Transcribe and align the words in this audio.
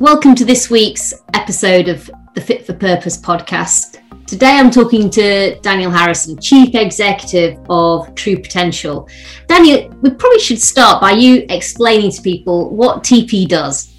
Welcome 0.00 0.36
to 0.36 0.44
this 0.44 0.70
week's 0.70 1.12
episode 1.34 1.88
of 1.88 2.08
the 2.36 2.40
Fit 2.40 2.64
for 2.64 2.72
Purpose 2.72 3.20
podcast. 3.20 3.96
Today 4.28 4.52
I'm 4.52 4.70
talking 4.70 5.10
to 5.10 5.58
Daniel 5.58 5.90
Harrison, 5.90 6.38
Chief 6.38 6.72
Executive 6.76 7.58
of 7.68 8.14
True 8.14 8.36
Potential. 8.36 9.08
Daniel, 9.48 9.92
we 10.00 10.10
probably 10.10 10.38
should 10.38 10.60
start 10.60 11.00
by 11.00 11.10
you 11.10 11.44
explaining 11.48 12.12
to 12.12 12.22
people 12.22 12.70
what 12.70 13.02
TP 13.02 13.48
does. 13.48 13.92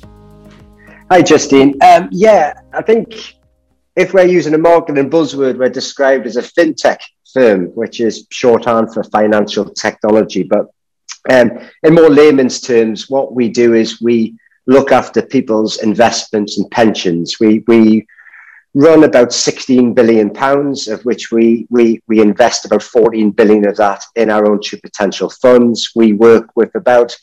Hi, 1.11 1.21
Justine. 1.21 1.75
Um, 1.83 2.07
yeah, 2.13 2.53
I 2.71 2.81
think 2.81 3.35
if 3.97 4.13
we're 4.13 4.23
using 4.23 4.53
a 4.53 4.57
marketing 4.57 5.09
buzzword, 5.09 5.57
we're 5.57 5.67
described 5.67 6.25
as 6.27 6.37
a 6.37 6.41
fintech 6.41 6.99
firm, 7.33 7.65
which 7.75 7.99
is 7.99 8.25
shorthand 8.29 8.93
for 8.93 9.03
financial 9.03 9.65
technology. 9.65 10.43
But 10.43 10.67
um, 11.29 11.59
in 11.83 11.93
more 11.93 12.09
layman's 12.09 12.61
terms, 12.61 13.09
what 13.09 13.35
we 13.35 13.49
do 13.49 13.73
is 13.73 13.99
we 13.99 14.38
look 14.69 14.91
after 14.91 15.21
people's 15.23 15.81
investments 15.81 16.59
and 16.59 16.69
pensions. 16.69 17.39
We 17.39 17.63
we 17.67 18.05
run 18.75 19.03
about 19.03 19.33
16 19.33 19.95
billion 19.95 20.29
pounds, 20.29 20.87
of 20.87 21.01
which 21.05 21.31
we 21.31 21.65
we 21.71 22.01
we 22.07 22.21
invest 22.21 22.65
about 22.65 22.83
14 22.83 23.31
billion 23.31 23.67
of 23.67 23.77
that 23.77 24.03
in 24.15 24.29
our 24.29 24.45
own 24.49 24.61
True 24.61 24.79
Potential 24.79 25.29
funds. 25.29 25.89
We 25.95 26.13
work 26.13 26.45
with 26.55 26.73
about 26.75 27.17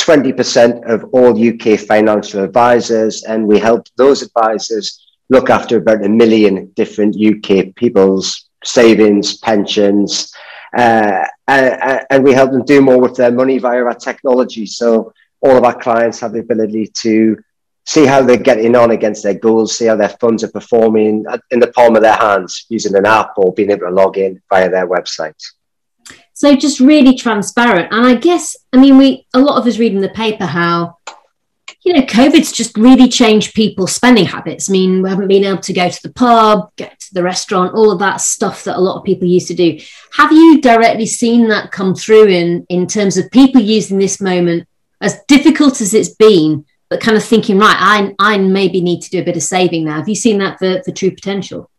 20% 0.00 0.84
of 0.90 1.04
all 1.12 1.36
UK 1.50 1.78
financial 1.78 2.42
advisors, 2.42 3.24
and 3.24 3.46
we 3.46 3.58
help 3.58 3.86
those 3.96 4.22
advisors 4.22 4.86
look 5.28 5.50
after 5.50 5.76
about 5.76 6.04
a 6.04 6.08
million 6.08 6.66
different 6.76 7.16
UK 7.30 7.74
people's 7.74 8.48
savings, 8.64 9.36
pensions, 9.38 10.32
uh, 10.78 11.24
and, 11.48 12.06
and 12.10 12.24
we 12.24 12.32
help 12.32 12.52
them 12.52 12.64
do 12.64 12.80
more 12.80 13.00
with 13.00 13.16
their 13.16 13.32
money 13.32 13.58
via 13.58 13.84
our 13.84 13.94
technology. 13.94 14.66
So 14.66 15.12
all 15.40 15.56
of 15.56 15.64
our 15.64 15.78
clients 15.78 16.20
have 16.20 16.32
the 16.32 16.40
ability 16.40 16.86
to 16.88 17.36
see 17.84 18.04
how 18.04 18.20
they're 18.20 18.36
getting 18.36 18.74
on 18.74 18.90
against 18.90 19.22
their 19.22 19.34
goals, 19.34 19.76
see 19.76 19.86
how 19.86 19.96
their 19.96 20.08
funds 20.08 20.42
are 20.42 20.50
performing 20.50 21.24
in 21.50 21.60
the 21.60 21.68
palm 21.68 21.94
of 21.94 22.02
their 22.02 22.16
hands 22.16 22.66
using 22.68 22.96
an 22.96 23.06
app 23.06 23.32
or 23.36 23.54
being 23.54 23.70
able 23.70 23.86
to 23.86 23.92
log 23.92 24.18
in 24.18 24.42
via 24.50 24.68
their 24.68 24.88
website. 24.88 25.40
So 26.32 26.54
just 26.56 26.80
really 26.80 27.16
transparent. 27.16 27.92
And 27.92 28.04
I 28.04 28.14
guess, 28.16 28.56
I 28.72 28.78
mean, 28.78 28.98
we 28.98 29.26
a 29.32 29.40
lot 29.40 29.58
of 29.58 29.66
us 29.66 29.78
read 29.78 29.94
in 29.94 30.00
the 30.00 30.08
paper 30.10 30.44
how, 30.44 30.98
you 31.82 31.92
know, 31.92 32.02
COVID's 32.02 32.52
just 32.52 32.76
really 32.76 33.08
changed 33.08 33.54
people's 33.54 33.94
spending 33.94 34.26
habits. 34.26 34.68
I 34.68 34.72
mean, 34.72 35.00
we 35.00 35.08
haven't 35.08 35.28
been 35.28 35.44
able 35.44 35.62
to 35.62 35.72
go 35.72 35.88
to 35.88 36.02
the 36.02 36.12
pub, 36.12 36.70
get 36.76 36.98
to 36.98 37.14
the 37.14 37.22
restaurant, 37.22 37.74
all 37.74 37.92
of 37.92 38.00
that 38.00 38.16
stuff 38.16 38.64
that 38.64 38.76
a 38.76 38.80
lot 38.80 38.98
of 38.98 39.04
people 39.04 39.28
used 39.28 39.48
to 39.48 39.54
do. 39.54 39.78
Have 40.12 40.32
you 40.32 40.60
directly 40.60 41.06
seen 41.06 41.48
that 41.48 41.70
come 41.70 41.94
through 41.94 42.26
in 42.26 42.66
in 42.68 42.88
terms 42.88 43.16
of 43.16 43.30
people 43.30 43.60
using 43.60 43.98
this 43.98 44.20
moment 44.20 44.68
as 45.00 45.20
difficult 45.28 45.80
as 45.80 45.94
it's 45.94 46.10
been, 46.10 46.64
but 46.88 47.00
kind 47.00 47.16
of 47.16 47.24
thinking, 47.24 47.58
right, 47.58 47.76
I, 47.78 48.14
I 48.18 48.38
maybe 48.38 48.80
need 48.80 49.02
to 49.02 49.10
do 49.10 49.20
a 49.20 49.24
bit 49.24 49.36
of 49.36 49.42
saving 49.42 49.84
now. 49.84 49.96
Have 49.96 50.08
you 50.08 50.14
seen 50.14 50.38
that 50.38 50.58
for, 50.58 50.82
for 50.84 50.92
True 50.92 51.10
Potential? 51.10 51.70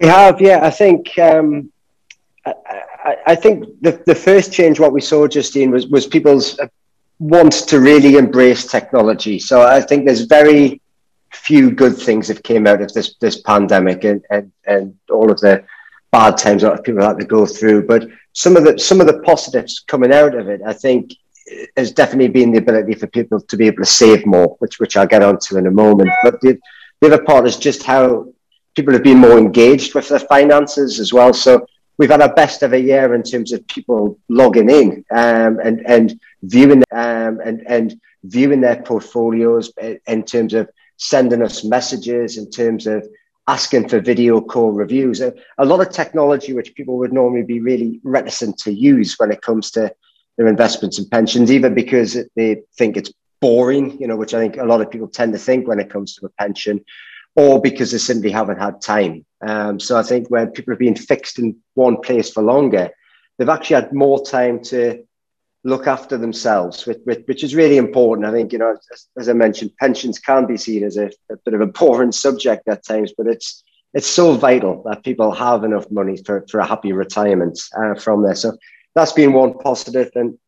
We 0.00 0.08
have, 0.08 0.40
yeah. 0.40 0.60
I 0.62 0.70
think 0.70 1.18
um, 1.18 1.72
I, 2.44 2.54
I, 3.04 3.16
I, 3.28 3.34
think 3.34 3.66
the, 3.80 4.02
the 4.06 4.14
first 4.14 4.52
change 4.52 4.78
what 4.78 4.92
we 4.92 5.00
saw, 5.00 5.26
Justine, 5.26 5.70
was 5.70 5.86
was 5.86 6.06
people's 6.06 6.58
want 7.18 7.52
to 7.52 7.80
really 7.80 8.16
embrace 8.16 8.66
technology. 8.66 9.38
So 9.38 9.62
I 9.62 9.80
think 9.80 10.04
there's 10.04 10.22
very 10.22 10.80
few 11.32 11.70
good 11.70 11.96
things 11.96 12.28
that 12.28 12.44
came 12.44 12.66
out 12.66 12.82
of 12.82 12.92
this 12.92 13.16
this 13.20 13.40
pandemic 13.42 14.04
and 14.04 14.22
and, 14.30 14.52
and 14.66 14.94
all 15.10 15.30
of 15.30 15.40
the 15.40 15.64
bad 16.12 16.36
times 16.36 16.62
that 16.62 16.84
people 16.84 17.02
had 17.02 17.18
to 17.18 17.26
go 17.26 17.46
through. 17.46 17.86
But 17.86 18.08
some 18.32 18.56
of 18.56 18.64
the 18.64 18.78
some 18.78 19.00
of 19.00 19.06
the 19.06 19.20
positives 19.20 19.80
coming 19.80 20.12
out 20.12 20.34
of 20.34 20.48
it, 20.48 20.60
I 20.66 20.72
think, 20.72 21.14
has 21.76 21.92
definitely 21.92 22.28
been 22.28 22.52
the 22.52 22.58
ability 22.58 22.94
for 22.94 23.06
people 23.06 23.40
to 23.40 23.56
be 23.56 23.66
able 23.66 23.78
to 23.78 23.84
save 23.84 24.26
more, 24.26 24.56
which 24.58 24.78
which 24.80 24.96
I'll 24.96 25.06
get 25.06 25.22
onto 25.22 25.56
in 25.56 25.66
a 25.66 25.70
moment. 25.70 26.10
But 26.22 26.40
the, 26.40 26.58
the 27.00 27.08
other 27.08 27.22
part 27.22 27.46
is 27.46 27.56
just 27.56 27.82
how 27.82 28.28
people 28.74 28.92
have 28.92 29.04
been 29.04 29.18
more 29.18 29.38
engaged 29.38 29.94
with 29.94 30.08
their 30.08 30.20
finances 30.20 31.00
as 31.00 31.12
well. 31.12 31.32
So 31.32 31.66
we've 31.98 32.10
had 32.10 32.20
our 32.22 32.34
best 32.34 32.62
ever 32.62 32.76
year 32.76 33.14
in 33.14 33.22
terms 33.22 33.52
of 33.52 33.66
people 33.66 34.18
logging 34.28 34.70
in 34.70 35.04
um, 35.10 35.58
and 35.60 35.86
and 35.86 36.20
viewing 36.42 36.82
um, 36.92 37.40
and 37.44 37.62
and 37.66 38.00
viewing 38.24 38.60
their 38.60 38.82
portfolios 38.82 39.72
in 40.06 40.22
terms 40.24 40.52
of 40.54 40.68
sending 40.96 41.42
us 41.42 41.62
messages 41.62 42.38
in 42.38 42.50
terms 42.50 42.86
of 42.86 43.06
asking 43.48 43.88
for 43.88 44.00
video 44.00 44.40
call 44.40 44.72
reviews 44.72 45.20
a, 45.20 45.32
a 45.58 45.64
lot 45.64 45.80
of 45.80 45.90
technology 45.90 46.52
which 46.52 46.74
people 46.74 46.96
would 46.96 47.12
normally 47.12 47.44
be 47.44 47.60
really 47.60 48.00
reticent 48.02 48.58
to 48.58 48.72
use 48.72 49.14
when 49.18 49.30
it 49.30 49.42
comes 49.42 49.70
to 49.70 49.94
their 50.36 50.46
investments 50.46 50.98
and 50.98 51.10
pensions, 51.10 51.50
either 51.50 51.70
because 51.70 52.16
they 52.34 52.62
think 52.76 52.96
it's 52.96 53.12
boring, 53.40 53.98
you 54.00 54.06
know, 54.06 54.16
which 54.16 54.34
I 54.34 54.40
think 54.40 54.56
a 54.56 54.64
lot 54.64 54.80
of 54.80 54.90
people 54.90 55.08
tend 55.08 55.32
to 55.32 55.38
think 55.38 55.66
when 55.66 55.80
it 55.80 55.90
comes 55.90 56.14
to 56.16 56.26
a 56.26 56.30
pension, 56.30 56.84
or 57.34 57.60
because 57.60 57.92
they 57.92 57.98
simply 57.98 58.30
haven't 58.30 58.58
had 58.58 58.80
time. 58.80 59.24
Um, 59.46 59.78
so 59.78 59.98
I 59.98 60.02
think 60.02 60.28
when 60.28 60.50
people 60.50 60.72
have 60.72 60.78
been 60.78 60.96
fixed 60.96 61.38
in 61.38 61.56
one 61.74 62.00
place 62.00 62.30
for 62.30 62.42
longer, 62.42 62.90
they've 63.38 63.48
actually 63.48 63.76
had 63.76 63.92
more 63.92 64.24
time 64.24 64.62
to 64.64 65.04
look 65.64 65.86
after 65.86 66.16
themselves, 66.16 66.86
which, 66.86 66.98
which 67.26 67.42
is 67.42 67.54
really 67.54 67.76
important. 67.76 68.26
I 68.26 68.32
think, 68.32 68.52
you 68.52 68.58
know, 68.58 68.76
as, 68.92 69.06
as 69.18 69.28
I 69.28 69.32
mentioned, 69.32 69.76
pensions 69.78 70.18
can 70.18 70.46
be 70.46 70.56
seen 70.56 70.84
as 70.84 70.96
a, 70.96 71.10
a, 71.30 71.36
bit 71.44 71.54
of 71.54 71.60
a 71.60 71.66
boring 71.66 72.12
subject 72.26 72.68
at 72.68 72.84
times, 72.84 73.12
but 73.16 73.26
it's 73.26 73.62
it's 73.94 74.06
so 74.06 74.34
vital 74.34 74.82
that 74.84 75.04
people 75.04 75.32
have 75.32 75.64
enough 75.64 75.90
money 75.90 76.18
for, 76.18 76.44
for 76.50 76.60
a 76.60 76.66
happy 76.66 76.92
retirement 76.92 77.58
uh, 77.78 77.94
from 77.94 78.22
there. 78.22 78.34
So 78.34 78.52
that's 78.96 79.12
been 79.12 79.34
one 79.34 79.58
positive. 79.58 80.10
And 80.14 80.38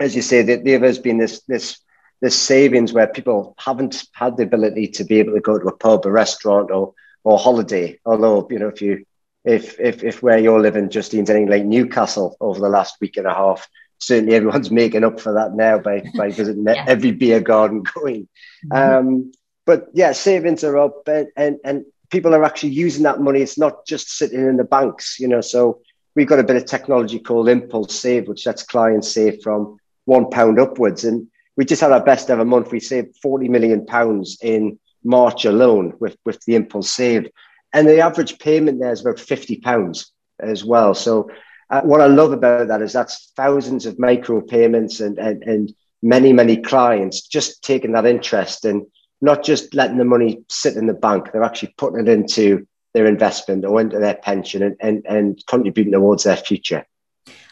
as 0.00 0.16
you 0.16 0.22
say, 0.22 0.42
the, 0.42 0.56
the 0.56 0.74
other 0.74 0.86
has 0.86 0.98
been 0.98 1.18
this 1.18 1.42
this 1.46 1.78
this 2.20 2.36
savings 2.36 2.92
where 2.92 3.06
people 3.06 3.54
haven't 3.58 4.04
had 4.12 4.36
the 4.36 4.42
ability 4.42 4.88
to 4.88 5.04
be 5.04 5.20
able 5.20 5.34
to 5.34 5.40
go 5.40 5.58
to 5.58 5.68
a 5.68 5.76
pub, 5.76 6.06
a 6.06 6.10
restaurant, 6.10 6.70
or 6.70 6.94
or 7.22 7.38
holiday. 7.38 8.00
Although 8.04 8.48
you 8.50 8.58
know, 8.58 8.68
if 8.68 8.80
you 8.80 9.04
if 9.44 9.78
if 9.78 10.02
if 10.02 10.22
where 10.22 10.38
you're 10.38 10.60
living, 10.60 10.88
Justine's 10.88 11.28
anything 11.28 11.50
like 11.50 11.64
Newcastle 11.64 12.36
over 12.40 12.58
the 12.58 12.70
last 12.70 12.96
week 13.02 13.18
and 13.18 13.26
a 13.26 13.34
half, 13.34 13.68
certainly 13.98 14.34
everyone's 14.34 14.70
making 14.82 15.04
up 15.04 15.20
for 15.20 15.34
that 15.34 15.54
now 15.54 15.78
by 15.78 16.02
by 16.16 16.30
visiting 16.40 16.64
yeah. 16.64 16.84
every 16.88 17.12
beer 17.12 17.40
garden 17.40 17.84
going. 17.94 18.28
Mm-hmm. 18.64 18.72
Um, 18.72 19.32
but 19.66 19.88
yeah, 19.92 20.12
savings 20.12 20.64
are 20.64 20.78
up, 20.78 21.06
and, 21.06 21.28
and 21.36 21.58
and 21.64 21.84
people 22.10 22.34
are 22.34 22.44
actually 22.44 22.70
using 22.70 23.02
that 23.02 23.20
money. 23.20 23.42
It's 23.42 23.58
not 23.58 23.86
just 23.86 24.08
sitting 24.08 24.40
in 24.40 24.56
the 24.56 24.64
banks, 24.64 25.20
you 25.20 25.28
know. 25.28 25.42
So 25.42 25.82
we've 26.14 26.26
got 26.26 26.40
a 26.40 26.44
bit 26.44 26.56
of 26.56 26.64
technology 26.64 27.18
called 27.18 27.48
Impulse 27.48 27.94
Save, 27.94 28.28
which 28.28 28.46
lets 28.46 28.62
clients 28.62 29.12
save 29.12 29.42
from 29.42 29.78
one 30.04 30.30
pound 30.30 30.58
upwards. 30.58 31.04
And 31.04 31.28
we 31.56 31.64
just 31.64 31.80
had 31.80 31.92
our 31.92 32.04
best 32.04 32.30
ever 32.30 32.44
month. 32.44 32.72
We 32.72 32.80
saved 32.80 33.16
40 33.22 33.48
million 33.48 33.86
pounds 33.86 34.38
in 34.42 34.78
March 35.04 35.44
alone 35.44 35.94
with, 36.00 36.16
with 36.24 36.40
the 36.44 36.54
Impulse 36.56 36.90
Save. 36.90 37.30
And 37.72 37.86
the 37.86 38.00
average 38.00 38.38
payment 38.38 38.80
there 38.80 38.92
is 38.92 39.00
about 39.00 39.20
50 39.20 39.60
pounds 39.60 40.12
as 40.40 40.64
well. 40.64 40.94
So 40.94 41.30
uh, 41.70 41.82
what 41.82 42.00
I 42.00 42.06
love 42.06 42.32
about 42.32 42.68
that 42.68 42.82
is 42.82 42.92
that's 42.92 43.32
thousands 43.36 43.86
of 43.86 43.98
micro 43.98 44.40
payments 44.40 45.00
and, 45.00 45.18
and, 45.18 45.42
and 45.44 45.74
many, 46.02 46.32
many 46.32 46.56
clients 46.56 47.26
just 47.26 47.62
taking 47.62 47.92
that 47.92 48.06
interest 48.06 48.64
and 48.64 48.86
not 49.20 49.44
just 49.44 49.74
letting 49.74 49.98
the 49.98 50.04
money 50.04 50.42
sit 50.48 50.76
in 50.76 50.86
the 50.86 50.94
bank. 50.94 51.30
They're 51.30 51.44
actually 51.44 51.74
putting 51.76 52.00
it 52.00 52.08
into 52.08 52.66
their 52.94 53.06
investment 53.06 53.64
or 53.64 53.80
into 53.80 53.98
their 53.98 54.14
pension 54.14 54.62
and, 54.62 54.76
and, 54.80 55.06
and 55.06 55.46
contributing 55.46 55.92
towards 55.92 56.24
their 56.24 56.36
future. 56.36 56.84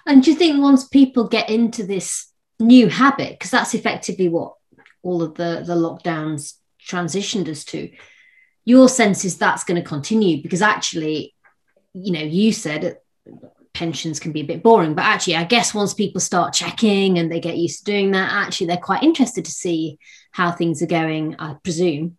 And 0.06 0.22
do 0.22 0.30
you 0.30 0.36
think 0.36 0.60
once 0.60 0.88
people 0.88 1.28
get 1.28 1.50
into 1.50 1.84
this 1.84 2.32
new 2.58 2.88
habit, 2.88 3.32
because 3.32 3.50
that's 3.50 3.74
effectively 3.74 4.28
what 4.28 4.54
all 5.02 5.22
of 5.22 5.34
the, 5.34 5.62
the 5.66 5.74
lockdowns 5.74 6.54
transitioned 6.86 7.48
us 7.48 7.64
to, 7.66 7.90
your 8.64 8.88
sense 8.88 9.24
is 9.24 9.38
that's 9.38 9.64
going 9.64 9.80
to 9.80 9.88
continue 9.88 10.42
because 10.42 10.62
actually, 10.62 11.34
you 11.94 12.12
know, 12.12 12.20
you 12.20 12.52
said 12.52 12.98
pensions 13.72 14.18
can 14.18 14.32
be 14.32 14.40
a 14.40 14.46
bit 14.46 14.62
boring, 14.62 14.94
but 14.94 15.04
actually, 15.04 15.36
I 15.36 15.44
guess 15.44 15.72
once 15.72 15.94
people 15.94 16.20
start 16.20 16.52
checking 16.52 17.18
and 17.18 17.30
they 17.30 17.40
get 17.40 17.56
used 17.56 17.78
to 17.78 17.84
doing 17.92 18.10
that, 18.10 18.30
actually, 18.32 18.66
they're 18.66 18.76
quite 18.76 19.02
interested 19.02 19.44
to 19.44 19.50
see 19.50 19.98
how 20.32 20.50
things 20.50 20.82
are 20.82 20.86
going, 20.86 21.36
I 21.38 21.54
presume. 21.62 22.18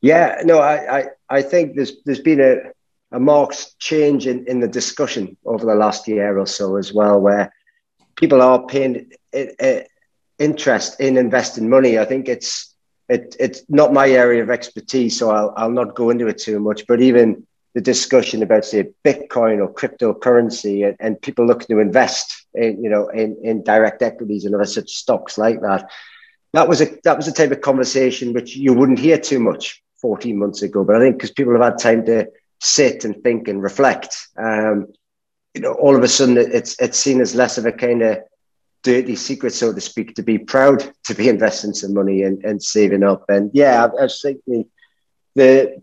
Yeah, 0.00 0.40
no, 0.44 0.58
I, 0.58 0.98
I, 0.98 1.04
I 1.28 1.42
think 1.42 1.76
there's 1.76 2.02
there's 2.04 2.20
been 2.20 2.40
a, 2.40 3.16
a 3.16 3.20
marked 3.20 3.78
change 3.78 4.26
in, 4.26 4.46
in 4.46 4.60
the 4.60 4.68
discussion 4.68 5.36
over 5.44 5.66
the 5.66 5.74
last 5.74 6.06
year 6.08 6.38
or 6.38 6.46
so 6.46 6.76
as 6.76 6.92
well, 6.92 7.20
where 7.20 7.52
people 8.16 8.42
are 8.42 8.64
paying 8.66 9.10
uh, 9.34 9.80
interest 10.38 11.00
in 11.00 11.16
investing 11.16 11.68
money. 11.68 11.98
I 11.98 12.04
think 12.04 12.28
it's 12.28 12.74
it, 13.08 13.36
it's 13.38 13.62
not 13.68 13.92
my 13.92 14.08
area 14.08 14.42
of 14.42 14.50
expertise, 14.50 15.18
so 15.18 15.30
I'll, 15.30 15.54
I'll 15.56 15.70
not 15.70 15.94
go 15.94 16.10
into 16.10 16.26
it 16.26 16.38
too 16.38 16.58
much. 16.58 16.86
But 16.86 17.00
even 17.00 17.46
the 17.74 17.80
discussion 17.80 18.42
about 18.42 18.64
say 18.64 18.90
Bitcoin 19.04 19.60
or 19.60 19.72
cryptocurrency 19.72 20.86
and, 20.86 20.96
and 20.98 21.20
people 21.20 21.46
looking 21.46 21.68
to 21.68 21.80
invest 21.80 22.46
in 22.54 22.82
you 22.82 22.90
know 22.90 23.08
in, 23.08 23.36
in 23.42 23.62
direct 23.62 24.02
equities 24.02 24.44
and 24.44 24.54
other 24.54 24.64
such 24.64 24.90
stocks 24.90 25.36
like 25.36 25.60
that. 25.62 25.90
That 26.52 26.68
was 26.68 26.80
a 26.80 26.86
that 27.04 27.16
was 27.16 27.28
a 27.28 27.32
type 27.32 27.50
of 27.50 27.60
conversation 27.60 28.32
which 28.32 28.56
you 28.56 28.72
wouldn't 28.72 29.00
hear 29.00 29.18
too 29.18 29.40
much 29.40 29.82
14 30.00 30.38
months 30.38 30.62
ago. 30.62 30.84
But 30.84 30.96
I 30.96 31.00
think 31.00 31.16
because 31.16 31.30
people 31.30 31.52
have 31.52 31.62
had 31.62 31.78
time 31.78 32.04
to 32.06 32.28
sit 32.60 33.04
and 33.04 33.22
think 33.22 33.48
and 33.48 33.62
reflect, 33.62 34.16
um, 34.38 34.88
you 35.54 35.60
know, 35.62 35.72
all 35.72 35.96
of 35.96 36.02
a 36.02 36.08
sudden 36.08 36.36
it's 36.36 36.80
it's 36.80 36.98
seen 36.98 37.20
as 37.20 37.34
less 37.34 37.58
of 37.58 37.66
a 37.66 37.72
kind 37.72 38.02
of 38.02 38.18
dirty 38.82 39.16
secret, 39.16 39.52
so 39.52 39.72
to 39.72 39.80
speak, 39.80 40.14
to 40.14 40.22
be 40.22 40.38
proud 40.38 40.92
to 41.04 41.14
be 41.14 41.28
investing 41.34 41.74
some 41.74 41.92
money 41.92 42.22
and, 42.22 42.44
and 42.44 42.62
saving 42.62 43.02
up. 43.02 43.24
And 43.28 43.50
yeah, 43.52 43.84
I, 43.84 44.04
I 44.04 44.08
thinking 44.08 44.66
the, 45.34 45.82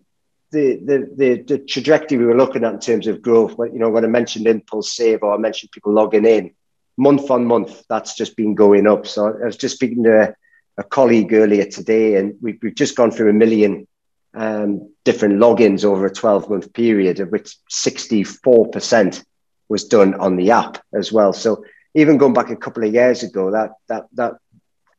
the, 0.52 0.80
the, 0.86 1.10
the, 1.16 1.42
the 1.42 1.58
trajectory 1.60 2.18
we 2.18 2.26
were 2.26 2.38
looking 2.38 2.64
at 2.64 2.74
in 2.74 2.80
terms 2.80 3.08
of 3.08 3.22
growth, 3.22 3.56
you 3.60 3.80
know, 3.80 3.90
when 3.90 4.06
I 4.06 4.08
mentioned 4.08 4.48
impulse 4.48 4.96
save 4.96 5.22
or 5.22 5.34
I 5.34 5.38
mentioned 5.38 5.72
people 5.72 5.92
logging 5.92 6.26
in, 6.26 6.52
month 6.98 7.30
on 7.30 7.46
month, 7.46 7.84
that's 7.90 8.16
just 8.16 8.38
been 8.38 8.56
going 8.56 8.88
up. 8.88 9.06
So 9.06 9.28
I 9.28 9.46
was 9.46 9.58
just 9.58 9.76
speaking 9.76 10.04
to 10.04 10.30
a, 10.30 10.36
a 10.78 10.84
colleague 10.84 11.34
earlier 11.34 11.66
today, 11.66 12.16
and 12.16 12.36
we've, 12.42 12.60
we've 12.62 12.76
just 12.76 12.96
gone 12.96 13.12
through 13.12 13.32
a 13.32 13.34
million 13.34 13.88
um, 14.34 14.94
different 15.04 15.36
logins 15.36 15.86
over 15.86 16.06
a 16.06 16.14
12 16.14 16.50
month 16.50 16.74
period, 16.74 17.20
of 17.20 17.30
which 17.30 17.56
64% 17.72 19.24
was 19.70 19.86
done 19.86 20.16
on 20.16 20.36
the 20.36 20.52
app 20.52 20.84
as 20.94 21.12
well. 21.12 21.34
So 21.34 21.64
even 21.96 22.18
going 22.18 22.34
back 22.34 22.50
a 22.50 22.56
couple 22.56 22.84
of 22.84 22.94
years 22.94 23.24
ago, 23.24 23.52
that 23.52 23.72
that 23.88 24.06
that 24.14 24.34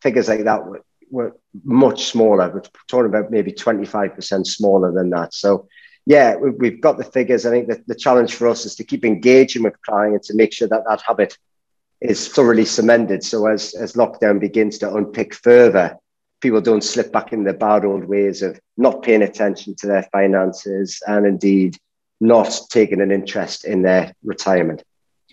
figures 0.00 0.28
like 0.28 0.44
that 0.44 0.64
were, 0.64 0.84
were 1.10 1.36
much 1.64 2.06
smaller. 2.06 2.50
We're 2.52 2.62
talking 2.88 3.06
about 3.06 3.30
maybe 3.30 3.52
25% 3.52 4.46
smaller 4.46 4.92
than 4.92 5.10
that. 5.10 5.34
So 5.34 5.68
yeah, 6.06 6.36
we, 6.36 6.70
have 6.70 6.80
got 6.80 6.98
the 6.98 7.04
figures. 7.04 7.46
I 7.46 7.50
think 7.50 7.68
that 7.68 7.86
the 7.86 7.94
challenge 7.94 8.34
for 8.34 8.48
us 8.48 8.66
is 8.66 8.74
to 8.76 8.84
keep 8.84 9.04
engaging 9.04 9.62
with 9.62 9.80
clients 9.82 10.28
and 10.28 10.36
make 10.36 10.52
sure 10.52 10.68
that 10.68 10.84
that 10.86 11.00
habit 11.00 11.38
is 12.00 12.28
thoroughly 12.28 12.66
cemented. 12.66 13.24
So 13.24 13.46
as 13.46 13.74
as 13.74 13.94
lockdown 13.94 14.38
begins 14.38 14.78
to 14.78 14.94
unpick 14.94 15.34
further, 15.34 15.96
people 16.44 16.60
don't 16.60 16.84
slip 16.84 17.10
back 17.10 17.32
in 17.32 17.42
the 17.42 17.54
bad 17.54 17.86
old 17.86 18.04
ways 18.04 18.42
of 18.42 18.60
not 18.76 19.02
paying 19.02 19.22
attention 19.22 19.74
to 19.74 19.86
their 19.86 20.02
finances 20.12 21.02
and 21.06 21.24
indeed 21.24 21.78
not 22.20 22.60
taking 22.68 23.00
an 23.00 23.10
interest 23.10 23.64
in 23.64 23.80
their 23.80 24.12
retirement. 24.22 24.82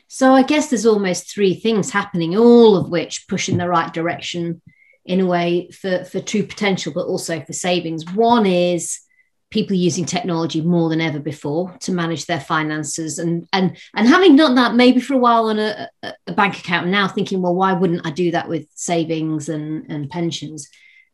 So 0.07 0.33
I 0.33 0.43
guess 0.43 0.69
there's 0.69 0.85
almost 0.85 1.29
three 1.29 1.53
things 1.53 1.91
happening, 1.91 2.37
all 2.37 2.77
of 2.77 2.89
which 2.89 3.27
push 3.27 3.49
in 3.49 3.57
the 3.57 3.67
right 3.67 3.93
direction 3.93 4.61
in 5.03 5.19
a 5.19 5.25
way 5.25 5.69
for, 5.71 6.05
for 6.05 6.21
true 6.21 6.43
potential, 6.43 6.93
but 6.95 7.07
also 7.07 7.41
for 7.41 7.51
savings. 7.51 8.09
One 8.13 8.45
is 8.45 9.01
people 9.49 9.75
using 9.75 10.05
technology 10.05 10.61
more 10.61 10.87
than 10.87 11.01
ever 11.01 11.19
before 11.19 11.75
to 11.81 11.91
manage 11.91 12.25
their 12.25 12.39
finances 12.39 13.19
and 13.19 13.45
and 13.51 13.75
and 13.97 14.07
having 14.07 14.37
done 14.37 14.55
that 14.55 14.75
maybe 14.75 15.01
for 15.01 15.15
a 15.15 15.17
while 15.17 15.47
on 15.47 15.59
a, 15.59 15.89
a 16.03 16.31
bank 16.31 16.57
account 16.57 16.87
now 16.87 17.05
thinking 17.05 17.41
well 17.41 17.53
why 17.53 17.73
wouldn't 17.73 18.07
i 18.07 18.09
do 18.09 18.31
that 18.31 18.47
with 18.47 18.65
savings 18.75 19.49
and 19.49 19.85
and 19.91 20.09
pensions 20.09 20.69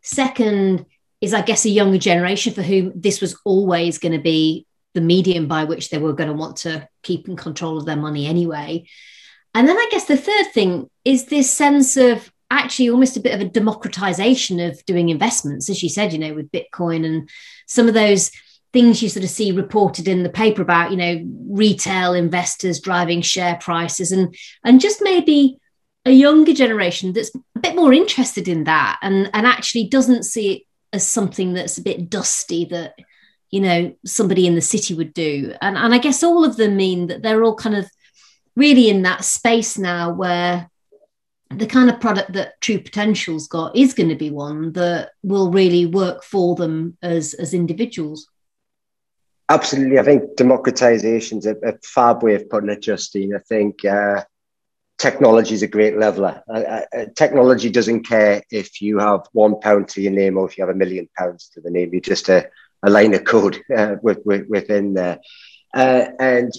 second 0.07 0.85
is 1.21 1.33
i 1.33 1.41
guess 1.41 1.65
a 1.65 1.69
younger 1.69 1.97
generation 1.97 2.53
for 2.53 2.61
whom 2.61 2.91
this 2.95 3.21
was 3.21 3.35
always 3.45 3.97
going 3.97 4.13
to 4.13 4.21
be 4.21 4.67
the 4.97 5.01
medium 5.01 5.47
by 5.47 5.63
which 5.63 5.91
they 5.91 5.99
were 5.99 6.13
going 6.13 6.27
to 6.27 6.33
want 6.33 6.57
to 6.57 6.89
keep 7.03 7.29
in 7.29 7.35
control 7.35 7.77
of 7.77 7.85
their 7.85 7.95
money 7.95 8.25
anyway. 8.25 8.83
And 9.53 9.67
then 9.67 9.77
I 9.77 9.87
guess 9.91 10.05
the 10.05 10.17
third 10.17 10.51
thing 10.51 10.89
is 11.05 11.25
this 11.25 11.53
sense 11.53 11.97
of 11.97 12.31
actually 12.49 12.89
almost 12.89 13.15
a 13.15 13.19
bit 13.19 13.35
of 13.35 13.41
a 13.41 13.49
democratization 13.49 14.59
of 14.59 14.83
doing 14.85 15.09
investments, 15.09 15.69
as 15.69 15.83
you 15.83 15.89
said, 15.89 16.13
you 16.13 16.19
know, 16.19 16.33
with 16.33 16.51
Bitcoin 16.51 17.05
and 17.05 17.29
some 17.67 17.87
of 17.87 17.93
those 17.93 18.31
things 18.73 19.03
you 19.03 19.09
sort 19.09 19.23
of 19.23 19.29
see 19.29 19.51
reported 19.51 20.07
in 20.07 20.23
the 20.23 20.29
paper 20.29 20.63
about, 20.63 20.89
you 20.89 20.97
know, 20.97 21.23
retail 21.47 22.15
investors 22.15 22.79
driving 22.79 23.21
share 23.21 23.55
prices 23.61 24.11
and 24.11 24.35
and 24.63 24.81
just 24.81 24.99
maybe 25.03 25.59
a 26.07 26.11
younger 26.11 26.53
generation 26.53 27.13
that's 27.13 27.33
a 27.55 27.59
bit 27.59 27.75
more 27.75 27.93
interested 27.93 28.47
in 28.47 28.63
that 28.63 28.97
and 29.01 29.29
and 29.33 29.45
actually 29.45 29.87
doesn't 29.87 30.23
see 30.23 30.53
it 30.53 30.61
as 30.93 31.05
something 31.05 31.53
that's 31.53 31.77
a 31.77 31.83
bit 31.83 32.09
dusty 32.09 32.65
that 32.65 32.95
you 33.51 33.59
know 33.59 33.93
somebody 34.05 34.47
in 34.47 34.55
the 34.55 34.61
city 34.61 34.93
would 34.93 35.13
do. 35.13 35.53
And 35.61 35.77
and 35.77 35.93
i 35.93 35.97
guess 35.97 36.23
all 36.23 36.43
of 36.43 36.57
them 36.57 36.75
mean 36.75 37.07
that 37.07 37.21
they're 37.21 37.43
all 37.43 37.55
kind 37.55 37.75
of 37.75 37.89
really 38.55 38.89
in 38.89 39.03
that 39.03 39.23
space 39.23 39.77
now 39.77 40.11
where 40.11 40.69
the 41.49 41.67
kind 41.67 41.89
of 41.89 42.01
product 42.01 42.33
that 42.33 42.59
true 42.59 42.79
potential's 42.79 43.47
got 43.47 43.75
is 43.75 43.93
going 43.93 44.09
to 44.09 44.15
be 44.15 44.29
one 44.29 44.73
that 44.73 45.11
will 45.23 45.51
really 45.51 45.85
work 45.85 46.23
for 46.23 46.55
them 46.55 46.97
as 47.01 47.33
as 47.35 47.53
individuals. 47.53 48.27
Absolutely. 49.49 49.97
I 49.97 50.03
think 50.03 50.35
democratization 50.35 51.37
is 51.37 51.45
a, 51.45 51.55
a 51.63 51.73
fab 51.83 52.21
way 52.21 52.35
of 52.35 52.49
putting 52.49 52.69
it 52.69 52.81
justine. 52.81 53.33
I 53.33 53.39
think 53.39 53.85
uh, 53.85 54.25
technology 54.97 55.53
is 55.53 55.63
a 55.63 55.67
great 55.67 55.97
leveler 55.97 56.43
uh, 56.49 56.81
uh, 56.93 57.05
technology 57.15 57.69
doesn't 57.69 58.03
care 58.03 58.41
if 58.51 58.81
you 58.81 58.97
have 58.97 59.21
one 59.33 59.59
pound 59.59 59.87
to 59.87 60.01
your 60.01 60.11
name 60.11 60.37
or 60.37 60.47
if 60.47 60.57
you 60.57 60.63
have 60.65 60.73
a 60.73 60.77
million 60.77 61.07
pounds 61.17 61.49
to 61.53 61.61
the 61.61 61.69
name 61.69 61.89
You're 61.91 62.01
just 62.01 62.29
a 62.29 62.49
a 62.83 62.89
line 62.89 63.13
of 63.13 63.23
code 63.23 63.61
uh, 63.75 63.95
with, 64.01 64.19
with, 64.25 64.47
within 64.47 64.93
there. 64.93 65.19
Uh, 65.73 66.05
and 66.19 66.51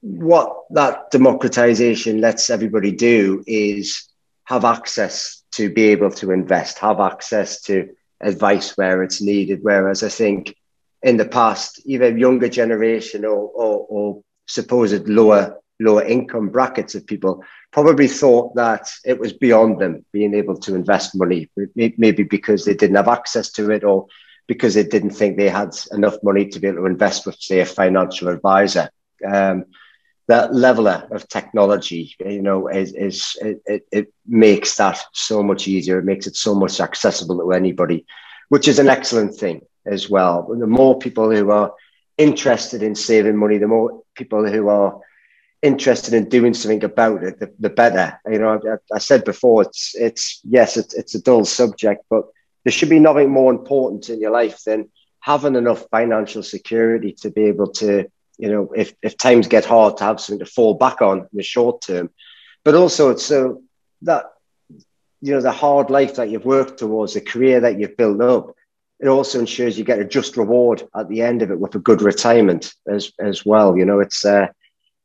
what 0.00 0.64
that 0.70 1.10
democratization 1.10 2.20
lets 2.20 2.50
everybody 2.50 2.92
do 2.92 3.42
is 3.46 4.08
have 4.44 4.64
access 4.64 5.42
to 5.52 5.72
be 5.72 5.84
able 5.88 6.10
to 6.10 6.30
invest, 6.30 6.78
have 6.78 7.00
access 7.00 7.62
to 7.62 7.88
advice 8.20 8.76
where 8.76 9.02
it's 9.02 9.22
needed. 9.22 9.60
Whereas 9.62 10.02
I 10.02 10.08
think 10.08 10.54
in 11.02 11.16
the 11.16 11.24
past, 11.24 11.80
even 11.86 12.18
younger 12.18 12.48
generation 12.48 13.24
or, 13.24 13.36
or, 13.36 13.86
or 13.88 14.22
supposed 14.46 15.08
lower 15.08 15.58
lower 15.80 16.02
income 16.02 16.48
brackets 16.48 16.94
of 16.94 17.06
people 17.06 17.44
probably 17.72 18.08
thought 18.08 18.54
that 18.54 18.88
it 19.04 19.18
was 19.18 19.32
beyond 19.32 19.78
them 19.78 20.04
being 20.12 20.34
able 20.34 20.56
to 20.56 20.74
invest 20.74 21.14
money, 21.14 21.50
maybe 21.74 22.22
because 22.22 22.64
they 22.64 22.74
didn't 22.74 22.96
have 22.96 23.08
access 23.08 23.50
to 23.52 23.70
it 23.70 23.84
or 23.84 24.06
because 24.46 24.74
they 24.74 24.84
didn't 24.84 25.10
think 25.10 25.36
they 25.36 25.48
had 25.48 25.76
enough 25.92 26.16
money 26.22 26.46
to 26.46 26.60
be 26.60 26.68
able 26.68 26.78
to 26.78 26.86
invest 26.86 27.26
with, 27.26 27.36
say, 27.38 27.60
a 27.60 27.66
financial 27.66 28.28
advisor. 28.28 28.88
Um, 29.24 29.64
that 30.28 30.54
leveler 30.54 31.06
of 31.10 31.28
technology, 31.28 32.14
you 32.18 32.42
know, 32.42 32.68
is, 32.68 32.92
is 32.94 33.36
it, 33.40 33.86
it 33.92 34.12
makes 34.26 34.76
that 34.76 35.04
so 35.12 35.42
much 35.42 35.68
easier. 35.68 35.98
It 35.98 36.04
makes 36.04 36.26
it 36.26 36.36
so 36.36 36.54
much 36.54 36.80
accessible 36.80 37.38
to 37.38 37.52
anybody, 37.52 38.06
which 38.48 38.68
is 38.68 38.78
an 38.78 38.88
excellent 38.88 39.34
thing 39.34 39.62
as 39.84 40.10
well. 40.10 40.48
The 40.58 40.66
more 40.66 40.98
people 40.98 41.30
who 41.30 41.50
are 41.50 41.72
interested 42.18 42.82
in 42.82 42.94
saving 42.94 43.36
money, 43.36 43.58
the 43.58 43.68
more 43.68 44.02
people 44.14 44.48
who 44.48 44.68
are 44.68 45.00
interested 45.62 46.14
in 46.14 46.28
doing 46.28 46.54
something 46.54 46.84
about 46.84 47.22
it, 47.24 47.40
the, 47.40 47.52
the 47.58 47.70
better. 47.70 48.20
You 48.30 48.38
know, 48.38 48.60
I, 48.64 48.94
I, 48.94 48.98
said 48.98 49.24
before, 49.24 49.62
it's 49.62 49.94
it's 49.94 50.40
yes, 50.44 50.76
it's, 50.76 50.94
it's 50.94 51.14
a 51.14 51.22
dull 51.22 51.44
subject, 51.44 52.04
but 52.10 52.24
there 52.64 52.72
should 52.72 52.90
be 52.90 53.00
nothing 53.00 53.30
more 53.30 53.52
important 53.52 54.08
in 54.08 54.20
your 54.20 54.32
life 54.32 54.62
than 54.64 54.90
having 55.20 55.56
enough 55.56 55.86
financial 55.90 56.42
security 56.42 57.12
to 57.12 57.30
be 57.30 57.44
able 57.44 57.68
to, 57.68 58.08
you 58.38 58.50
know, 58.50 58.72
if, 58.76 58.94
if 59.02 59.16
times 59.16 59.48
get 59.48 59.64
hard, 59.64 59.96
to 59.96 60.04
have 60.04 60.20
something 60.20 60.44
to 60.44 60.50
fall 60.50 60.74
back 60.74 61.02
on 61.02 61.18
in 61.18 61.28
the 61.32 61.42
short 61.42 61.80
term. 61.82 62.10
But 62.64 62.74
also, 62.74 63.10
it's 63.10 63.24
so 63.24 63.62
that, 64.02 64.26
you 65.20 65.32
know, 65.34 65.40
the 65.40 65.52
hard 65.52 65.90
life 65.90 66.16
that 66.16 66.30
you've 66.30 66.44
worked 66.44 66.78
towards, 66.78 67.14
the 67.14 67.20
career 67.20 67.60
that 67.60 67.78
you've 67.78 67.96
built 67.96 68.20
up, 68.20 68.54
it 69.00 69.08
also 69.08 69.38
ensures 69.38 69.76
you 69.76 69.84
get 69.84 69.98
a 69.98 70.04
just 70.04 70.36
reward 70.36 70.82
at 70.96 71.08
the 71.08 71.22
end 71.22 71.42
of 71.42 71.50
it 71.50 71.58
with 71.58 71.74
a 71.74 71.80
good 71.80 72.02
retirement 72.02 72.72
as, 72.88 73.12
as 73.18 73.44
well. 73.44 73.76
You 73.76 73.84
know, 73.84 74.00
it's 74.00 74.24
uh, 74.24 74.46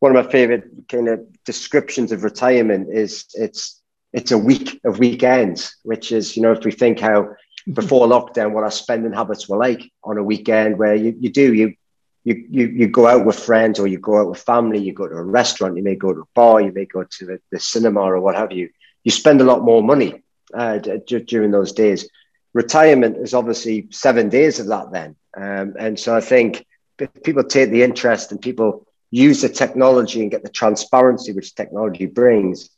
one 0.02 0.16
of 0.16 0.26
my 0.26 0.32
favorite 0.32 0.66
kind 0.90 1.08
of 1.08 1.22
descriptions 1.46 2.12
of 2.12 2.24
retirement 2.24 2.90
is 2.92 3.28
it's, 3.36 3.82
it's 4.14 4.32
a 4.32 4.38
week 4.38 4.82
of 4.84 5.00
weekends, 5.00 5.78
which 5.84 6.12
is, 6.12 6.36
you 6.36 6.42
know, 6.44 6.52
if 6.52 6.66
we 6.66 6.72
think 6.72 7.00
how 7.00 7.30
before 7.72 8.08
lockdown 8.08 8.52
what 8.52 8.64
our 8.64 8.72
spending 8.72 9.14
habits 9.14 9.48
were 9.48 9.58
like 9.58 9.84
on 10.04 10.18
a 10.18 10.24
weekend 10.24 10.78
where 10.78 10.96
you, 10.96 11.16
you 11.20 11.30
do 11.30 11.54
you 11.54 11.76
you, 12.24 12.46
you 12.50 12.68
you 12.68 12.88
go 12.88 13.08
out 13.08 13.26
with 13.26 13.40
friends 13.40 13.80
or 13.80 13.88
you 13.88 14.00
go 14.00 14.20
out 14.20 14.30
with 14.30 14.42
family 14.42 14.80
you 14.80 14.94
go 14.94 15.08
to 15.08 15.16
a 15.16 15.24
restaurant 15.24 15.78
you 15.78 15.84
may 15.84 15.96
go 15.96 16.14
to 16.14 16.22
a 16.22 16.32
bar 16.34 16.62
you 16.62 16.72
may 16.72 16.86
go 16.86 17.04
to 17.04 17.26
the, 17.26 17.40
the 17.52 17.60
cinema 17.60 18.02
or 18.02 18.20
what 18.20 18.36
have 18.36 18.52
you. 18.52 18.70
You 19.04 19.12
spend 19.12 19.42
a 19.42 19.44
lot 19.44 19.64
more 19.64 19.84
money 19.84 20.22
uh, 20.54 20.80
d- 20.80 21.20
during 21.20 21.52
those 21.52 21.72
days. 21.72 22.10
Retirement 22.54 23.18
is 23.18 23.34
obviously 23.34 23.88
seven 23.92 24.30
days 24.30 24.60
of 24.60 24.68
that 24.68 24.92
then. 24.92 25.16
Um, 25.38 25.76
and 25.80 26.00
so 26.00 26.16
i 26.16 26.22
think 26.22 26.66
if 27.00 27.24
people 27.24 27.44
take 27.44 27.70
the 27.70 27.84
interest 27.84 28.32
and 28.32 28.42
people 28.42 28.86
use 29.12 29.42
the 29.42 29.50
technology 29.50 30.22
and 30.22 30.32
get 30.32 30.44
the 30.44 30.50
transparency 30.50 31.32
which 31.34 31.54
technology 31.56 32.06
brings 32.06 32.70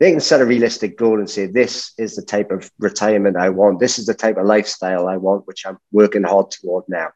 they 0.00 0.10
can 0.10 0.20
set 0.20 0.40
a 0.40 0.44
realistic 0.44 0.98
goal 0.98 1.18
and 1.18 1.30
say, 1.30 1.46
this 1.46 1.92
is 1.98 2.16
the 2.16 2.22
type 2.22 2.50
of 2.50 2.70
retirement 2.78 3.36
I 3.36 3.50
want. 3.50 3.78
This 3.78 3.98
is 3.98 4.06
the 4.06 4.14
type 4.14 4.36
of 4.36 4.46
lifestyle 4.46 5.08
I 5.08 5.16
want, 5.16 5.46
which 5.46 5.64
I'm 5.64 5.78
working 5.92 6.24
hard 6.24 6.50
toward 6.50 6.84
now. 6.88 7.08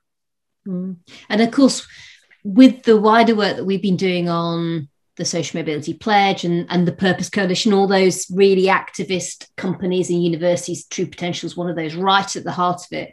Mm. 0.66 0.96
And 1.28 1.40
of 1.40 1.50
course, 1.50 1.86
with 2.44 2.84
the 2.84 3.00
wider 3.00 3.34
work 3.34 3.56
that 3.56 3.64
we've 3.64 3.82
been 3.82 3.96
doing 3.96 4.28
on 4.28 4.88
the 5.16 5.24
Social 5.24 5.58
Mobility 5.58 5.92
Pledge 5.92 6.44
and, 6.44 6.66
and 6.70 6.86
the 6.86 6.92
Purpose 6.92 7.28
Coalition, 7.28 7.72
all 7.72 7.88
those 7.88 8.30
really 8.30 8.66
activist 8.66 9.48
companies 9.56 10.08
and 10.08 10.22
universities, 10.22 10.86
True 10.86 11.06
Potential 11.06 11.48
is 11.48 11.56
one 11.56 11.68
of 11.68 11.74
those 11.74 11.96
right 11.96 12.36
at 12.36 12.44
the 12.44 12.52
heart 12.52 12.82
of 12.84 12.96
it. 12.96 13.12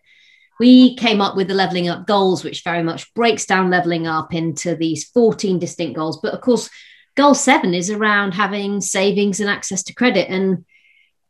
We 0.60 0.96
came 0.96 1.22
up 1.22 1.36
with 1.36 1.48
the 1.48 1.54
leveling 1.54 1.90
up 1.90 2.08
goals, 2.08 2.44
which 2.44 2.64
very 2.64 2.84
much 2.84 3.14
breaks 3.14 3.46
down 3.46 3.70
leveling 3.70 4.08
up 4.08 4.34
into 4.34 4.76
these 4.76 5.04
14 5.06 5.60
distinct 5.60 5.96
goals. 5.96 6.20
But 6.22 6.34
of 6.34 6.42
course, 6.42 6.70
goal 7.16 7.34
seven 7.34 7.74
is 7.74 7.90
around 7.90 8.34
having 8.34 8.82
savings 8.82 9.40
and 9.40 9.50
access 9.50 9.84
to 9.84 9.94
credit. 9.94 10.30
And 10.30 10.66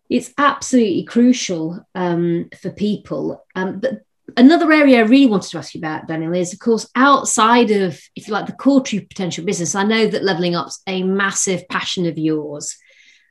it's 0.09 0.31
absolutely 0.37 1.03
crucial 1.03 1.85
um, 1.95 2.49
for 2.61 2.69
people. 2.69 3.43
Um, 3.55 3.79
but 3.79 4.01
another 4.37 4.71
area 4.71 4.99
I 4.99 5.03
really 5.03 5.25
wanted 5.25 5.49
to 5.51 5.57
ask 5.57 5.73
you 5.73 5.79
about, 5.79 6.07
Daniel, 6.07 6.33
is 6.33 6.53
of 6.53 6.59
course 6.59 6.89
outside 6.95 7.71
of, 7.71 7.99
if 8.15 8.27
you 8.27 8.33
like, 8.33 8.45
the 8.45 8.53
core 8.53 8.81
true 8.81 9.01
potential 9.01 9.45
business. 9.45 9.75
I 9.75 9.83
know 9.83 10.07
that 10.07 10.23
leveling 10.23 10.55
up's 10.55 10.81
a 10.87 11.03
massive 11.03 11.67
passion 11.67 12.05
of 12.05 12.17
yours, 12.17 12.77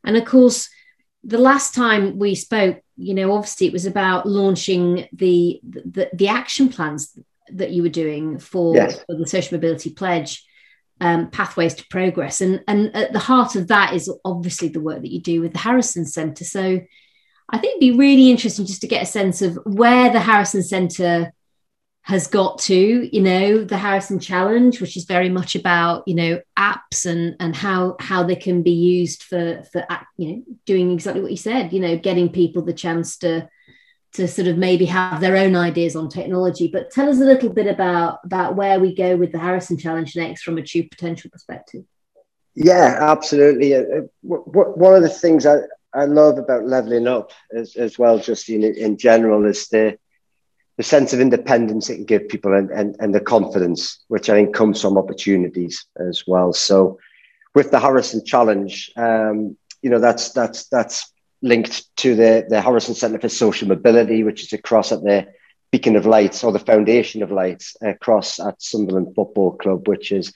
and 0.05 0.17
of 0.17 0.25
course, 0.25 0.69
the 1.25 1.39
last 1.39 1.75
time 1.75 2.19
we 2.19 2.35
spoke, 2.35 2.81
you 2.97 3.15
know, 3.15 3.33
obviously 3.33 3.67
it 3.67 3.73
was 3.73 3.87
about 3.87 4.27
launching 4.27 5.09
the 5.13 5.61
the, 5.63 6.11
the 6.13 6.29
action 6.29 6.69
plans 6.69 7.19
that 7.51 7.71
you 7.71 7.83
were 7.83 7.89
doing 7.89 8.39
for, 8.39 8.75
yes. 8.75 9.05
for 9.05 9.17
the 9.17 9.27
social 9.27 9.57
mobility 9.57 9.91
pledge 9.91 10.45
um, 11.01 11.31
pathways 11.31 11.75
to 11.75 11.87
progress 11.89 12.41
and 12.41 12.63
and 12.69 12.95
at 12.95 13.13
the 13.13 13.19
heart 13.19 13.57
of 13.57 13.69
that 13.69 13.95
is 13.95 14.11
obviously 14.25 14.69
the 14.69 14.81
work 14.81 15.03
that 15.03 15.11
you 15.11 15.21
do 15.21 15.41
with 15.41 15.53
the 15.53 15.59
harrison 15.59 16.07
center 16.07 16.45
so 16.45 16.81
i 17.51 17.59
think 17.59 17.73
it'd 17.73 17.81
be 17.81 17.99
really 17.99 18.31
interesting 18.31 18.65
just 18.65 18.81
to 18.81 18.87
get 18.87 19.03
a 19.03 19.07
sense 19.07 19.43
of 19.43 19.59
where 19.65 20.11
the 20.13 20.21
harrison 20.21 20.63
center 20.63 21.33
has 22.05 22.27
got 22.27 22.59
to 22.59 23.09
you 23.15 23.21
know 23.21 23.65
the 23.65 23.79
harrison 23.79 24.21
challenge 24.21 24.81
which 24.81 24.97
is 24.97 25.05
very 25.05 25.31
much 25.31 25.57
about 25.57 26.03
you 26.07 26.15
know 26.15 26.41
apps 26.59 27.07
and 27.07 27.35
and 27.41 27.57
how 27.57 27.97
how 27.99 28.23
they 28.23 28.37
can 28.37 28.63
be 28.63 28.73
used 28.73 29.23
for 29.23 29.63
for 29.73 29.87
you 30.17 30.29
know 30.29 30.43
doing 30.67 30.93
exactly 30.93 31.23
what 31.23 31.31
you 31.31 31.37
said 31.37 31.73
you 31.73 31.81
know 31.81 31.97
getting 31.97 32.29
people 32.29 32.63
the 32.63 32.73
chance 32.73 33.17
to 33.17 33.49
to 34.15 34.29
sort 34.29 34.47
of 34.47 34.57
maybe 34.57 34.87
have 34.87 35.21
their 35.21 35.37
own 35.37 35.57
ideas 35.57 35.97
on 35.97 36.09
technology. 36.09 36.69
But 36.69 36.91
tell 36.91 37.09
us 37.09 37.21
a 37.21 37.25
little 37.25 37.51
bit 37.51 37.67
about 37.67 38.21
about 38.25 38.57
where 38.57 38.81
we 38.81 38.95
go 38.95 39.17
with 39.17 39.33
the 39.33 39.39
Harrison 39.39 39.77
Challenge 39.77 40.17
next 40.17 40.43
from 40.43 40.57
a 40.57 40.63
true 40.63 40.89
potential 40.89 41.31
perspective. 41.31 41.85
Yeah, 42.55 42.97
absolutely. 43.01 43.75
Uh, 43.75 43.81
uh 43.81 44.03
one 44.23 44.95
of 44.95 45.03
the 45.03 45.09
things 45.09 45.45
I, 45.45 45.59
I 45.93 46.05
love 46.05 46.39
about 46.39 46.65
leveling 46.65 47.09
up 47.09 47.33
as, 47.53 47.75
as 47.75 47.99
well, 47.99 48.19
just 48.19 48.49
in, 48.49 48.63
in 48.63 48.97
general, 48.97 49.45
is 49.47 49.69
the 49.69 49.99
the 50.77 50.83
sense 50.83 51.13
of 51.13 51.21
independence 51.21 51.89
it 51.89 51.97
can 51.97 52.05
give 52.05 52.29
people 52.29 52.53
and, 52.53 52.71
and, 52.71 52.97
and 52.99 53.15
the 53.15 53.21
confidence, 53.21 54.05
which 54.09 54.29
I 54.29 54.35
think 54.35 54.55
comes 54.55 54.81
from 54.81 54.99
opportunities 54.99 55.87
as 55.97 56.25
well. 56.27 56.53
So 56.53 56.99
with 57.55 57.71
the 57.71 57.79
Harrison 57.79 58.25
Challenge, 58.25 58.91
um, 58.97 59.57
you 59.83 59.91
know, 59.91 60.01
that's 60.01 60.33
that's 60.33 60.67
that's 60.69 61.13
linked 61.43 61.95
to 61.99 62.17
the, 62.17 62.47
the 62.49 62.61
Harrison 62.61 62.95
Centre 62.95 63.21
for 63.21 63.29
Social 63.29 63.69
Mobility, 63.69 64.25
which 64.25 64.43
is 64.43 64.53
across 64.53 64.91
at 64.91 65.03
the 65.03 65.27
Beacon 65.71 65.95
of 65.95 66.07
Lights 66.07 66.43
or 66.43 66.53
the 66.53 66.59
Foundation 66.59 67.23
of 67.23 67.31
Lights 67.31 67.77
across 67.83 68.41
at 68.41 68.61
Sunderland 68.63 69.15
Football 69.15 69.53
Club, 69.53 69.87
which 69.87 70.11
is 70.11 70.33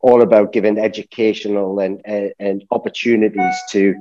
all 0.00 0.22
about 0.22 0.52
giving 0.52 0.78
educational 0.78 1.80
and, 1.80 2.00
and 2.38 2.64
opportunities 2.70 3.54
to 3.70 3.94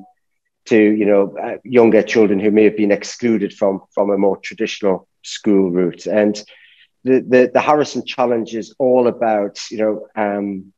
to 0.65 0.77
you 0.77 1.05
know 1.05 1.35
uh, 1.37 1.57
younger 1.63 2.01
children 2.01 2.39
who 2.39 2.51
may 2.51 2.63
have 2.63 2.77
been 2.77 2.91
excluded 2.91 3.53
from 3.53 3.81
from 3.93 4.09
a 4.09 4.17
more 4.17 4.37
traditional 4.37 5.07
school 5.23 5.71
route 5.71 6.05
and 6.05 6.43
the 7.03 7.19
the, 7.21 7.51
the 7.53 7.61
Harrison 7.61 8.05
Challenge 8.05 8.55
is 8.55 8.73
all 8.79 9.07
about 9.07 9.59
you 9.71 9.77
know 9.77 10.07
um, 10.15 10.73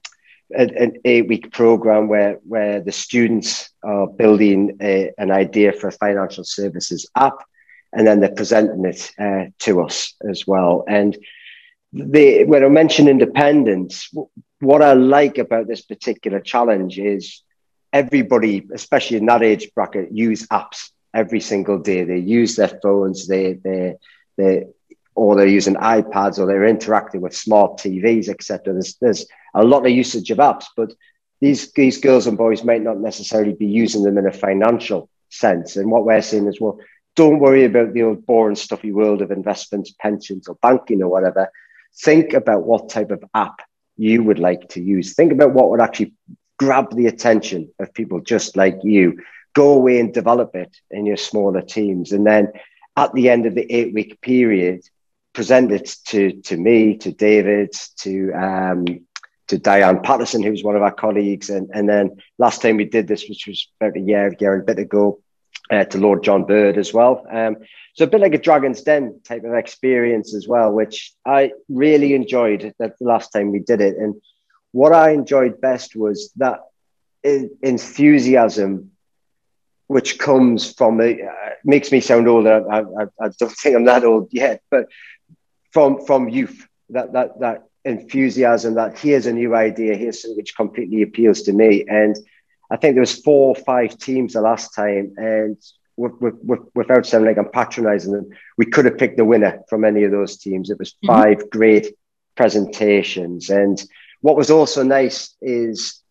an 0.51 0.93
eight 1.05 1.27
week 1.27 1.51
program 1.51 2.07
where 2.07 2.39
where 2.43 2.81
the 2.81 2.91
students 2.91 3.69
are 3.83 4.07
building 4.07 4.77
a, 4.81 5.11
an 5.17 5.31
idea 5.31 5.73
for 5.73 5.87
a 5.87 5.91
financial 5.91 6.43
services 6.43 7.09
app 7.15 7.37
and 7.93 8.05
then 8.05 8.19
they're 8.19 8.31
presenting 8.31 8.85
it 8.85 9.11
uh, 9.19 9.45
to 9.59 9.81
us 9.81 10.13
as 10.29 10.45
well 10.45 10.83
and 10.87 11.17
the, 11.95 12.43
when 12.43 12.63
I 12.63 12.67
mention 12.67 13.07
independence, 13.07 14.09
what 14.59 14.81
I 14.81 14.93
like 14.93 15.37
about 15.37 15.67
this 15.67 15.81
particular 15.81 16.41
challenge 16.41 16.99
is 16.99 17.41
everybody, 17.93 18.67
especially 18.73 19.17
in 19.17 19.25
that 19.27 19.43
age 19.43 19.69
bracket, 19.73 20.11
use 20.11 20.45
apps 20.47 20.89
every 21.13 21.39
single 21.39 21.79
day. 21.79 22.03
They 22.03 22.17
use 22.17 22.57
their 22.57 22.79
phones, 22.83 23.27
they, 23.27 23.53
they, 23.53 23.95
they, 24.37 24.65
or 25.15 25.35
they're 25.35 25.47
using 25.47 25.75
iPads, 25.75 26.39
or 26.39 26.45
they're 26.45 26.65
interacting 26.65 27.21
with 27.21 27.35
smart 27.35 27.77
TVs, 27.77 28.27
etc. 28.29 28.73
There's, 28.73 28.95
there's 28.95 29.25
a 29.53 29.63
lot 29.63 29.85
of 29.85 29.91
usage 29.91 30.31
of 30.31 30.39
apps, 30.39 30.65
but 30.75 30.93
these 31.41 31.71
these 31.73 31.99
girls 31.99 32.27
and 32.27 32.37
boys 32.37 32.63
might 32.63 32.81
not 32.81 32.99
necessarily 32.99 33.53
be 33.53 33.65
using 33.65 34.03
them 34.03 34.17
in 34.17 34.27
a 34.27 34.31
financial 34.31 35.09
sense. 35.29 35.75
And 35.75 35.91
what 35.91 36.05
we're 36.05 36.21
saying 36.21 36.47
is, 36.47 36.59
well, 36.59 36.79
don't 37.15 37.39
worry 37.39 37.65
about 37.65 37.93
the 37.93 38.03
old 38.03 38.25
boring 38.25 38.55
stuffy 38.55 38.91
world 38.91 39.21
of 39.21 39.31
investments, 39.31 39.93
pensions, 39.99 40.47
or 40.47 40.55
banking 40.61 41.01
or 41.01 41.09
whatever. 41.09 41.49
Think 41.97 42.33
about 42.33 42.63
what 42.63 42.89
type 42.89 43.11
of 43.11 43.23
app 43.33 43.61
you 43.97 44.23
would 44.23 44.39
like 44.39 44.67
to 44.69 44.81
use. 44.81 45.13
Think 45.13 45.31
about 45.31 45.53
what 45.53 45.69
would 45.69 45.81
actually 45.81 46.13
grab 46.57 46.93
the 46.93 47.07
attention 47.07 47.71
of 47.79 47.93
people 47.93 48.19
just 48.19 48.57
like 48.57 48.77
you. 48.83 49.21
Go 49.53 49.73
away 49.73 49.99
and 49.99 50.13
develop 50.13 50.55
it 50.55 50.75
in 50.91 51.05
your 51.05 51.17
smaller 51.17 51.61
teams. 51.61 52.11
And 52.11 52.25
then 52.27 52.51
at 52.95 53.13
the 53.13 53.29
end 53.29 53.45
of 53.45 53.55
the 53.55 53.71
eight 53.71 53.93
week 53.93 54.21
period, 54.21 54.81
presented 55.33 55.85
to, 56.05 56.41
to 56.43 56.57
me, 56.57 56.97
to 56.97 57.11
David, 57.11 57.73
to 57.97 58.31
um, 58.31 58.85
to 59.47 59.57
Diane 59.57 60.01
Patterson, 60.01 60.41
who's 60.41 60.63
one 60.63 60.75
of 60.75 60.81
our 60.81 60.91
colleagues. 60.91 61.49
And, 61.49 61.69
and 61.73 61.87
then 61.87 62.17
last 62.37 62.61
time 62.61 62.77
we 62.77 62.85
did 62.85 63.07
this, 63.07 63.29
which 63.29 63.45
was 63.47 63.67
about 63.79 63.95
a 63.95 63.99
year, 63.99 64.35
year 64.39 64.53
and 64.53 64.63
a 64.63 64.65
bit 64.65 64.79
ago, 64.79 65.21
uh, 65.69 65.83
to 65.85 65.97
Lord 65.97 66.23
John 66.23 66.45
Bird 66.45 66.77
as 66.77 66.93
well. 66.93 67.25
Um, 67.29 67.57
so 67.93 68.05
a 68.05 68.07
bit 68.07 68.21
like 68.21 68.33
a 68.33 68.39
Dragon's 68.39 68.81
Den 68.81 69.21
type 69.23 69.43
of 69.43 69.53
experience 69.53 70.35
as 70.35 70.47
well, 70.47 70.71
which 70.71 71.13
I 71.25 71.51
really 71.69 72.13
enjoyed 72.13 72.73
the 72.77 72.93
last 72.99 73.31
time 73.31 73.51
we 73.51 73.59
did 73.59 73.81
it. 73.81 73.97
And 73.97 74.15
what 74.71 74.93
I 74.93 75.11
enjoyed 75.11 75.61
best 75.61 75.95
was 75.95 76.31
that 76.37 76.59
enthusiasm 77.23 78.91
which 79.87 80.17
comes 80.17 80.73
from 80.73 80.99
it 81.01 81.21
uh, 81.21 81.49
makes 81.63 81.91
me 81.91 81.99
sound 81.99 82.27
older. 82.27 82.69
I, 82.69 82.79
I, 82.79 83.03
I, 83.21 83.29
don't 83.39 83.51
think 83.51 83.75
I'm 83.75 83.85
that 83.85 84.03
old 84.03 84.29
yet, 84.31 84.61
but 84.71 84.87
from 85.71 86.05
from 86.05 86.29
youth, 86.29 86.67
that 86.89 87.13
that 87.13 87.39
that 87.39 87.63
enthusiasm 87.83 88.75
that 88.75 88.97
here's 88.97 89.27
a 89.27 89.33
new 89.33 89.55
idea, 89.55 89.95
here's 89.95 90.21
something 90.21 90.37
which 90.37 90.55
completely 90.55 91.03
appeals 91.03 91.43
to 91.43 91.53
me. 91.53 91.85
And 91.87 92.17
I 92.71 92.77
think 92.77 92.95
there 92.95 93.01
was 93.01 93.21
four 93.21 93.55
or 93.55 93.63
five 93.63 93.97
teams 93.97 94.33
the 94.33 94.41
last 94.41 94.73
time, 94.73 95.13
and 95.17 95.57
without 95.97 97.05
sounding 97.05 97.27
like 97.27 97.37
I'm 97.37 97.51
patronizing 97.51 98.11
them, 98.11 98.29
we 98.57 98.65
could 98.65 98.85
have 98.85 98.97
picked 98.97 99.17
the 99.17 99.25
winner 99.25 99.61
from 99.69 99.85
any 99.85 100.03
of 100.03 100.11
those 100.11 100.37
teams. 100.37 100.69
It 100.69 100.79
was 100.79 100.91
mm-hmm. 100.93 101.07
5 101.07 101.37
mm-hmm. 101.37 101.47
great 101.57 101.95
presentations. 102.35 103.49
And 103.49 103.81
what 104.21 104.35
was 104.35 104.51
also 104.51 104.83
nice 104.83 105.35
is 105.41 106.01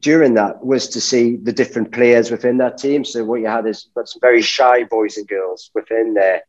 during 0.00 0.34
that 0.34 0.64
was 0.64 0.88
to 0.88 1.00
see 1.00 1.36
the 1.36 1.52
different 1.52 1.92
players 1.92 2.30
within 2.30 2.58
that 2.58 2.78
team. 2.78 3.04
So 3.04 3.24
what 3.24 3.40
you 3.40 3.46
had 3.46 3.66
is 3.66 3.88
got 3.94 4.08
some 4.08 4.20
very 4.20 4.42
shy 4.42 4.84
boys 4.84 5.16
and 5.16 5.26
girls 5.26 5.70
within 5.74 6.14
there 6.14 6.42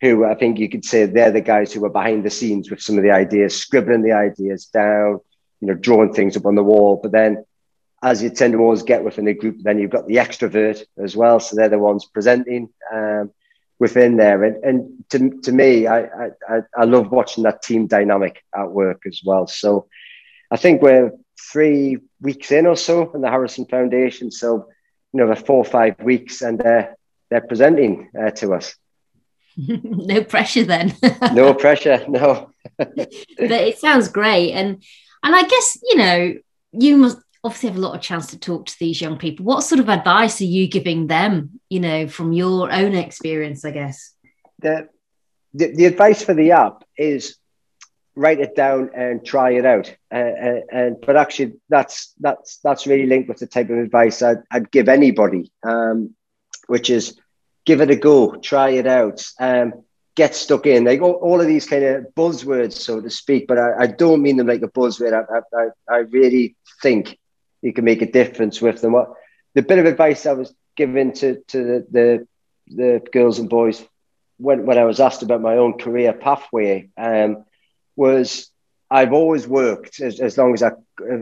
who 0.00 0.24
I 0.24 0.34
think 0.34 0.58
you 0.58 0.68
could 0.68 0.84
say 0.84 1.06
they're 1.06 1.30
the 1.30 1.40
guys 1.40 1.72
who 1.72 1.80
were 1.80 1.90
behind 1.90 2.24
the 2.24 2.30
scenes 2.30 2.70
with 2.70 2.82
some 2.82 2.98
of 2.98 3.04
the 3.04 3.10
ideas, 3.12 3.56
scribbling 3.56 4.02
the 4.02 4.12
ideas 4.12 4.66
down, 4.66 5.20
you 5.60 5.68
know, 5.68 5.74
drawing 5.74 6.12
things 6.12 6.36
up 6.36 6.46
on 6.46 6.54
the 6.54 6.62
wall. 6.62 7.00
But 7.02 7.12
then, 7.12 7.44
as 8.02 8.22
you 8.22 8.28
tend 8.28 8.52
to 8.52 8.58
always 8.58 8.82
get 8.82 9.04
within 9.04 9.26
a 9.26 9.32
group, 9.32 9.56
then 9.60 9.78
you've 9.78 9.90
got 9.90 10.06
the 10.06 10.16
extrovert 10.16 10.84
as 10.98 11.16
well. 11.16 11.40
So 11.40 11.56
they're 11.56 11.70
the 11.70 11.78
ones 11.78 12.04
presenting 12.04 12.68
um, 12.92 13.30
within 13.78 14.18
there. 14.18 14.44
And, 14.44 14.64
and 14.64 15.04
to, 15.10 15.40
to 15.44 15.52
me, 15.52 15.86
I, 15.86 16.26
I, 16.26 16.60
I 16.76 16.84
love 16.84 17.10
watching 17.10 17.44
that 17.44 17.62
team 17.62 17.86
dynamic 17.86 18.44
at 18.54 18.70
work 18.70 19.02
as 19.06 19.22
well. 19.24 19.46
So 19.46 19.88
I 20.50 20.56
think 20.56 20.82
we're 20.82 21.12
three 21.52 21.98
weeks 22.20 22.52
in 22.52 22.66
or 22.66 22.76
so 22.76 23.12
in 23.12 23.20
the 23.20 23.30
Harrison 23.30 23.66
Foundation. 23.66 24.30
So, 24.30 24.68
you 25.12 25.24
know, 25.24 25.34
four 25.34 25.58
or 25.58 25.64
five 25.64 25.98
weeks 26.00 26.42
and 26.42 26.58
they're, 26.58 26.96
they're 27.30 27.40
presenting 27.40 28.10
uh, 28.18 28.30
to 28.30 28.54
us. 28.54 28.74
no 29.56 30.22
pressure 30.22 30.64
then. 30.64 30.94
no 31.32 31.54
pressure, 31.54 32.04
no. 32.08 32.50
but 32.78 33.08
it 33.38 33.78
sounds 33.78 34.08
great, 34.08 34.52
and 34.52 34.82
and 35.22 35.34
I 35.34 35.42
guess 35.44 35.78
you 35.82 35.96
know 35.96 36.34
you 36.72 36.96
must 36.98 37.18
obviously 37.42 37.70
have 37.70 37.78
a 37.78 37.80
lot 37.80 37.94
of 37.94 38.02
chance 38.02 38.26
to 38.28 38.38
talk 38.38 38.66
to 38.66 38.78
these 38.78 39.00
young 39.00 39.16
people. 39.16 39.46
What 39.46 39.62
sort 39.62 39.80
of 39.80 39.88
advice 39.88 40.40
are 40.40 40.44
you 40.44 40.68
giving 40.68 41.06
them? 41.06 41.60
You 41.70 41.80
know, 41.80 42.08
from 42.08 42.32
your 42.32 42.70
own 42.70 42.94
experience, 42.94 43.64
I 43.64 43.70
guess. 43.70 44.12
The 44.58 44.88
the, 45.54 45.74
the 45.74 45.86
advice 45.86 46.22
for 46.22 46.34
the 46.34 46.50
app 46.50 46.84
is 46.98 47.38
write 48.16 48.40
it 48.40 48.56
down 48.56 48.90
and 48.94 49.24
try 49.24 49.50
it 49.50 49.66
out. 49.66 49.94
Uh, 50.12 50.16
and, 50.16 50.58
uh, 50.58 50.62
and, 50.72 50.96
but 51.04 51.16
actually, 51.16 51.52
that's 51.68 52.14
that's 52.18 52.58
that's 52.64 52.86
really 52.86 53.06
linked 53.06 53.28
with 53.28 53.38
the 53.38 53.46
type 53.46 53.70
of 53.70 53.78
advice 53.78 54.22
I'd, 54.22 54.38
I'd 54.50 54.70
give 54.70 54.88
anybody, 54.88 55.52
um, 55.62 56.14
which 56.66 56.90
is 56.90 57.20
give 57.66 57.80
it 57.80 57.90
a 57.90 57.96
go, 57.96 58.36
try 58.36 58.70
it 58.70 58.86
out, 58.86 59.24
um, 59.38 59.84
get 60.14 60.34
stuck 60.34 60.66
in. 60.66 60.84
Like 60.84 61.02
all, 61.02 61.40
of 61.40 61.46
these 61.46 61.66
kind 61.66 61.84
of 61.84 62.06
buzzwords, 62.16 62.72
so 62.72 63.00
to 63.00 63.10
speak, 63.10 63.46
but 63.46 63.58
I, 63.58 63.82
I 63.82 63.86
don't 63.88 64.22
mean 64.22 64.36
them 64.36 64.46
like 64.46 64.62
a 64.62 64.68
buzzword. 64.68 65.12
I, 65.12 65.56
I, 65.56 65.94
I, 65.94 65.98
really 65.98 66.56
think 66.80 67.18
you 67.60 67.72
can 67.72 67.84
make 67.84 68.02
a 68.02 68.10
difference 68.10 68.62
with 68.62 68.80
them. 68.80 68.92
What 68.92 69.12
the 69.54 69.62
bit 69.62 69.80
of 69.80 69.84
advice 69.84 70.26
I 70.26 70.32
was 70.32 70.54
given 70.76 71.12
to, 71.14 71.42
to 71.48 71.64
the, 71.64 71.86
the, 71.90 72.28
the 72.68 73.10
girls 73.10 73.40
and 73.40 73.50
boys 73.50 73.84
when, 74.38 74.64
when 74.64 74.78
I 74.78 74.84
was 74.84 75.00
asked 75.00 75.22
about 75.22 75.40
my 75.40 75.56
own 75.56 75.78
career 75.78 76.12
pathway 76.12 76.90
um, 76.96 77.45
was 77.96 78.50
I've 78.90 79.12
always 79.12 79.48
worked 79.48 80.00
as, 80.00 80.20
as 80.20 80.38
long 80.38 80.54
as 80.54 80.62
I, 80.62 80.70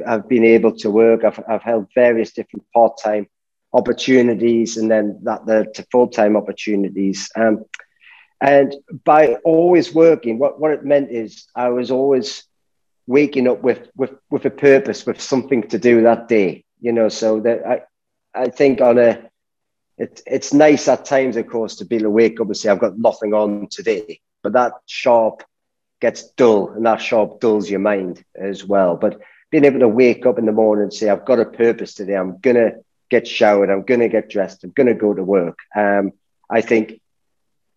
have 0.07 0.29
been 0.29 0.45
able 0.45 0.77
to 0.77 0.91
work. 0.91 1.25
I've, 1.25 1.41
I've 1.49 1.63
held 1.63 1.89
various 1.95 2.33
different 2.33 2.65
part 2.75 2.99
time 3.03 3.27
opportunities 3.73 4.77
and 4.77 4.91
then 4.91 5.19
that 5.25 5.47
the 5.47 5.67
to 5.75 5.85
full-time 5.91 6.37
opportunities 6.37 7.29
um, 7.35 7.65
and 8.41 8.73
by 9.05 9.35
always 9.45 9.93
working 9.93 10.39
what, 10.39 10.61
what 10.61 10.71
it 10.71 10.85
meant 10.85 11.11
is 11.11 11.49
i 11.57 11.69
was 11.69 11.91
always 11.91 12.45
waking 13.09 13.49
up 13.49 13.61
with 13.63 13.89
with 13.97 14.13
with 14.31 14.45
a 14.45 14.51
purpose 14.51 15.05
with 15.05 15.21
something 15.21 15.61
to 15.61 15.77
do 15.77 16.03
that 16.03 16.29
day 16.29 16.65
you 16.81 16.93
know 16.93 17.09
so 17.09 17.41
that 17.41 17.67
i 17.67 17.83
i 18.33 18.49
think 18.49 18.81
on 18.81 18.97
a 18.97 19.29
it, 19.97 20.23
it's 20.27 20.53
nice 20.53 20.89
at 20.89 21.05
times, 21.05 21.37
of 21.37 21.47
course, 21.47 21.77
to 21.77 21.85
be 21.85 21.97
able 21.97 22.07
to 22.07 22.11
wake 22.11 22.41
up 22.41 22.49
and 22.49 22.57
say, 22.57 22.69
I've 22.69 22.81
got 22.81 22.99
nothing 22.99 23.33
on 23.33 23.69
today. 23.71 24.21
But 24.43 24.55
that 24.55 24.73
sharp 24.87 25.45
gets 26.01 26.31
dull 26.31 26.71
and 26.71 26.85
that 26.87 27.01
sharp 27.01 27.41
dulls 27.41 27.71
your 27.71 27.81
mind 27.81 28.25
as 28.35 28.65
well. 28.65 28.97
But 28.97 29.21
being 29.51 29.65
able 29.65 29.81
to 29.81 29.89
wake 29.89 30.27
up 30.27 30.39
in 30.39 30.47
the 30.47 30.53
morning 30.53 30.85
and 30.85 30.93
say, 30.93 31.09
I've 31.09 31.25
got 31.25 31.41
a 31.41 31.45
purpose 31.45 31.95
today, 31.95 32.17
I'm 32.17 32.39
going 32.39 32.57
to 32.57 32.77
get 33.11 33.27
showered, 33.27 33.71
I'm 33.71 33.83
going 33.83 34.01
to 34.01 34.09
get 34.09 34.29
dressed, 34.29 34.65
I'm 34.65 34.71
going 34.71 34.89
to 34.89 34.95
go 34.95 35.15
to 35.15 35.23
work, 35.23 35.59
um, 35.77 36.13
I 36.51 36.61
think 36.61 37.01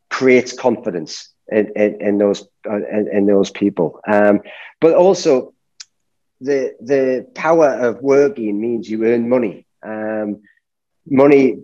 creates 0.10 0.54
confidence 0.54 1.30
in, 1.52 1.72
in, 1.76 2.02
in 2.02 2.18
those 2.18 2.48
in, 2.66 3.10
in, 3.12 3.26
those 3.26 3.52
people. 3.52 4.00
Um, 4.08 4.42
but 4.82 4.94
also, 4.94 5.54
the 6.42 6.76
the 6.82 7.28
power 7.36 7.70
of 7.70 8.02
working 8.02 8.60
means 8.60 8.90
you 8.90 9.06
earn 9.06 9.30
money. 9.30 9.66
Um, 9.84 10.42
money 11.06 11.64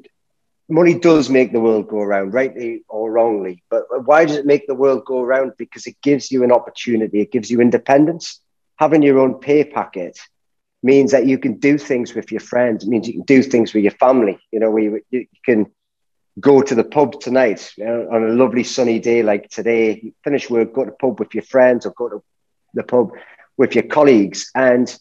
money 0.70 0.98
does 1.00 1.30
make 1.30 1.52
the 1.52 1.60
world 1.60 1.88
go 1.88 2.00
around, 2.00 2.34
rightly 2.34 2.84
or 2.90 3.12
wrongly. 3.12 3.64
But 3.70 3.84
why 4.06 4.26
does 4.26 4.38
it 4.38 4.46
make 4.46 4.68
the 4.68 4.76
world 4.76 5.06
go 5.06 5.22
around? 5.22 5.54
Because 5.58 5.88
it 5.88 5.96
gives 6.02 6.32
you 6.32 6.44
an 6.44 6.52
opportunity. 6.52 7.22
It 7.22 7.32
gives 7.32 7.52
you 7.52 7.62
independence. 7.62 8.40
Having 8.78 9.04
your 9.04 9.20
own 9.20 9.36
pay 9.36 9.64
packet 9.64 10.18
means 10.82 11.12
that 11.12 11.26
you 11.28 11.38
can 11.38 11.60
do 11.60 11.78
things 11.78 12.14
with 12.14 12.32
your 12.32 12.42
friends. 12.42 12.84
It 12.84 12.90
means 12.90 13.08
you 13.08 13.14
can 13.14 13.24
do 13.24 13.42
things 13.44 13.74
with 13.74 13.84
your 13.84 13.92
family. 13.94 14.40
You 14.52 14.60
know, 14.60 14.72
we 14.72 15.02
you 15.12 15.26
can 15.46 15.68
go 16.40 16.62
to 16.62 16.76
the 16.76 16.84
pub 16.84 17.20
tonight 17.20 17.72
you 17.78 17.86
know, 17.86 18.08
on 18.12 18.24
a 18.24 18.34
lovely 18.34 18.64
sunny 18.64 19.00
day 19.00 19.24
like 19.24 19.50
today. 19.50 20.14
Finish 20.24 20.50
work, 20.50 20.74
go 20.74 20.86
to 20.86 20.92
the 20.92 20.98
pub 20.98 21.20
with 21.20 21.34
your 21.34 21.44
friends, 21.44 21.86
or 21.86 21.94
go 21.98 22.10
to 22.10 22.22
the 22.74 22.84
pub 22.84 23.12
with 23.58 23.76
your 23.76 23.84
colleagues, 23.86 24.50
and 24.56 24.94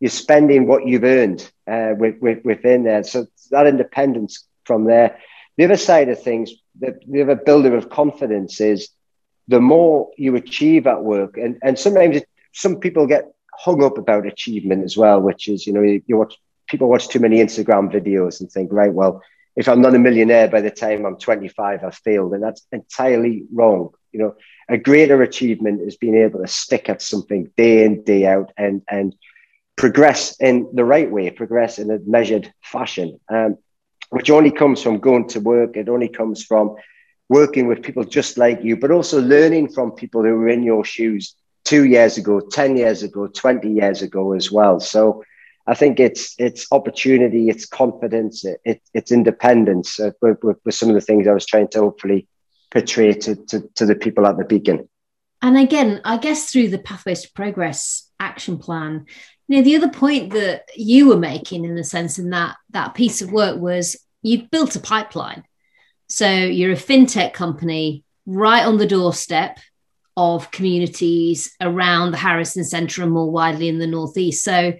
you're 0.00 0.10
spending 0.10 0.66
what 0.66 0.86
you've 0.86 1.04
earned 1.04 1.50
uh, 1.70 1.92
with, 1.98 2.16
with, 2.20 2.38
within 2.44 2.84
there. 2.84 3.04
So 3.04 3.26
that 3.50 3.66
independence 3.66 4.47
from 4.68 4.84
there. 4.84 5.18
The 5.56 5.64
other 5.64 5.76
side 5.76 6.08
of 6.08 6.22
things, 6.22 6.52
the, 6.78 6.90
the 7.08 7.22
other 7.22 7.34
builder 7.34 7.74
of 7.76 7.90
confidence 7.90 8.60
is 8.60 8.90
the 9.48 9.60
more 9.60 10.10
you 10.16 10.36
achieve 10.36 10.86
at 10.86 11.02
work, 11.02 11.36
and, 11.36 11.58
and 11.62 11.76
sometimes 11.76 12.18
it, 12.18 12.28
some 12.52 12.76
people 12.76 13.06
get 13.06 13.24
hung 13.52 13.82
up 13.82 13.98
about 13.98 14.26
achievement 14.26 14.84
as 14.84 14.96
well, 14.96 15.20
which 15.20 15.48
is, 15.48 15.66
you 15.66 15.72
know, 15.72 15.82
you, 15.82 16.00
you 16.06 16.16
watch 16.16 16.36
people 16.68 16.88
watch 16.88 17.08
too 17.08 17.18
many 17.18 17.38
Instagram 17.38 17.90
videos 17.92 18.40
and 18.40 18.50
think, 18.52 18.72
right, 18.72 18.92
well, 18.92 19.22
if 19.56 19.68
I'm 19.68 19.80
not 19.80 19.94
a 19.94 19.98
millionaire 19.98 20.48
by 20.48 20.60
the 20.60 20.70
time 20.70 21.04
I'm 21.04 21.16
25, 21.16 21.82
I've 21.82 21.94
failed. 21.96 22.34
And 22.34 22.42
that's 22.42 22.64
entirely 22.70 23.44
wrong. 23.52 23.90
You 24.12 24.20
know, 24.20 24.36
a 24.68 24.78
greater 24.78 25.20
achievement 25.22 25.80
is 25.82 25.96
being 25.96 26.14
able 26.14 26.40
to 26.40 26.46
stick 26.46 26.88
at 26.88 27.02
something 27.02 27.50
day 27.56 27.84
in, 27.84 28.04
day 28.04 28.26
out 28.26 28.52
and, 28.56 28.82
and 28.88 29.14
progress 29.76 30.36
in 30.40 30.68
the 30.74 30.84
right 30.84 31.10
way, 31.10 31.30
progress 31.30 31.78
in 31.78 31.90
a 31.90 31.98
measured 32.06 32.52
fashion, 32.62 33.18
um, 33.28 33.58
which 34.10 34.30
only 34.30 34.50
comes 34.50 34.82
from 34.82 34.98
going 34.98 35.28
to 35.28 35.40
work. 35.40 35.76
It 35.76 35.88
only 35.88 36.08
comes 36.08 36.44
from 36.44 36.76
working 37.28 37.66
with 37.66 37.82
people 37.82 38.04
just 38.04 38.38
like 38.38 38.62
you, 38.62 38.76
but 38.76 38.90
also 38.90 39.20
learning 39.20 39.68
from 39.72 39.92
people 39.92 40.22
who 40.22 40.36
were 40.36 40.48
in 40.48 40.62
your 40.62 40.84
shoes 40.84 41.34
two 41.64 41.84
years 41.84 42.16
ago, 42.16 42.40
10 42.40 42.76
years 42.76 43.02
ago, 43.02 43.26
20 43.26 43.70
years 43.70 44.00
ago 44.02 44.32
as 44.32 44.50
well. 44.50 44.80
So 44.80 45.22
I 45.66 45.74
think 45.74 46.00
it's 46.00 46.34
it's 46.38 46.66
opportunity, 46.72 47.50
it's 47.50 47.66
confidence, 47.66 48.44
it, 48.64 48.80
it's 48.94 49.12
independence 49.12 50.00
uh, 50.00 50.12
with, 50.22 50.42
with, 50.42 50.56
with, 50.64 50.74
some 50.74 50.88
of 50.88 50.94
the 50.94 51.02
things 51.02 51.28
I 51.28 51.32
was 51.32 51.44
trying 51.44 51.68
to 51.68 51.80
hopefully 51.80 52.26
portray 52.70 53.12
to, 53.12 53.36
to, 53.36 53.68
to 53.74 53.84
the 53.84 53.94
people 53.94 54.26
at 54.26 54.38
the 54.38 54.44
beacon. 54.44 54.88
And 55.42 55.58
again, 55.58 56.00
I 56.04 56.16
guess 56.16 56.50
through 56.50 56.68
the 56.68 56.78
Pathways 56.78 57.22
to 57.22 57.32
Progress 57.32 58.10
action 58.18 58.58
plan, 58.58 59.06
you 59.48 59.56
know, 59.56 59.62
the 59.62 59.76
other 59.76 59.88
point 59.88 60.32
that 60.34 60.64
you 60.76 61.08
were 61.08 61.16
making 61.16 61.64
in 61.64 61.74
the 61.74 61.84
sense 61.84 62.18
in 62.18 62.30
that 62.30 62.56
that 62.70 62.94
piece 62.94 63.22
of 63.22 63.32
work 63.32 63.58
was 63.58 63.96
you've 64.22 64.50
built 64.50 64.76
a 64.76 64.80
pipeline. 64.80 65.42
So 66.06 66.28
you're 66.28 66.72
a 66.72 66.76
fintech 66.76 67.32
company 67.32 68.04
right 68.26 68.64
on 68.64 68.76
the 68.76 68.86
doorstep 68.86 69.58
of 70.16 70.50
communities 70.50 71.54
around 71.60 72.10
the 72.10 72.18
Harrison 72.18 72.64
Centre 72.64 73.02
and 73.02 73.12
more 73.12 73.30
widely 73.30 73.68
in 73.68 73.78
the 73.78 73.86
Northeast. 73.86 74.44
So 74.44 74.74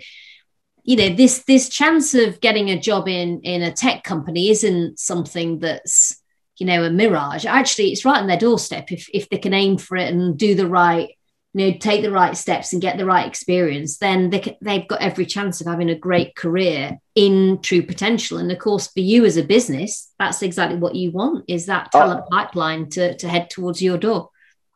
you 0.89 0.97
know 0.97 1.11
this 1.15 1.45
this 1.45 1.69
chance 1.69 2.15
of 2.15 2.41
getting 2.41 2.71
a 2.71 2.81
job 2.81 3.09
in 3.09 3.41
in 3.43 3.63
a 3.63 3.73
tech 3.73 4.05
company 4.05 4.49
isn't 4.49 4.99
something 4.99 5.59
that's 5.59 6.17
you 6.57 6.67
know 6.67 6.83
a 6.83 6.91
mirage 6.91 7.45
actually 7.45 7.93
it's 7.93 8.07
right 8.07 8.21
on 8.21 8.27
their 8.27 8.39
doorstep 8.39 8.91
if 8.91 9.07
if 9.13 9.29
they 9.29 9.37
can 9.37 9.53
aim 9.53 9.77
for 9.77 9.99
it 9.99 10.11
and 10.11 10.39
do 10.39 10.55
the 10.55 10.67
right 10.67 11.11
you 11.55 11.71
know 11.71 11.79
take 11.79 12.03
the 12.03 12.11
right 12.11 12.37
steps 12.37 12.73
and 12.73 12.83
get 12.83 12.99
the 12.99 13.07
right 13.07 13.27
experience 13.27 13.99
then 13.99 14.31
they, 14.31 14.57
they've 14.61 14.89
got 14.89 15.01
every 15.01 15.25
chance 15.25 15.61
of 15.61 15.67
having 15.67 15.91
a 15.91 15.95
great 15.95 16.37
career 16.37 16.99
in 17.15 17.59
true 17.63 17.83
potential 17.83 18.39
and 18.39 18.53
of 18.53 18.59
course 18.59 18.89
for 18.89 19.01
you 19.01 19.25
as 19.25 19.37
a 19.37 19.43
business 19.43 20.13
that's 20.19 20.43
exactly 20.43 20.79
what 20.79 20.95
you 20.95 21.11
want 21.11 21.45
is 21.49 21.67
that 21.67 21.89
oh. 21.95 21.99
talent 21.99 22.25
oh. 22.25 22.29
pipeline 22.31 22.89
to 22.89 23.17
to 23.17 23.29
head 23.29 23.49
towards 23.49 23.81
your 23.81 23.97
door 23.97 24.29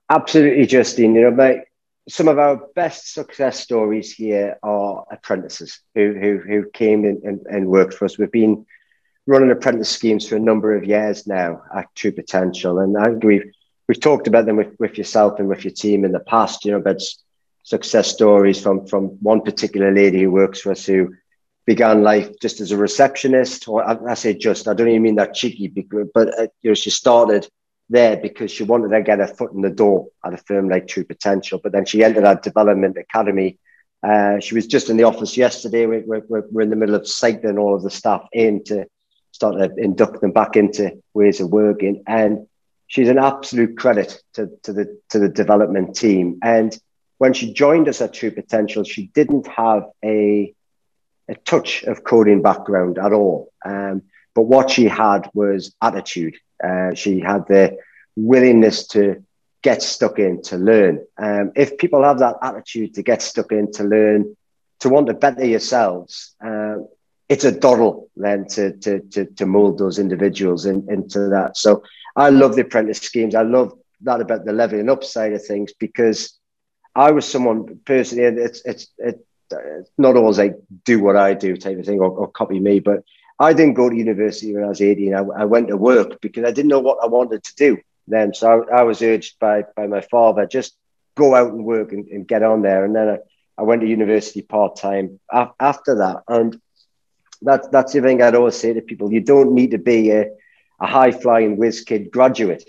absolutely 0.09 0.67
justine 0.67 1.15
you 1.15 1.23
know 1.23 1.31
mate 1.31 1.63
some 2.09 2.29
of 2.29 2.39
our 2.39 2.57
best 2.75 3.13
success 3.13 3.61
stories 3.61 4.13
here 4.13 4.59
are 4.63 5.05
apprentices 5.11 5.81
who 5.95 6.15
who, 6.15 6.39
who 6.39 6.71
came 6.71 7.05
in 7.05 7.21
and, 7.25 7.47
and 7.47 7.67
worked 7.67 7.95
for 7.95 8.05
us. 8.05 8.19
We've 8.19 8.31
been 8.31 8.67
running 9.27 9.51
apprentice 9.51 9.89
schemes 9.89 10.29
for 10.29 10.37
a 10.37 10.41
number 10.41 10.77
of 10.77 10.85
years 10.85 11.27
now 11.27 11.63
at 11.75 11.95
True 11.95 12.13
Potential, 12.13 12.81
and 12.81 12.97
I 12.97 13.05
think 13.05 13.25
we've 13.25 13.53
we've 13.89 14.01
talked 14.01 14.27
about 14.27 14.47
them 14.47 14.57
with, 14.57 14.75
with 14.79 14.99
yourself 14.99 15.39
and 15.39 15.49
with 15.49 15.65
your 15.65 15.73
team 15.73 16.05
in 16.05 16.13
the 16.13 16.21
past. 16.21 16.65
You 16.65 16.73
know, 16.73 16.81
but 16.81 17.01
success 17.65 18.09
stories 18.09 18.61
from 18.61 18.87
from 18.87 19.05
one 19.21 19.41
particular 19.41 19.93
lady 19.93 20.23
who 20.23 20.31
works 20.31 20.61
for 20.61 20.73
us 20.73 20.85
who 20.85 21.15
began 21.67 22.03
life 22.03 22.29
just 22.41 22.61
as 22.61 22.73
a 22.73 22.77
receptionist, 22.77 23.69
or 23.69 23.85
I, 23.85 23.97
I 24.11 24.15
say 24.15 24.35
just, 24.35 24.67
I 24.67 24.75
don't 24.75 24.89
even 24.89 25.03
mean 25.03 25.17
that 25.17 25.35
cheeky, 25.35 25.69
but 26.15 26.39
uh, 26.39 26.49
you 26.61 26.71
know, 26.71 26.75
she 26.75 26.91
started 26.91 27.49
there 27.89 28.17
because 28.17 28.51
she 28.51 28.65
wanted 28.65 28.89
to 28.89 29.03
get 29.03 29.19
her 29.19 29.27
foot 29.27 29.53
in 29.53 29.61
the 29.61 29.71
door 29.71 30.09
at 30.25 30.35
a 30.35 30.39
firm 30.39 30.69
like 30.69 30.89
True 30.89 31.05
Potential. 31.05 31.61
But 31.63 31.73
then 31.73 31.85
she 31.85 32.03
entered 32.03 32.25
our 32.25 32.37
development 32.37 32.97
academy. 32.97 33.59
Uh, 34.03 34.41
she 34.41 34.55
was 34.55 34.67
just 34.67 34.91
in 34.91 34.97
the 34.97 35.05
office 35.05 35.37
yesterday. 35.37 35.87
We, 35.87 35.99
we're, 36.01 36.23
we're 36.29 36.63
in 36.63 36.71
the 36.71 36.77
middle 36.77 36.95
of 36.95 37.07
cycling 37.07 37.59
all 37.59 37.77
of 37.77 37.83
the 37.83 37.91
staff 37.91 38.27
in 38.33 38.65
to 38.65 38.87
start 39.31 39.59
to 39.59 39.73
induct 39.77 40.21
them 40.21 40.33
back 40.33 40.57
into 40.57 41.01
ways 41.15 41.41
of 41.41 41.51
working. 41.51 42.03
And 42.07 42.47
she's 42.93 43.09
an 43.09 43.19
absolute 43.19 43.79
credit 43.79 44.23
to, 44.35 44.51
to 44.65 44.73
the 44.75 45.01
to 45.09 45.19
the 45.19 45.29
development 45.29 45.97
team. 45.97 46.39
And 46.43 46.79
when 47.17 47.33
she 47.33 47.55
joined 47.55 47.89
us 47.89 48.03
at 48.03 48.13
True 48.13 48.31
Potential, 48.31 48.85
she 48.85 49.07
didn't 49.15 49.47
have 49.47 49.85
a 50.05 50.55
a 51.27 51.35
touch 51.37 51.85
of 51.85 52.05
coding 52.05 52.43
background 52.43 52.99
at 52.99 53.13
all. 53.13 53.51
Um, 53.65 54.03
but 54.35 54.43
what 54.43 54.71
she 54.71 54.85
had 54.85 55.31
was 55.33 55.75
attitude. 55.81 56.37
Uh, 56.63 56.93
she 56.95 57.21
had 57.21 57.47
the 57.49 57.79
willingness 58.15 58.87
to 58.89 59.25
get 59.63 59.83
stuck 59.83 60.19
in 60.19 60.43
to 60.43 60.57
learn. 60.59 61.07
Um, 61.17 61.53
if 61.57 61.79
people 61.79 62.05
have 62.05 62.19
that 62.19 62.37
attitude 62.43 62.95
to 62.95 63.03
get 63.03 63.23
stuck 63.23 63.53
in 63.53 63.73
to 63.73 63.85
learn, 63.85 64.37
to 64.81 64.89
want 64.91 65.07
to 65.07 65.15
better 65.15 65.47
yourselves, 65.47 66.35
uh, 66.45 66.77
it's 67.29 67.45
a 67.45 67.53
doddle 67.53 68.11
then 68.17 68.47
to, 68.49 68.73
to, 68.79 69.01
to, 69.13 69.25
to 69.25 69.47
mold 69.47 69.79
those 69.79 69.99
individuals 69.99 70.67
in, 70.67 70.87
into 70.91 71.21
that. 71.31 71.57
So 71.57 71.83
I 72.17 72.31
love 72.31 72.55
the 72.55 72.63
apprentice 72.63 72.99
schemes. 72.99 73.35
I 73.35 73.43
love 73.43 73.73
that 74.03 74.21
about 74.21 74.45
the 74.45 74.53
leveling 74.53 74.91
up 74.91 75.05
side 75.05 75.33
of 75.33 75.45
things 75.45 75.73
because 75.79 76.39
I 76.95 77.11
was 77.13 77.27
someone 77.27 77.81
personally, 77.85 78.27
and 78.27 78.39
it's, 78.39 78.63
it's, 78.65 78.89
it's 78.99 79.23
not 79.99 80.17
always 80.17 80.39
like 80.39 80.57
do 80.85 81.01
what 81.01 81.17
I 81.17 81.35
do 81.35 81.57
type 81.57 81.79
of 81.79 81.87
thing 81.87 82.01
or, 82.01 82.11
or 82.11 82.29
copy 82.29 82.61
me, 82.61 82.81
but 82.81 83.03
I 83.39 83.53
didn't 83.53 83.75
go 83.75 83.89
to 83.89 83.97
university 83.97 84.55
when 84.55 84.65
I 84.65 84.69
was 84.69 84.81
18. 84.81 85.15
I, 85.15 85.19
I, 85.19 85.45
went 85.47 85.69
to 85.69 85.77
work 85.77 86.21
because 86.21 86.45
I 86.45 86.53
didn't 86.53 86.69
know 86.69 86.81
what 86.81 86.99
I 87.03 87.07
wanted 87.07 87.43
to 87.43 87.55
do 87.57 87.79
then. 88.07 88.35
So 88.35 88.65
I, 88.71 88.81
I 88.81 88.83
was 88.83 89.03
urged 89.03 89.39
by, 89.39 89.65
by 89.77 89.87
my 89.87 90.01
father, 90.01 90.47
just 90.47 90.77
go 91.17 91.35
out 91.35 91.53
and 91.53 91.65
work 91.65 91.93
and, 91.93 92.07
and 92.09 92.29
get 92.29 92.43
on 92.43 92.63
there. 92.63 92.85
And 92.85 92.95
then 92.95 93.09
I, 93.09 93.19
I 93.59 93.63
went 93.63 93.81
to 93.83 93.89
university 93.89 94.43
part 94.43 94.77
time 94.77 95.19
after 95.31 95.97
that. 95.97 96.23
And 96.29 96.61
that, 97.43 97.73
that's 97.73 97.93
the 97.93 98.01
thing 98.01 98.23
I'd 98.23 98.35
always 98.35 98.57
say 98.57 98.75
to 98.75 98.81
people 98.81 99.13
you 99.13 99.21
don't 99.21 99.55
need 99.55 99.73
to 99.73 99.79
be 99.79 100.11
a, 100.11 100.27
a 100.83 100.87
high 100.87 101.13
flying 101.13 101.57
whiz 101.57 101.83
kid 101.83 102.11
graduate 102.11 102.69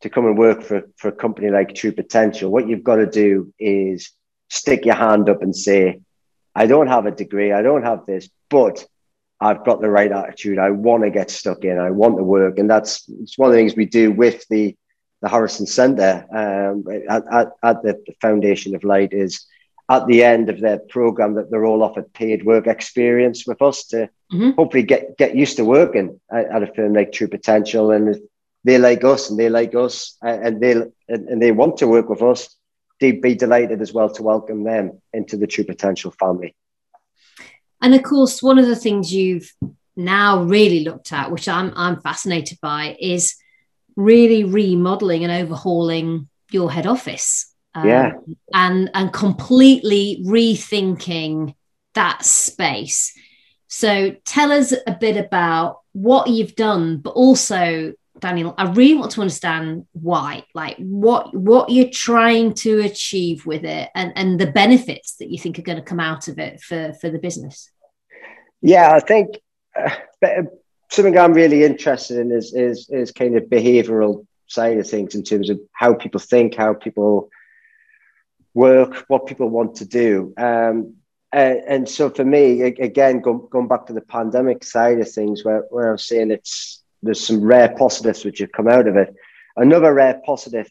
to 0.00 0.08
come 0.08 0.24
and 0.24 0.38
work 0.38 0.62
for, 0.62 0.82
for 0.96 1.08
a 1.08 1.12
company 1.12 1.50
like 1.50 1.74
True 1.74 1.92
Potential. 1.92 2.50
What 2.50 2.66
you've 2.66 2.82
got 2.82 2.96
to 2.96 3.06
do 3.06 3.52
is 3.58 4.10
stick 4.48 4.86
your 4.86 4.94
hand 4.94 5.28
up 5.28 5.42
and 5.42 5.54
say, 5.54 6.00
I 6.54 6.66
don't 6.66 6.88
have 6.88 7.04
a 7.04 7.10
degree, 7.10 7.52
I 7.52 7.60
don't 7.60 7.84
have 7.84 8.06
this, 8.06 8.30
but 8.48 8.84
I've 9.40 9.64
got 9.64 9.80
the 9.80 9.90
right 9.90 10.10
attitude. 10.10 10.58
I 10.58 10.70
want 10.70 11.04
to 11.04 11.10
get 11.10 11.30
stuck 11.30 11.64
in. 11.64 11.78
I 11.78 11.90
want 11.90 12.16
to 12.16 12.24
work, 12.24 12.58
and 12.58 12.68
that's 12.68 13.08
it's 13.08 13.38
one 13.38 13.50
of 13.50 13.52
the 13.54 13.58
things 13.58 13.76
we 13.76 13.86
do 13.86 14.10
with 14.10 14.44
the 14.48 14.76
the 15.22 15.28
Harrison 15.28 15.66
Centre 15.66 16.26
um, 16.34 16.84
at, 17.08 17.22
at, 17.30 17.48
at, 17.62 17.82
the 17.82 18.02
Foundation 18.22 18.74
of 18.74 18.84
Light 18.84 19.12
is 19.12 19.44
at 19.90 20.06
the 20.06 20.22
end 20.22 20.48
of 20.48 20.60
their 20.60 20.78
program 20.78 21.34
that 21.34 21.50
they're 21.50 21.66
all 21.66 21.82
offered 21.82 22.12
paid 22.12 22.46
work 22.46 22.68
experience 22.68 23.44
with 23.44 23.60
us 23.60 23.84
to 23.86 24.08
mm-hmm. 24.32 24.50
hopefully 24.52 24.84
get 24.84 25.18
get 25.18 25.34
used 25.34 25.56
to 25.56 25.64
working 25.64 26.20
at, 26.32 26.46
at, 26.46 26.62
a 26.62 26.72
firm 26.72 26.94
like 26.94 27.10
True 27.10 27.26
Potential, 27.26 27.90
and 27.90 28.16
they 28.62 28.78
like 28.78 29.02
us 29.02 29.30
and 29.30 29.38
they 29.38 29.48
like 29.48 29.74
us 29.74 30.16
and 30.22 30.60
they 30.60 30.72
and, 30.72 31.28
and 31.28 31.42
they 31.42 31.50
want 31.50 31.78
to 31.78 31.88
work 31.88 32.08
with 32.08 32.22
us. 32.22 32.56
They'd 33.00 33.20
be 33.20 33.34
delighted 33.34 33.82
as 33.82 33.92
well 33.92 34.10
to 34.10 34.22
welcome 34.22 34.62
them 34.62 35.02
into 35.12 35.36
the 35.36 35.48
True 35.48 35.64
Potential 35.64 36.12
family. 36.12 36.54
And 37.82 37.94
of 37.94 38.02
course, 38.04 38.42
one 38.42 38.58
of 38.58 38.66
the 38.66 38.76
things 38.76 39.12
you've 39.12 39.52
now 39.96 40.44
really 40.44 40.84
looked 40.84 41.12
at, 41.12 41.32
which 41.32 41.48
I'm 41.48 41.72
I'm 41.74 42.00
fascinated 42.00 42.58
by, 42.62 42.96
is 43.00 43.34
really 43.96 44.44
remodeling 44.44 45.24
and 45.24 45.32
overhauling 45.32 46.28
your 46.52 46.70
head 46.70 46.86
office. 46.86 47.49
Um, 47.74 47.86
yeah. 47.86 48.12
And 48.52 48.90
and 48.94 49.12
completely 49.12 50.22
rethinking 50.26 51.54
that 51.94 52.24
space. 52.24 53.16
So 53.68 54.16
tell 54.24 54.50
us 54.50 54.72
a 54.72 54.96
bit 54.98 55.16
about 55.16 55.80
what 55.92 56.28
you've 56.28 56.56
done, 56.56 56.98
but 56.98 57.10
also 57.10 57.94
Daniel, 58.18 58.54
I 58.58 58.70
really 58.70 58.94
want 58.94 59.12
to 59.12 59.20
understand 59.20 59.86
why, 59.92 60.44
like 60.54 60.76
what 60.78 61.34
what 61.34 61.70
you're 61.70 61.90
trying 61.90 62.54
to 62.54 62.80
achieve 62.80 63.46
with 63.46 63.64
it, 63.64 63.88
and 63.94 64.12
and 64.16 64.38
the 64.38 64.50
benefits 64.50 65.16
that 65.16 65.30
you 65.30 65.38
think 65.38 65.58
are 65.58 65.62
going 65.62 65.78
to 65.78 65.84
come 65.84 66.00
out 66.00 66.28
of 66.28 66.38
it 66.38 66.60
for 66.60 66.92
for 67.00 67.10
the 67.10 67.18
business. 67.18 67.70
Yeah, 68.60 68.92
I 68.92 69.00
think 69.00 69.40
uh, 69.74 70.42
something 70.90 71.16
I'm 71.16 71.32
really 71.32 71.64
interested 71.64 72.18
in 72.18 72.30
is 72.30 72.52
is 72.52 72.88
is 72.90 73.10
kind 73.10 73.36
of 73.36 73.44
behavioural 73.44 74.26
side 74.46 74.78
of 74.78 74.88
things 74.88 75.14
in 75.14 75.22
terms 75.22 75.48
of 75.48 75.60
how 75.72 75.94
people 75.94 76.20
think, 76.20 76.56
how 76.56 76.74
people 76.74 77.30
work, 78.54 79.04
what 79.08 79.26
people 79.26 79.48
want 79.48 79.76
to 79.76 79.84
do. 79.84 80.32
Um, 80.36 80.94
and, 81.32 81.58
and, 81.66 81.88
so 81.88 82.10
for 82.10 82.24
me, 82.24 82.62
again, 82.62 83.20
go, 83.20 83.34
going 83.34 83.68
back 83.68 83.86
to 83.86 83.92
the 83.92 84.00
pandemic 84.00 84.64
side 84.64 84.98
of 84.98 85.10
things, 85.10 85.44
where, 85.44 85.64
where 85.70 85.92
I'm 85.92 85.98
saying 85.98 86.32
it's 86.32 86.82
there's 87.02 87.24
some 87.24 87.40
rare 87.40 87.74
positives 87.76 88.24
which 88.24 88.40
have 88.40 88.52
come 88.52 88.68
out 88.68 88.88
of 88.88 88.96
it. 88.96 89.14
Another 89.56 89.94
rare 89.94 90.20
positive 90.24 90.68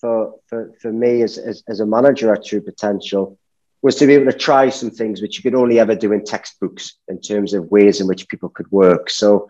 for 0.00 0.34
for, 0.48 0.72
for 0.80 0.92
me 0.92 1.22
as, 1.22 1.36
as, 1.38 1.62
as 1.68 1.80
a 1.80 1.86
manager 1.86 2.32
at 2.32 2.44
True 2.44 2.60
Potential 2.60 3.38
was 3.82 3.96
to 3.96 4.06
be 4.06 4.14
able 4.14 4.30
to 4.30 4.36
try 4.36 4.68
some 4.70 4.90
things 4.90 5.22
which 5.22 5.36
you 5.36 5.42
could 5.42 5.54
only 5.54 5.78
ever 5.78 5.94
do 5.94 6.12
in 6.12 6.24
textbooks 6.24 6.94
in 7.08 7.20
terms 7.20 7.54
of 7.54 7.70
ways 7.70 8.00
in 8.00 8.08
which 8.08 8.28
people 8.28 8.48
could 8.48 8.70
work. 8.72 9.08
So 9.08 9.48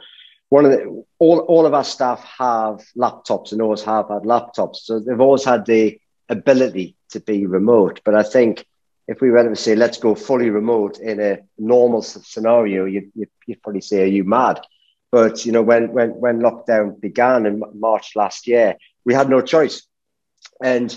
one 0.51 0.65
of 0.65 0.73
the 0.73 1.05
all, 1.19 1.41
all 1.41 1.67
of 1.67 1.75
our 1.75 1.85
staff 1.85 2.25
have 2.39 2.85
laptops 2.97 3.53
and 3.53 3.63
always 3.63 3.83
have 3.83 4.09
had 4.09 4.23
laptops. 4.23 4.77
So 4.79 5.01
they've 5.01 5.21
always 5.21 5.45
had 5.45 5.65
the 5.67 5.99
ability 6.29 6.97
to 7.11 7.21
be 7.21 7.47
remote. 7.47 8.01
But 8.05 8.15
I 8.15 8.23
think 8.23 8.67
if 9.07 9.21
we 9.21 9.31
were 9.31 9.49
to 9.49 9.57
say, 9.57 9.75
let's 9.75 9.99
go 9.99 10.15
fully 10.15 10.51
remote 10.51 10.99
in 10.99 11.21
a 11.21 11.39
normal 11.59 12.03
scenario, 12.03 12.85
you'd, 12.85 13.11
you'd, 13.15 13.31
you'd 13.47 13.63
probably 13.63 13.81
say, 13.81 14.03
are 14.03 14.07
you 14.07 14.25
mad? 14.25 14.61
But 15.11 15.47
you 15.47 15.53
know, 15.53 15.63
when 15.63 15.93
when 15.93 16.11
when 16.11 16.41
lockdown 16.41 17.01
began 17.01 17.47
in 17.47 17.63
March 17.75 18.15
last 18.15 18.47
year, 18.47 18.77
we 19.07 19.15
had 19.15 19.31
no 19.31 19.41
choice, 19.41 19.87
and 20.63 20.95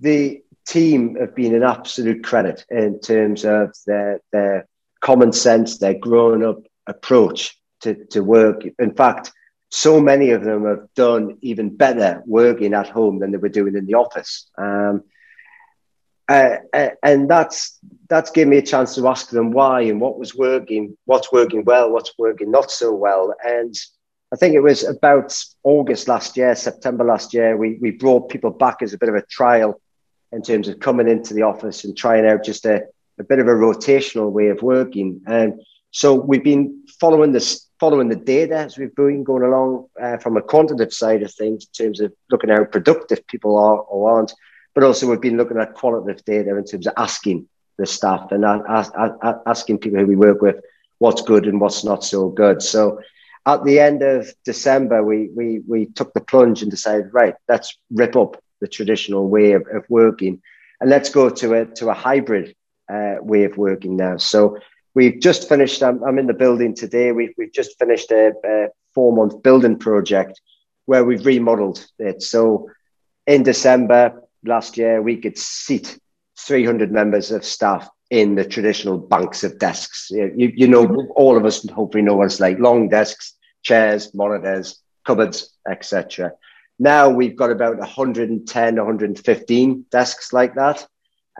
the 0.00 0.42
team 0.66 1.16
have 1.16 1.34
been 1.34 1.54
an 1.54 1.62
absolute 1.62 2.22
credit 2.22 2.66
in 2.68 3.00
terms 3.00 3.46
of 3.46 3.74
their 3.86 4.20
their 4.30 4.68
common 5.00 5.32
sense, 5.32 5.78
their 5.78 5.94
grown 5.94 6.44
up 6.44 6.58
approach 6.86 7.58
to, 7.80 8.04
to 8.06 8.20
work. 8.20 8.64
In 8.78 8.94
fact, 8.94 9.32
so 9.70 10.00
many 10.00 10.30
of 10.30 10.44
them 10.44 10.66
have 10.66 10.92
done 10.94 11.38
even 11.42 11.76
better 11.76 12.22
working 12.26 12.74
at 12.74 12.88
home 12.88 13.18
than 13.20 13.30
they 13.30 13.38
were 13.38 13.48
doing 13.48 13.76
in 13.76 13.86
the 13.86 13.94
office. 13.94 14.50
Um, 14.58 15.04
uh, 16.28 16.56
uh, 16.72 16.90
and 17.02 17.28
that's 17.28 17.78
that's 18.08 18.30
given 18.30 18.50
me 18.50 18.58
a 18.58 18.62
chance 18.62 18.94
to 18.94 19.08
ask 19.08 19.30
them 19.30 19.50
why 19.50 19.82
and 19.82 20.00
what 20.00 20.18
was 20.18 20.34
working, 20.34 20.96
what's 21.04 21.32
working 21.32 21.64
well, 21.64 21.90
what's 21.90 22.12
working 22.18 22.50
not 22.50 22.70
so 22.70 22.92
well. 22.92 23.34
And 23.44 23.74
I 24.32 24.36
think 24.36 24.54
it 24.54 24.60
was 24.60 24.84
about 24.84 25.36
August 25.64 26.06
last 26.06 26.36
year, 26.36 26.54
September 26.54 27.04
last 27.04 27.34
year, 27.34 27.56
we, 27.56 27.78
we 27.80 27.90
brought 27.90 28.30
people 28.30 28.50
back 28.50 28.80
as 28.80 28.92
a 28.92 28.98
bit 28.98 29.08
of 29.08 29.16
a 29.16 29.22
trial 29.22 29.80
in 30.30 30.42
terms 30.42 30.68
of 30.68 30.78
coming 30.78 31.08
into 31.08 31.34
the 31.34 31.42
office 31.42 31.84
and 31.84 31.96
trying 31.96 32.24
out 32.26 32.44
just 32.44 32.64
a, 32.64 32.82
a 33.18 33.24
bit 33.24 33.40
of 33.40 33.48
a 33.48 33.50
rotational 33.50 34.30
way 34.30 34.48
of 34.48 34.62
working. 34.62 35.20
And 35.26 35.60
so 35.90 36.14
we've 36.14 36.44
been 36.44 36.84
following 37.00 37.32
this, 37.32 37.66
following 37.80 38.10
the 38.10 38.16
data 38.16 38.56
as 38.56 38.76
we've 38.76 38.94
been 38.94 39.24
going 39.24 39.42
along 39.42 39.86
uh, 40.00 40.18
from 40.18 40.36
a 40.36 40.42
quantitative 40.42 40.92
side 40.92 41.22
of 41.22 41.32
things 41.32 41.66
in 41.66 41.84
terms 41.84 42.00
of 42.00 42.12
looking 42.30 42.50
at 42.50 42.58
how 42.58 42.64
productive 42.64 43.26
people 43.26 43.56
are 43.56 43.78
or 43.78 44.10
aren't, 44.10 44.34
but 44.74 44.84
also 44.84 45.08
we've 45.08 45.20
been 45.20 45.38
looking 45.38 45.56
at 45.58 45.74
qualitative 45.74 46.24
data 46.26 46.54
in 46.56 46.64
terms 46.64 46.86
of 46.86 46.92
asking 46.98 47.48
the 47.78 47.86
staff 47.86 48.30
and 48.30 48.44
asking 49.46 49.78
people 49.78 49.98
who 49.98 50.06
we 50.06 50.14
work 50.14 50.42
with 50.42 50.56
what's 50.98 51.22
good 51.22 51.46
and 51.46 51.60
what's 51.60 51.82
not 51.82 52.04
so 52.04 52.28
good. 52.28 52.60
So 52.60 53.00
at 53.46 53.64
the 53.64 53.80
end 53.80 54.02
of 54.02 54.30
December, 54.44 55.02
we 55.02 55.30
we 55.34 55.60
we 55.66 55.86
took 55.86 56.12
the 56.12 56.20
plunge 56.20 56.60
and 56.60 56.70
decided, 56.70 57.14
right, 57.14 57.34
let's 57.48 57.74
rip 57.90 58.14
up 58.14 58.36
the 58.60 58.68
traditional 58.68 59.28
way 59.28 59.52
of, 59.52 59.66
of 59.72 59.84
working 59.88 60.42
and 60.80 60.90
let's 60.90 61.08
go 61.08 61.30
to 61.30 61.54
a 61.54 61.64
to 61.64 61.88
a 61.88 61.94
hybrid 61.94 62.54
uh, 62.92 63.16
way 63.20 63.44
of 63.44 63.56
working 63.56 63.96
now. 63.96 64.18
So 64.18 64.58
we've 64.94 65.20
just 65.20 65.48
finished. 65.48 65.82
I'm, 65.82 66.02
I'm 66.02 66.18
in 66.18 66.26
the 66.26 66.34
building 66.34 66.74
today. 66.74 67.12
We've 67.12 67.34
we've 67.36 67.52
just 67.52 67.78
finished 67.78 68.10
a, 68.10 68.32
a 68.44 68.68
four 68.94 69.14
month 69.14 69.42
building 69.42 69.78
project 69.78 70.40
where 70.86 71.04
we've 71.04 71.24
remodeled 71.24 71.86
it. 71.98 72.22
So 72.22 72.68
in 73.26 73.42
December 73.42 74.22
last 74.44 74.76
year, 74.76 75.00
we 75.02 75.16
could 75.18 75.38
seat 75.38 75.98
300 76.38 76.90
members 76.90 77.30
of 77.30 77.44
staff 77.44 77.88
in 78.10 78.34
the 78.34 78.44
traditional 78.44 78.98
banks 78.98 79.44
of 79.44 79.58
desks. 79.58 80.10
You, 80.10 80.32
you 80.34 80.66
know, 80.66 81.06
all 81.14 81.36
of 81.36 81.44
us 81.44 81.68
hopefully 81.68 82.02
know 82.02 82.16
what 82.16 82.26
it's 82.26 82.40
like 82.40 82.58
long 82.58 82.88
desks, 82.88 83.34
chairs, 83.62 84.12
monitors, 84.14 84.80
cupboards, 85.04 85.56
etc. 85.68 86.32
Now 86.78 87.08
we've 87.08 87.36
got 87.36 87.50
about 87.50 87.78
110, 87.78 88.76
115 88.76 89.84
desks 89.90 90.32
like 90.32 90.54
that. 90.54 90.86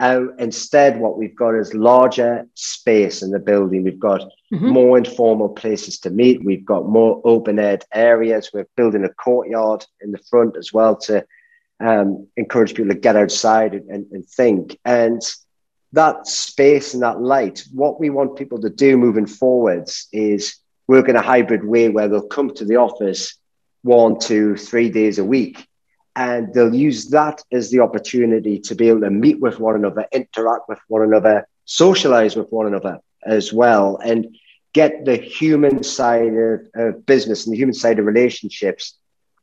Uh, 0.01 0.33
instead, 0.39 0.99
what 0.99 1.19
we've 1.19 1.37
got 1.37 1.55
is 1.55 1.75
larger 1.75 2.47
space 2.55 3.23
in 3.23 3.31
the 3.31 3.39
building. 3.39 3.85
We've 3.85 4.01
got 4.01 4.23
mm-hmm. 4.51 4.71
more 4.71 4.97
informal 4.97 5.51
places 5.51 5.99
to 6.01 6.11
meet. 6.11 6.43
We've 6.43 6.65
got 6.65 6.89
more 6.89 7.21
open 7.23 7.59
air 7.59 7.79
areas. 7.93 8.51
We're 8.53 8.67
building 8.77 9.05
a 9.05 9.11
courtyard 9.11 9.85
in 10.01 10.11
the 10.11 10.21
front 10.31 10.57
as 10.57 10.73
well 10.73 10.97
to 10.97 11.27
um, 11.81 12.27
encourage 12.39 12.75
people 12.75 12.95
to 12.95 12.99
get 12.99 13.15
outside 13.15 13.75
and, 13.75 13.91
and, 13.91 14.07
and 14.11 14.27
think. 14.27 14.79
And 14.87 15.21
that 15.93 16.27
space 16.27 16.95
and 16.95 17.03
that 17.03 17.21
light, 17.21 17.65
what 17.71 18.01
we 18.01 18.09
want 18.09 18.39
people 18.39 18.61
to 18.63 18.71
do 18.71 18.97
moving 18.97 19.27
forwards 19.27 20.09
is 20.13 20.57
work 20.87 21.11
in 21.11 21.17
a 21.17 21.23
hybrid 21.23 21.65
way 21.65 21.91
where 21.91 22.09
they'll 22.09 22.27
come 22.27 22.55
to 22.55 22.65
the 22.65 22.77
office 22.77 23.37
one, 23.83 24.19
two, 24.19 24.57
three 24.57 24.89
days 24.89 25.19
a 25.19 25.25
week. 25.25 25.67
And 26.16 26.53
they'll 26.53 26.75
use 26.75 27.07
that 27.11 27.42
as 27.53 27.70
the 27.70 27.81
opportunity 27.81 28.59
to 28.61 28.75
be 28.75 28.88
able 28.88 29.01
to 29.03 29.11
meet 29.11 29.40
with 29.40 29.61
one 29.61 29.77
another, 29.77 30.07
interact 30.12 30.68
with 30.68 30.81
one 30.88 31.03
another, 31.03 31.46
socialize 31.64 32.37
with 32.37 32.51
one 32.51 32.66
another 32.66 32.99
as 33.25 33.53
well, 33.53 33.96
and 33.99 34.37
get 34.73 35.05
the 35.05 35.16
human 35.16 35.83
side 35.83 36.35
of, 36.35 36.61
of 36.75 37.07
business 37.07 37.46
and 37.46 37.53
the 37.53 37.59
human 37.59 37.75
side 37.75 37.99
of 37.99 38.07
relationships 38.07 38.96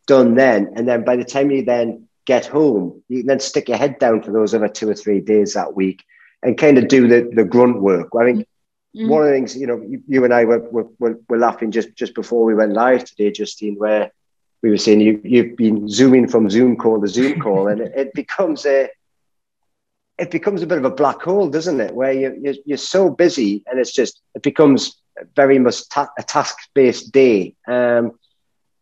done 0.08 0.36
then. 0.36 0.74
And 0.76 0.88
then 0.88 1.04
by 1.04 1.16
the 1.16 1.26
time 1.26 1.52
you 1.52 1.64
then 1.64 2.08
get 2.26 2.46
home, 2.46 3.04
you 3.08 3.20
can 3.20 3.28
then 3.28 3.40
stick 3.40 3.70
your 3.70 3.78
head 3.78 4.00
down 4.00 4.22
for 4.22 4.32
those 4.32 4.54
other 4.54 4.68
two 4.68 4.90
or 4.90 4.96
three 4.96 5.22
days 5.22 5.54
that 5.54 5.76
week 5.76 6.04
and 6.44 6.58
kind 6.58 6.78
of 6.78 6.88
do 6.88 7.08
the, 7.08 7.30
the 7.34 7.44
grunt 7.44 7.82
work. 7.82 8.10
I 8.18 8.26
think 8.26 8.40
mm-hmm. 8.96 9.10
one 9.10 9.22
of 9.22 9.28
the 9.28 9.34
things, 9.34 9.56
you 9.56 9.68
know, 9.68 9.82
you, 9.82 10.02
you 10.08 10.24
and 10.24 10.34
I 10.34 10.46
were, 10.46 10.60
were, 10.70 11.20
were, 11.28 11.38
laughing 11.38 11.72
just, 11.72 11.96
just 11.96 12.16
before 12.16 12.44
we 12.44 12.56
went 12.56 12.74
live 12.74 13.06
today, 13.06 13.32
Justine, 13.32 13.76
where 13.78 14.12
we 14.62 14.70
were 14.70 14.78
saying 14.78 15.02
you, 15.02 15.22
you've 15.24 15.56
been 15.56 15.88
zooming 15.88 16.28
from 16.28 16.50
Zoom 16.50 16.76
call 16.78 17.00
to 17.02 17.08
Zoom 17.08 17.40
call 17.40 17.68
and 17.68 17.82
it, 17.82 17.92
it 17.96 18.14
becomes 18.14 18.66
a, 18.66 18.90
it 20.18 20.32
becomes 20.32 20.62
a 20.62 20.68
bit 20.68 20.80
of 20.80 20.86
a 20.86 20.90
black 20.90 21.22
hole, 21.22 21.50
doesn't 21.50 21.80
it? 21.80 21.94
Where 21.94 22.12
you, 22.12 22.36
you're, 22.42 22.56
you're 22.66 22.78
so 22.78 23.10
busy 23.10 23.64
and 23.68 23.80
it's 23.80 23.94
just, 23.94 24.22
it 24.34 24.42
becomes 24.42 24.98
very 25.36 25.60
much 25.60 25.88
ta- 25.90 26.10
a 26.18 26.24
task 26.24 26.58
based 26.74 27.12
day. 27.12 27.56
Um, 27.68 28.14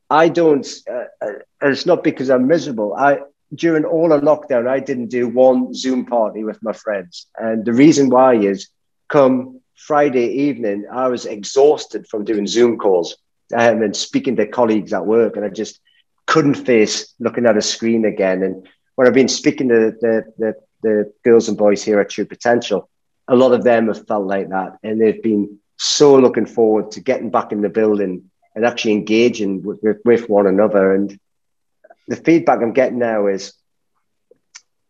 I 0.09 0.29
don't, 0.29 0.67
uh, 0.89 1.05
uh, 1.21 1.31
and 1.61 1.71
it's 1.71 1.85
not 1.85 2.03
because 2.03 2.29
I'm 2.29 2.47
miserable. 2.47 2.93
I, 2.93 3.19
during 3.53 3.85
all 3.85 4.11
of 4.11 4.21
lockdown, 4.21 4.67
I 4.67 4.79
didn't 4.79 5.07
do 5.07 5.27
one 5.27 5.73
Zoom 5.73 6.05
party 6.05 6.43
with 6.43 6.61
my 6.63 6.73
friends. 6.73 7.27
And 7.37 7.65
the 7.65 7.73
reason 7.73 8.09
why 8.09 8.35
is 8.35 8.69
come 9.09 9.59
Friday 9.75 10.27
evening, 10.27 10.85
I 10.91 11.07
was 11.07 11.25
exhausted 11.25 12.07
from 12.07 12.23
doing 12.23 12.47
Zoom 12.47 12.77
calls 12.77 13.17
um, 13.53 13.81
and 13.81 13.95
speaking 13.95 14.35
to 14.37 14.47
colleagues 14.47 14.93
at 14.93 15.05
work. 15.05 15.35
And 15.35 15.45
I 15.45 15.49
just 15.49 15.79
couldn't 16.25 16.55
face 16.55 17.13
looking 17.19 17.45
at 17.45 17.57
a 17.57 17.61
screen 17.61 18.05
again. 18.05 18.43
And 18.43 18.67
when 18.95 19.07
I've 19.07 19.13
been 19.13 19.27
speaking 19.27 19.69
to 19.69 19.95
the, 19.99 20.23
the, 20.37 20.55
the 20.81 21.13
girls 21.23 21.49
and 21.49 21.57
boys 21.57 21.83
here 21.83 21.99
at 21.99 22.09
True 22.09 22.25
Potential, 22.25 22.89
a 23.27 23.35
lot 23.35 23.53
of 23.53 23.63
them 23.63 23.87
have 23.87 24.07
felt 24.07 24.25
like 24.25 24.49
that. 24.49 24.77
And 24.83 25.01
they've 25.01 25.21
been 25.21 25.59
so 25.77 26.17
looking 26.17 26.45
forward 26.45 26.91
to 26.91 27.01
getting 27.01 27.29
back 27.29 27.51
in 27.51 27.61
the 27.61 27.69
building 27.69 28.29
and 28.55 28.65
actually 28.65 28.93
engaging 28.93 29.61
with, 29.63 29.79
with, 29.83 29.97
with 30.05 30.29
one 30.29 30.47
another. 30.47 30.93
And 30.93 31.19
the 32.07 32.15
feedback 32.15 32.61
I'm 32.61 32.73
getting 32.73 32.99
now 32.99 33.27
is 33.27 33.53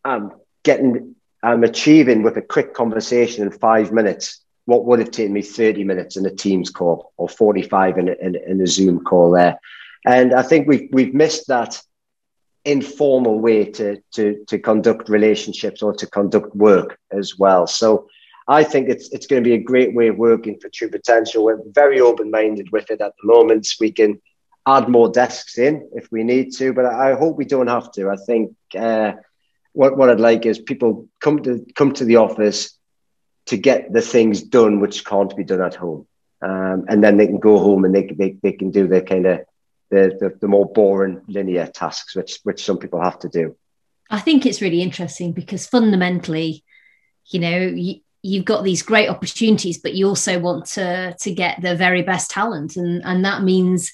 I'm 0.04 0.32
getting, 0.64 1.16
I'm 1.42 1.64
achieving 1.64 2.24
with 2.24 2.38
a 2.38 2.42
quick 2.42 2.74
conversation 2.74 3.44
in 3.44 3.52
five 3.52 3.92
minutes 3.92 4.45
what 4.66 4.86
would 4.86 5.00
have 5.00 5.12
taken 5.12 5.34
me 5.34 5.42
30 5.42 5.84
minutes 5.84 6.18
in 6.18 6.26
a 6.26 6.32
Teams 6.32 6.70
call 6.70 7.14
or 7.18 7.30
45 7.30 7.98
in 7.98 8.10
a, 8.10 8.14
in, 8.14 8.36
in 8.36 8.62
a 8.62 8.68
Zoom 8.68 9.04
call 9.04 9.32
there. 9.32 9.60
And 10.06 10.34
I 10.34 10.42
think 10.42 10.68
we've, 10.68 10.90
we've 10.92 11.14
missed 11.14 11.48
that 11.48 11.82
informal 12.64 13.40
way 13.40 13.66
to, 13.66 14.02
to, 14.14 14.44
to 14.48 14.60
conduct 14.60 15.08
relationships 15.08 15.82
or 15.82 15.94
to 15.94 16.08
conduct 16.08 16.56
work 16.56 16.98
as 17.12 17.38
well. 17.38 17.68
So 17.68 18.08
I 18.48 18.64
think 18.64 18.90
it's 18.90 19.10
it's 19.10 19.26
going 19.26 19.44
to 19.44 19.48
be 19.48 19.56
a 19.56 19.64
great 19.64 19.96
way 19.96 20.08
of 20.08 20.18
working 20.18 20.60
for 20.60 20.70
True 20.70 20.90
Potential. 20.90 21.44
We're 21.44 21.62
very 21.72 22.00
open 22.00 22.30
minded 22.30 22.72
with 22.72 22.92
it 22.92 23.02
at 23.02 23.14
the 23.20 23.28
moment. 23.28 23.68
We 23.80 23.92
can 23.92 24.22
add 24.68 24.88
more 24.88 25.10
desks 25.10 25.58
in 25.58 25.90
if 25.94 26.12
we 26.12 26.24
need 26.24 26.54
to, 26.58 26.74
but 26.74 26.86
I 26.86 27.16
hope 27.16 27.38
we 27.38 27.46
don't 27.46 27.68
have 27.68 27.92
to. 27.94 28.10
I 28.10 28.18
think 28.28 28.56
uh, 28.78 29.14
what 29.74 29.98
what 29.98 30.10
I'd 30.10 30.20
like 30.20 30.46
is 30.46 30.60
people 30.60 31.08
come 31.22 31.42
to 31.44 31.66
come 31.76 31.92
to 31.94 32.06
the 32.06 32.18
office 32.18 32.78
to 33.48 33.58
get 33.58 33.92
the 33.94 34.02
things 34.02 34.42
done 34.42 34.80
which 34.80 35.06
can't 35.06 35.36
be 35.36 35.44
done 35.44 35.62
at 35.62 35.76
home, 35.76 36.08
um, 36.42 36.86
and 36.88 37.04
then 37.04 37.18
they 37.18 37.28
can 37.28 37.40
go 37.40 37.60
home 37.60 37.86
and 37.86 37.94
they 37.94 38.08
they, 38.08 38.38
they 38.42 38.52
can 38.52 38.72
do 38.72 38.88
their 38.88 39.02
kind 39.02 39.26
of 39.26 39.40
the, 39.90 40.18
the, 40.20 40.38
the 40.42 40.48
more 40.48 40.66
boring 40.66 41.22
linear 41.28 41.68
tasks 41.68 42.16
which 42.16 42.40
which 42.44 42.64
some 42.64 42.78
people 42.78 43.02
have 43.02 43.20
to 43.20 43.30
do. 43.30 43.56
I 44.10 44.20
think 44.20 44.46
it's 44.46 44.62
really 44.62 44.82
interesting 44.82 45.32
because 45.32 45.66
fundamentally, 45.66 46.64
you 47.28 47.40
know, 47.40 47.58
you, 47.58 48.02
you've 48.22 48.46
got 48.46 48.64
these 48.64 48.84
great 48.84 49.10
opportunities, 49.10 49.80
but 49.80 49.94
you 49.94 50.08
also 50.08 50.40
want 50.40 50.66
to 50.68 51.16
to 51.20 51.34
get 51.34 51.62
the 51.62 51.76
very 51.76 52.02
best 52.02 52.32
talent, 52.32 52.76
and 52.76 53.04
and 53.06 53.26
that 53.26 53.44
means, 53.44 53.94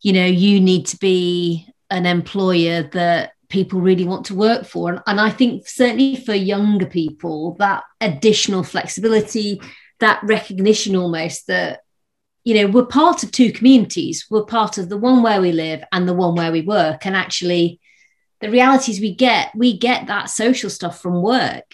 you 0.00 0.12
know, 0.12 0.26
you 0.26 0.60
need 0.60 0.86
to 0.86 0.96
be 0.98 1.66
an 1.90 2.06
employer 2.06 2.82
that 2.82 3.32
people 3.52 3.80
really 3.80 4.06
want 4.06 4.24
to 4.26 4.34
work 4.34 4.64
for. 4.64 4.90
And, 4.90 5.00
and 5.06 5.20
I 5.20 5.28
think 5.28 5.68
certainly 5.68 6.16
for 6.16 6.34
younger 6.34 6.86
people, 6.86 7.54
that 7.58 7.84
additional 8.00 8.64
flexibility, 8.64 9.60
that 10.00 10.20
recognition 10.24 10.96
almost 10.96 11.46
that, 11.48 11.80
you 12.44 12.54
know, 12.54 12.66
we're 12.66 12.86
part 12.86 13.22
of 13.22 13.30
two 13.30 13.52
communities. 13.52 14.26
We're 14.30 14.46
part 14.46 14.78
of 14.78 14.88
the 14.88 14.96
one 14.96 15.22
where 15.22 15.40
we 15.40 15.52
live 15.52 15.84
and 15.92 16.08
the 16.08 16.14
one 16.14 16.34
where 16.34 16.50
we 16.50 16.62
work. 16.62 17.06
And 17.06 17.14
actually, 17.14 17.78
the 18.40 18.50
realities 18.50 19.00
we 19.00 19.14
get, 19.14 19.54
we 19.54 19.78
get 19.78 20.06
that 20.06 20.30
social 20.30 20.70
stuff 20.70 21.00
from 21.00 21.22
work. 21.22 21.70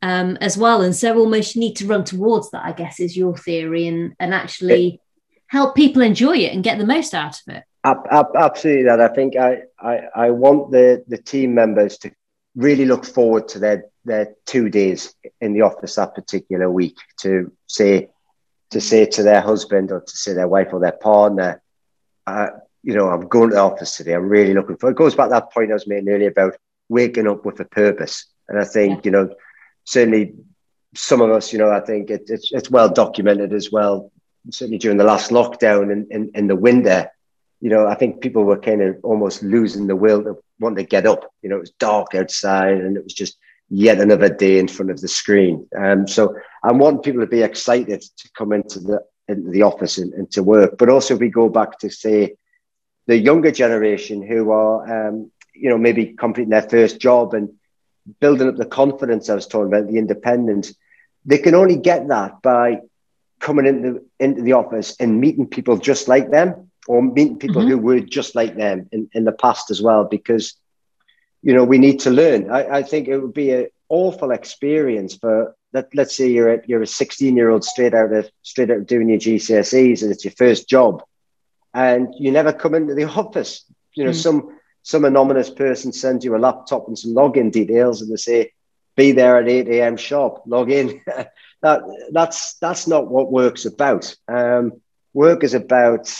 Um, 0.00 0.38
as 0.40 0.56
well, 0.56 0.82
and 0.82 0.94
so 0.94 1.18
almost 1.18 1.56
you 1.56 1.60
need 1.60 1.74
to 1.78 1.86
run 1.88 2.04
towards 2.04 2.52
that. 2.52 2.64
I 2.64 2.70
guess 2.70 3.00
is 3.00 3.16
your 3.16 3.36
theory, 3.36 3.88
and 3.88 4.14
and 4.20 4.32
actually 4.32 5.00
help 5.48 5.74
people 5.74 6.02
enjoy 6.02 6.36
it 6.36 6.54
and 6.54 6.64
get 6.64 6.78
the 6.78 6.86
most 6.86 7.14
out 7.14 7.40
of 7.40 7.54
it. 7.56 7.64
Absolutely, 7.84 8.84
that 8.84 9.00
I 9.00 9.08
think 9.08 9.36
I, 9.36 9.62
I, 9.80 10.00
I 10.14 10.30
want 10.30 10.70
the, 10.72 11.04
the 11.08 11.18
team 11.18 11.54
members 11.54 11.98
to 11.98 12.10
really 12.54 12.84
look 12.84 13.04
forward 13.04 13.48
to 13.48 13.58
their, 13.58 13.84
their 14.04 14.34
two 14.46 14.68
days 14.68 15.14
in 15.40 15.52
the 15.52 15.62
office 15.62 15.94
that 15.96 16.14
particular 16.14 16.70
week 16.70 16.96
to 17.20 17.52
say 17.66 18.08
to 18.70 18.80
say 18.80 19.06
to 19.06 19.22
their 19.22 19.40
husband 19.40 19.90
or 19.90 20.00
to 20.00 20.16
say 20.16 20.34
their 20.34 20.48
wife 20.48 20.68
or 20.72 20.80
their 20.80 20.92
partner, 20.92 21.62
uh, 22.26 22.48
you 22.82 22.94
know, 22.94 23.08
I'm 23.08 23.26
going 23.26 23.50
to 23.50 23.56
the 23.56 23.62
office 23.62 23.96
today. 23.96 24.12
I'm 24.12 24.28
really 24.28 24.54
looking 24.54 24.76
for. 24.76 24.90
It 24.90 24.96
goes 24.96 25.14
back 25.14 25.28
to 25.28 25.34
that 25.34 25.52
point 25.52 25.70
I 25.70 25.74
was 25.74 25.86
making 25.86 26.08
earlier 26.08 26.28
about 26.30 26.56
waking 26.88 27.26
up 27.26 27.44
with 27.44 27.60
a 27.60 27.64
purpose, 27.64 28.26
and 28.48 28.58
I 28.58 28.64
think 28.64 28.96
yeah. 28.96 29.00
you 29.04 29.10
know, 29.10 29.34
certainly 29.84 30.34
some 30.94 31.20
of 31.20 31.30
us, 31.30 31.52
you 31.52 31.58
know, 31.58 31.70
I 31.70 31.80
think 31.80 32.10
it, 32.10 32.24
it's 32.28 32.50
it's 32.52 32.70
well 32.70 32.88
documented 32.88 33.52
as 33.52 33.72
well. 33.72 34.12
Certainly 34.50 34.78
during 34.78 34.98
the 34.98 35.04
last 35.04 35.30
lockdown 35.30 35.92
in, 35.92 36.06
in, 36.10 36.30
in 36.34 36.46
the 36.46 36.56
winter, 36.56 37.10
you 37.60 37.70
know, 37.70 37.86
I 37.86 37.94
think 37.94 38.20
people 38.20 38.44
were 38.44 38.58
kind 38.58 38.82
of 38.82 38.96
almost 39.02 39.42
losing 39.42 39.86
the 39.86 39.96
will 39.96 40.22
to 40.22 40.38
want 40.60 40.76
to 40.76 40.84
get 40.84 41.06
up. 41.06 41.30
You 41.42 41.50
know, 41.50 41.56
it 41.56 41.60
was 41.60 41.70
dark 41.72 42.14
outside 42.14 42.78
and 42.78 42.96
it 42.96 43.04
was 43.04 43.14
just 43.14 43.36
yet 43.68 44.00
another 44.00 44.28
day 44.28 44.58
in 44.58 44.68
front 44.68 44.90
of 44.90 45.00
the 45.00 45.08
screen. 45.08 45.66
Um, 45.76 46.06
so 46.06 46.36
I 46.62 46.72
want 46.72 47.02
people 47.02 47.20
to 47.20 47.26
be 47.26 47.42
excited 47.42 48.02
to 48.02 48.30
come 48.36 48.52
into 48.52 48.80
the 48.80 49.04
into 49.28 49.50
the 49.50 49.62
office 49.62 49.98
and, 49.98 50.14
and 50.14 50.30
to 50.30 50.42
work. 50.42 50.78
But 50.78 50.88
also, 50.88 51.14
if 51.14 51.20
we 51.20 51.28
go 51.28 51.50
back 51.50 51.78
to 51.80 51.90
say 51.90 52.36
the 53.06 53.18
younger 53.18 53.50
generation 53.50 54.22
who 54.22 54.50
are, 54.50 55.08
um, 55.08 55.30
you 55.54 55.68
know, 55.68 55.76
maybe 55.76 56.06
completing 56.06 56.50
their 56.50 56.62
first 56.62 56.98
job 56.98 57.34
and 57.34 57.50
building 58.20 58.48
up 58.48 58.56
the 58.56 58.66
confidence 58.66 59.28
I 59.28 59.34
was 59.34 59.46
talking 59.46 59.68
about, 59.68 59.88
the 59.88 59.98
independence. 59.98 60.74
They 61.24 61.38
can 61.38 61.54
only 61.54 61.76
get 61.76 62.08
that 62.08 62.40
by 62.42 62.80
coming 63.40 63.66
into 63.66 64.04
into 64.18 64.42
the 64.42 64.52
office 64.52 64.96
and 64.98 65.20
meeting 65.20 65.46
people 65.46 65.76
just 65.76 66.08
like 66.08 66.30
them 66.30 66.70
or 66.88 67.02
meeting 67.02 67.38
people 67.38 67.62
mm-hmm. 67.62 67.70
who 67.70 67.78
were 67.78 68.00
just 68.00 68.34
like 68.34 68.56
them 68.56 68.88
in, 68.92 69.08
in 69.12 69.24
the 69.24 69.32
past 69.32 69.70
as 69.70 69.82
well, 69.82 70.04
because, 70.04 70.54
you 71.42 71.54
know, 71.54 71.64
we 71.64 71.78
need 71.78 72.00
to 72.00 72.10
learn. 72.10 72.50
I, 72.50 72.78
I 72.78 72.82
think 72.82 73.08
it 73.08 73.18
would 73.18 73.34
be 73.34 73.50
an 73.50 73.68
awful 73.88 74.30
experience 74.30 75.14
for 75.14 75.54
that. 75.72 75.88
Let's 75.94 76.16
say 76.16 76.28
you're 76.28 76.54
a, 76.54 76.60
you're 76.66 76.82
a 76.82 76.86
16 76.86 77.36
year 77.36 77.50
old 77.50 77.64
straight 77.64 77.94
out 77.94 78.12
of 78.12 78.30
straight 78.42 78.70
out 78.70 78.78
of 78.78 78.86
doing 78.86 79.10
your 79.10 79.18
GCSEs 79.18 80.02
and 80.02 80.10
it's 80.10 80.24
your 80.24 80.32
first 80.32 80.68
job 80.68 81.02
and 81.74 82.14
you 82.18 82.32
never 82.32 82.52
come 82.52 82.74
into 82.74 82.94
the 82.94 83.04
office. 83.08 83.64
You 83.94 84.04
know, 84.04 84.10
mm. 84.10 84.22
some, 84.22 84.58
some 84.82 85.04
anonymous 85.04 85.50
person 85.50 85.92
sends 85.92 86.24
you 86.24 86.36
a 86.36 86.38
laptop 86.38 86.88
and 86.88 86.98
some 86.98 87.14
login 87.14 87.52
details 87.52 88.00
and 88.00 88.10
they 88.10 88.16
say, 88.16 88.52
be 88.96 89.12
there 89.12 89.38
at 89.38 89.48
8 89.48 89.68
a.m. 89.68 89.96
sharp, 89.96 90.42
log 90.46 90.70
in. 90.70 91.00
that, 91.62 91.82
that's, 92.12 92.54
that's 92.54 92.86
not 92.86 93.08
what 93.08 93.32
work's 93.32 93.64
about. 93.64 94.14
Um, 94.28 94.80
work 95.12 95.44
is 95.44 95.54
about 95.54 96.12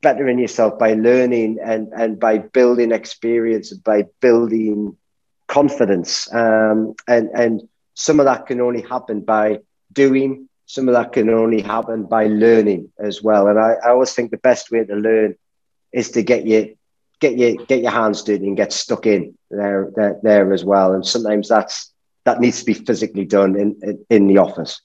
bettering 0.00 0.38
yourself 0.38 0.78
by 0.78 0.94
learning 0.94 1.58
and, 1.62 1.88
and 1.96 2.18
by 2.18 2.38
building 2.38 2.92
experience, 2.92 3.72
by 3.72 4.06
building 4.20 4.96
confidence. 5.48 6.32
Um, 6.32 6.94
and, 7.06 7.30
and 7.34 7.68
some 7.94 8.20
of 8.20 8.26
that 8.26 8.46
can 8.46 8.60
only 8.60 8.82
happen 8.82 9.20
by 9.20 9.60
doing, 9.92 10.48
some 10.66 10.88
of 10.88 10.94
that 10.94 11.12
can 11.12 11.28
only 11.28 11.60
happen 11.60 12.04
by 12.04 12.26
learning 12.26 12.90
as 12.98 13.22
well. 13.22 13.48
And 13.48 13.58
I, 13.58 13.74
I 13.84 13.90
always 13.90 14.14
think 14.14 14.30
the 14.30 14.38
best 14.38 14.70
way 14.70 14.84
to 14.84 14.94
learn 14.94 15.36
is 15.92 16.12
to 16.12 16.22
get 16.22 16.46
you 16.46 16.76
get 17.20 17.36
your 17.38 17.64
get 17.66 17.82
your 17.82 17.92
hands 17.92 18.22
dirty 18.22 18.46
and 18.46 18.56
get 18.56 18.72
stuck 18.72 19.06
in 19.06 19.36
there, 19.50 19.90
there 19.94 20.18
there 20.22 20.52
as 20.52 20.64
well. 20.64 20.94
And 20.94 21.06
sometimes 21.06 21.48
that's 21.48 21.91
that 22.24 22.40
needs 22.40 22.60
to 22.60 22.64
be 22.64 22.74
physically 22.74 23.24
done 23.24 23.56
in 23.56 23.78
in, 23.82 24.06
in 24.10 24.26
the 24.26 24.38
office. 24.38 24.80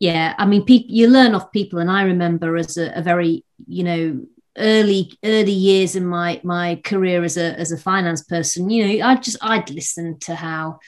Yeah 0.00 0.34
i 0.38 0.44
mean 0.44 0.64
you 0.66 1.08
learn 1.08 1.34
off 1.34 1.52
people 1.52 1.78
and 1.78 1.90
i 1.90 2.02
remember 2.02 2.56
as 2.56 2.76
a, 2.76 2.92
a, 2.98 3.02
very 3.02 3.44
you 3.66 3.84
know 3.84 4.26
early 4.58 5.12
early 5.24 5.52
years 5.52 5.96
in 5.96 6.04
my 6.06 6.40
my 6.44 6.80
career 6.84 7.24
as 7.24 7.36
a 7.36 7.58
as 7.58 7.72
a 7.72 7.78
finance 7.78 8.22
person 8.24 8.70
you 8.70 8.86
know 8.86 9.06
i 9.06 9.14
just 9.16 9.36
i'd 9.42 9.70
listen 9.70 10.18
to 10.18 10.34
how 10.34 10.78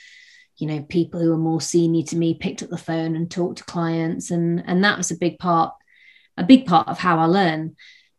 you 0.59 0.67
know 0.67 0.83
people 0.83 1.21
who 1.21 1.31
were 1.31 1.39
more 1.39 1.61
senior 1.61 2.05
to 2.05 2.17
me 2.17 2.35
picked 2.35 2.63
up 2.63 2.69
the 2.69 2.79
phone 2.79 3.17
and 3.17 3.31
talked 3.31 3.59
to 3.59 3.65
clients 3.65 4.31
and 4.31 4.63
and 4.67 4.85
that 4.85 4.99
was 4.99 5.11
a 5.11 5.17
big 5.17 5.39
part 5.39 5.75
a 6.37 6.45
big 6.45 6.67
part 6.67 6.87
of 6.89 6.99
how 6.99 7.19
i 7.19 7.25
learn. 7.25 7.77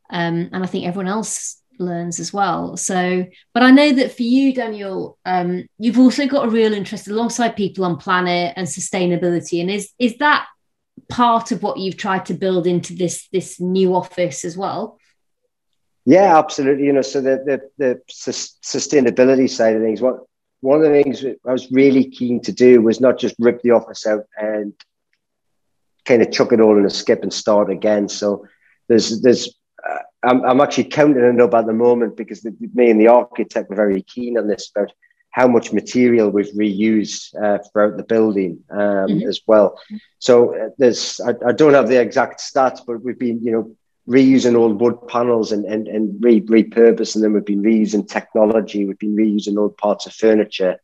Um, 0.10 0.50
and 0.52 0.64
i 0.64 0.66
think 0.66 0.86
everyone 0.86 1.08
else 1.08 1.57
learns 1.80 2.20
as 2.20 2.34
well 2.34 2.76
so 2.78 3.26
but 3.54 3.64
i 3.64 3.72
know 3.72 3.92
that 3.92 4.16
for 4.16 4.24
you 4.24 4.54
daniel 4.54 5.18
um, 5.26 5.66
you've 5.78 6.00
also 6.00 6.28
got 6.28 6.46
a 6.46 6.50
real 6.50 6.74
interest 6.74 7.08
alongside 7.08 7.56
people 7.56 7.86
on 7.86 7.98
planet 7.98 8.54
and 8.56 8.68
sustainability 8.68 9.62
and 9.62 9.70
is 9.70 9.92
is 10.00 10.18
that 10.18 10.48
part 11.10 11.52
of 11.52 11.64
what 11.64 11.78
you've 11.78 11.98
tried 11.98 12.26
to 12.26 12.34
build 12.34 12.68
into 12.68 12.94
this 12.94 13.28
this 13.32 13.60
new 13.60 13.96
office 13.96 14.44
as 14.44 14.58
well? 14.58 15.00
Yeah, 16.06 16.38
absolutely. 16.38 16.86
You 16.86 16.94
know, 16.94 17.02
so 17.02 17.22
the 17.22 17.44
the, 17.46 17.70
the 17.78 18.02
sustainability 18.12 19.50
side 19.50 19.76
of 19.76 19.82
things. 19.82 20.02
What 20.02 20.20
one 20.62 20.84
of 20.84 20.92
the 20.92 21.04
things 21.04 21.24
I 21.46 21.52
was 21.52 21.72
really 21.72 22.10
keen 22.10 22.42
to 22.42 22.52
do 22.52 22.82
was 22.82 23.00
not 23.00 23.18
just 23.18 23.36
rip 23.40 23.62
the 23.62 23.72
office 23.72 24.08
out 24.08 24.26
and 24.38 24.74
kind 26.06 26.22
of 26.22 26.32
chuck 26.32 26.52
it 26.52 26.62
all 26.62 26.78
in 26.78 26.86
a 26.86 26.90
skip 26.90 27.24
and 27.24 27.34
start 27.34 27.70
again. 27.70 28.10
So 28.10 28.46
there's 28.88 29.22
there's 29.22 29.57
I'm, 30.28 30.44
I'm 30.44 30.62
actually 30.62 30.86
counting 30.86 31.24
it 31.24 31.42
up 31.42 31.54
at 31.54 31.66
the 31.66 31.74
moment 31.74 32.18
because 32.18 32.42
the, 32.42 32.56
me 32.74 32.92
and 32.92 33.00
the 33.00 33.08
architect 33.08 33.70
were 33.70 33.76
very 33.76 34.02
keen 34.02 34.38
on 34.38 34.48
this 34.48 34.70
about 34.76 34.92
how 35.32 35.48
much 35.48 35.72
material 35.72 36.30
we've 36.30 36.52
reused 36.54 37.36
uh, 37.42 37.60
throughout 37.64 37.96
the 37.96 38.04
building 38.04 38.64
um, 38.72 38.80
mm-hmm. 38.80 39.28
as 39.28 39.42
well. 39.46 39.80
So 40.20 40.56
uh, 40.56 40.70
there's, 40.78 41.20
I, 41.20 41.34
I, 41.48 41.52
don't 41.52 41.76
have 41.76 41.88
the 41.88 42.02
exact 42.02 42.40
stats, 42.40 42.80
but 42.86 43.04
we've 43.04 43.20
been, 43.20 43.44
you 43.44 43.52
know, 43.52 43.76
reusing 44.08 44.56
old 44.56 44.82
wood 44.82 45.08
panels 45.08 45.52
and, 45.52 45.66
and, 45.66 45.88
and 45.88 46.24
re- 46.24 46.42
repurposing 46.42 47.22
them. 47.22 47.34
We've 47.34 47.46
been 47.46 47.62
reusing 47.62 48.08
technology. 48.08 48.86
We've 48.86 48.98
been 48.98 49.16
reusing 49.16 49.58
old 49.58 49.78
parts 49.78 50.08
of 50.08 50.14
furniture 50.14 50.78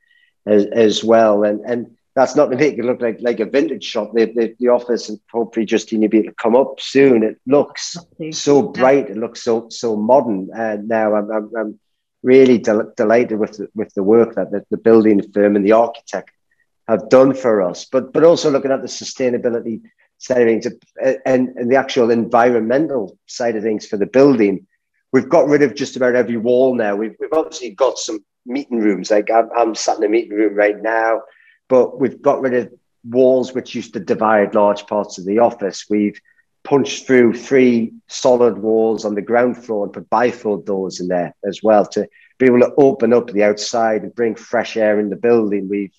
as, 0.45 0.65
as 0.65 1.03
well. 1.03 1.43
And, 1.43 1.61
and 1.61 1.97
that's 2.15 2.35
not 2.35 2.51
to 2.51 2.57
make 2.57 2.77
it 2.77 2.85
look 2.85 3.01
like, 3.01 3.17
like 3.21 3.39
a 3.39 3.45
vintage 3.45 3.83
shop. 3.83 4.11
The, 4.13 4.25
the, 4.25 4.55
the 4.59 4.67
office 4.67 5.09
and 5.09 5.19
hopefully 5.31 5.65
Justine 5.65 6.01
will 6.01 6.09
be 6.09 6.19
able 6.19 6.29
to 6.29 6.35
come 6.35 6.55
up 6.55 6.79
soon. 6.79 7.23
It 7.23 7.39
looks 7.47 7.97
so 8.31 8.61
bright. 8.61 9.09
It 9.09 9.17
looks 9.17 9.41
so, 9.41 9.67
so 9.69 9.95
modern. 9.95 10.49
And 10.55 10.87
now 10.87 11.15
I'm, 11.15 11.31
I'm, 11.31 11.51
I'm 11.57 11.79
really 12.21 12.59
del- 12.59 12.93
delighted 12.95 13.39
with 13.39 13.57
the, 13.57 13.67
with 13.73 13.93
the 13.95 14.03
work 14.03 14.35
that 14.35 14.51
the, 14.51 14.63
the, 14.69 14.77
building 14.77 15.21
firm 15.33 15.55
and 15.55 15.65
the 15.65 15.71
architect 15.71 16.31
have 16.87 17.09
done 17.09 17.33
for 17.33 17.63
us. 17.63 17.85
But 17.85 18.13
but 18.13 18.23
also 18.23 18.51
looking 18.51 18.71
at 18.71 18.81
the 18.81 18.87
sustainability 18.87 19.81
side 20.19 20.41
of 20.41 20.47
things 20.47 20.67
and, 21.25 21.49
and 21.49 21.71
the 21.71 21.75
actual 21.75 22.11
environmental 22.11 23.17
side 23.25 23.55
of 23.55 23.63
things 23.63 23.87
for 23.87 23.97
the 23.97 24.05
building. 24.05 24.67
We've 25.11 25.29
got 25.29 25.47
rid 25.47 25.61
of 25.61 25.75
just 25.75 25.95
about 25.95 26.15
every 26.15 26.37
wall 26.37 26.75
now. 26.75 26.95
We've, 26.95 27.15
we've 27.19 27.33
obviously 27.33 27.71
got 27.71 27.97
some 27.97 28.23
meeting 28.45 28.79
rooms. 28.79 29.11
Like 29.11 29.29
I'm, 29.31 29.49
I'm 29.55 29.75
sat 29.75 29.97
in 29.97 30.03
a 30.03 30.09
meeting 30.09 30.37
room 30.37 30.55
right 30.55 30.81
now, 30.81 31.21
but 31.67 31.99
we've 31.99 32.21
got 32.21 32.41
rid 32.41 32.53
of 32.53 32.73
walls 33.07 33.53
which 33.53 33.75
used 33.75 33.93
to 33.93 33.99
divide 33.99 34.55
large 34.55 34.85
parts 34.87 35.17
of 35.17 35.25
the 35.25 35.39
office. 35.39 35.85
We've 35.89 36.19
punched 36.63 37.05
through 37.05 37.33
three 37.33 37.93
solid 38.07 38.57
walls 38.57 39.05
on 39.05 39.15
the 39.15 39.21
ground 39.21 39.63
floor 39.63 39.83
and 39.85 39.93
put 39.93 40.09
bifold 40.09 40.65
doors 40.65 40.99
in 40.99 41.07
there 41.07 41.35
as 41.45 41.61
well 41.61 41.85
to 41.87 42.07
be 42.39 42.45
able 42.45 42.59
to 42.59 42.73
open 42.77 43.13
up 43.13 43.27
the 43.27 43.43
outside 43.43 44.03
and 44.03 44.15
bring 44.15 44.35
fresh 44.35 44.77
air 44.77 44.99
in 44.99 45.09
the 45.09 45.15
building. 45.15 45.67
We've 45.67 45.93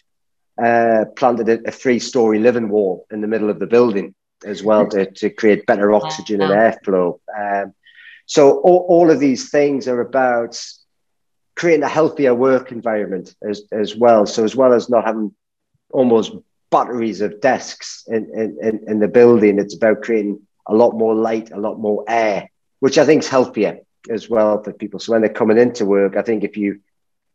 uh, 0.63 1.07
planted 1.17 1.49
a, 1.49 1.69
a 1.69 1.71
three-story 1.71 2.39
living 2.39 2.69
wall 2.69 3.07
in 3.11 3.21
the 3.21 3.29
middle 3.29 3.51
of 3.51 3.59
the 3.59 3.67
building 3.67 4.15
as 4.45 4.63
well 4.63 4.87
to, 4.89 5.11
to 5.11 5.31
create 5.31 5.67
better 5.67 5.93
oxygen 5.93 6.41
and 6.41 6.53
airflow. 6.53 7.19
Um, 7.37 7.75
so 8.27 8.59
all, 8.61 8.87
all 8.89 9.11
of 9.11 9.21
these 9.21 9.51
things 9.51 9.89
are 9.89 10.01
about 10.01 10.61
creating 11.57 11.85
a 11.85 11.89
healthier 11.89 12.35
work 12.35 12.73
environment 12.73 13.35
as, 13.49 13.63
as 13.71 13.95
well. 13.95 14.27
So 14.27 14.45
as 14.45 14.57
well 14.57 14.73
as 14.73 14.89
not 14.89 15.05
having 15.05 15.35
almost 15.95 16.33
batteries 16.71 17.21
of 17.21 17.41
desks 17.41 18.05
in, 18.09 18.59
in, 18.61 18.81
in 18.87 18.99
the 18.99 19.09
building, 19.09 19.59
it's 19.59 19.77
about 19.77 20.03
creating 20.03 20.41
a 20.67 20.75
lot 20.75 20.93
more 20.93 21.15
light, 21.15 21.53
a 21.53 21.59
lot 21.59 21.79
more 21.79 22.05
air, 22.09 22.51
which 22.81 22.99
I 22.99 23.05
think 23.07 23.23
is 23.23 23.29
healthier 23.29 23.79
as 24.11 24.29
well 24.29 24.63
for 24.63 24.73
people. 24.73 24.99
So 25.01 25.13
when 25.13 25.23
they're 25.23 25.33
coming 25.33 25.59
into 25.59 25.87
work, 25.87 26.17
I 26.17 26.23
think 26.23 26.45
if 26.45 26.57
you 26.57 26.81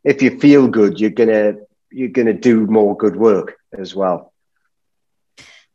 if 0.04 0.22
you 0.22 0.40
feel 0.40 0.68
good, 0.68 1.00
you're 1.00 1.10
gonna 1.10 1.56
you're 1.90 2.10
gonna 2.10 2.34
do 2.34 2.68
more 2.68 2.96
good 2.96 3.16
work 3.16 3.58
as 3.78 3.96
well. 3.96 4.34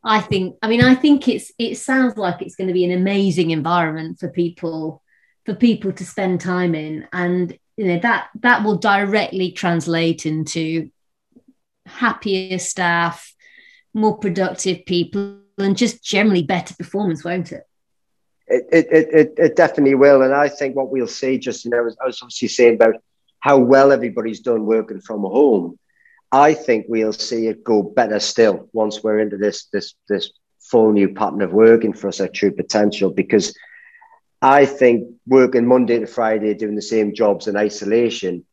I 0.04 0.20
think. 0.20 0.56
I 0.62 0.68
mean, 0.68 0.82
I 0.82 0.94
think 0.94 1.28
it's. 1.28 1.50
It 1.58 1.76
sounds 1.76 2.18
like 2.18 2.42
it's 2.42 2.56
going 2.56 2.68
to 2.68 2.74
be 2.74 2.84
an 2.84 2.92
amazing 2.92 3.50
environment 3.50 4.20
for 4.20 4.28
people, 4.28 5.02
for 5.46 5.54
people 5.54 5.92
to 5.92 6.04
spend 6.04 6.42
time 6.42 6.74
in, 6.74 7.08
and 7.12 7.56
you 7.76 7.86
know 7.86 7.98
that 8.00 8.28
that 8.40 8.62
will 8.62 8.76
directly 8.76 9.52
translate 9.52 10.26
into 10.26 10.90
happier 11.86 12.58
staff, 12.58 13.34
more 13.92 14.18
productive 14.18 14.84
people, 14.86 15.38
and 15.58 15.76
just 15.76 16.02
generally 16.02 16.42
better 16.42 16.74
performance, 16.74 17.24
won't 17.24 17.52
it? 17.52 17.62
It, 18.46 18.66
it, 18.72 19.08
it, 19.12 19.34
it 19.38 19.56
definitely 19.56 19.94
will. 19.94 20.22
And 20.22 20.34
I 20.34 20.48
think 20.48 20.76
what 20.76 20.90
we'll 20.90 21.06
see, 21.06 21.38
just, 21.38 21.64
you 21.64 21.70
know, 21.70 21.78
I 21.78 22.06
was 22.06 22.20
obviously 22.20 22.48
saying 22.48 22.74
about 22.74 22.96
how 23.40 23.58
well 23.58 23.92
everybody's 23.92 24.40
done 24.40 24.66
working 24.66 25.00
from 25.00 25.20
home. 25.20 25.78
I 26.32 26.54
think 26.54 26.86
we'll 26.88 27.12
see 27.12 27.46
it 27.46 27.62
go 27.62 27.82
better 27.82 28.18
still 28.18 28.68
once 28.72 29.02
we're 29.02 29.20
into 29.20 29.36
this, 29.36 29.66
this, 29.72 29.94
this 30.08 30.30
full 30.58 30.92
new 30.92 31.14
pattern 31.14 31.42
of 31.42 31.52
working 31.52 31.92
for 31.92 32.08
us 32.08 32.20
at 32.20 32.34
True 32.34 32.50
Potential 32.50 33.10
because 33.10 33.56
I 34.42 34.66
think 34.66 35.08
working 35.26 35.66
Monday 35.66 36.00
to 36.00 36.06
Friday, 36.06 36.54
doing 36.54 36.74
the 36.74 36.82
same 36.82 37.14
jobs 37.14 37.46
in 37.46 37.56
isolation, 37.56 38.44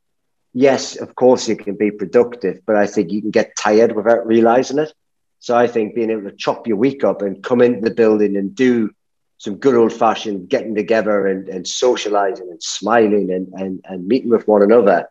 yes, 0.53 0.95
of 0.97 1.15
course 1.15 1.47
you 1.47 1.55
can 1.55 1.75
be 1.75 1.91
productive, 1.91 2.61
but 2.65 2.75
I 2.75 2.87
think 2.87 3.11
you 3.11 3.21
can 3.21 3.31
get 3.31 3.55
tired 3.57 3.95
without 3.95 4.25
realizing 4.25 4.79
it. 4.79 4.93
So 5.39 5.55
I 5.55 5.67
think 5.67 5.95
being 5.95 6.11
able 6.11 6.29
to 6.29 6.35
chop 6.35 6.67
your 6.67 6.77
week 6.77 7.03
up 7.03 7.21
and 7.21 7.43
come 7.43 7.61
into 7.61 7.81
the 7.81 7.95
building 7.95 8.37
and 8.37 8.55
do 8.55 8.91
some 9.37 9.55
good 9.55 9.75
old 9.75 9.91
fashioned 9.91 10.49
getting 10.49 10.75
together 10.75 11.25
and, 11.25 11.49
and 11.49 11.67
socializing 11.67 12.47
and 12.49 12.61
smiling 12.61 13.31
and, 13.31 13.47
and, 13.53 13.81
and 13.85 14.07
meeting 14.07 14.29
with 14.29 14.47
one 14.47 14.61
another, 14.61 15.09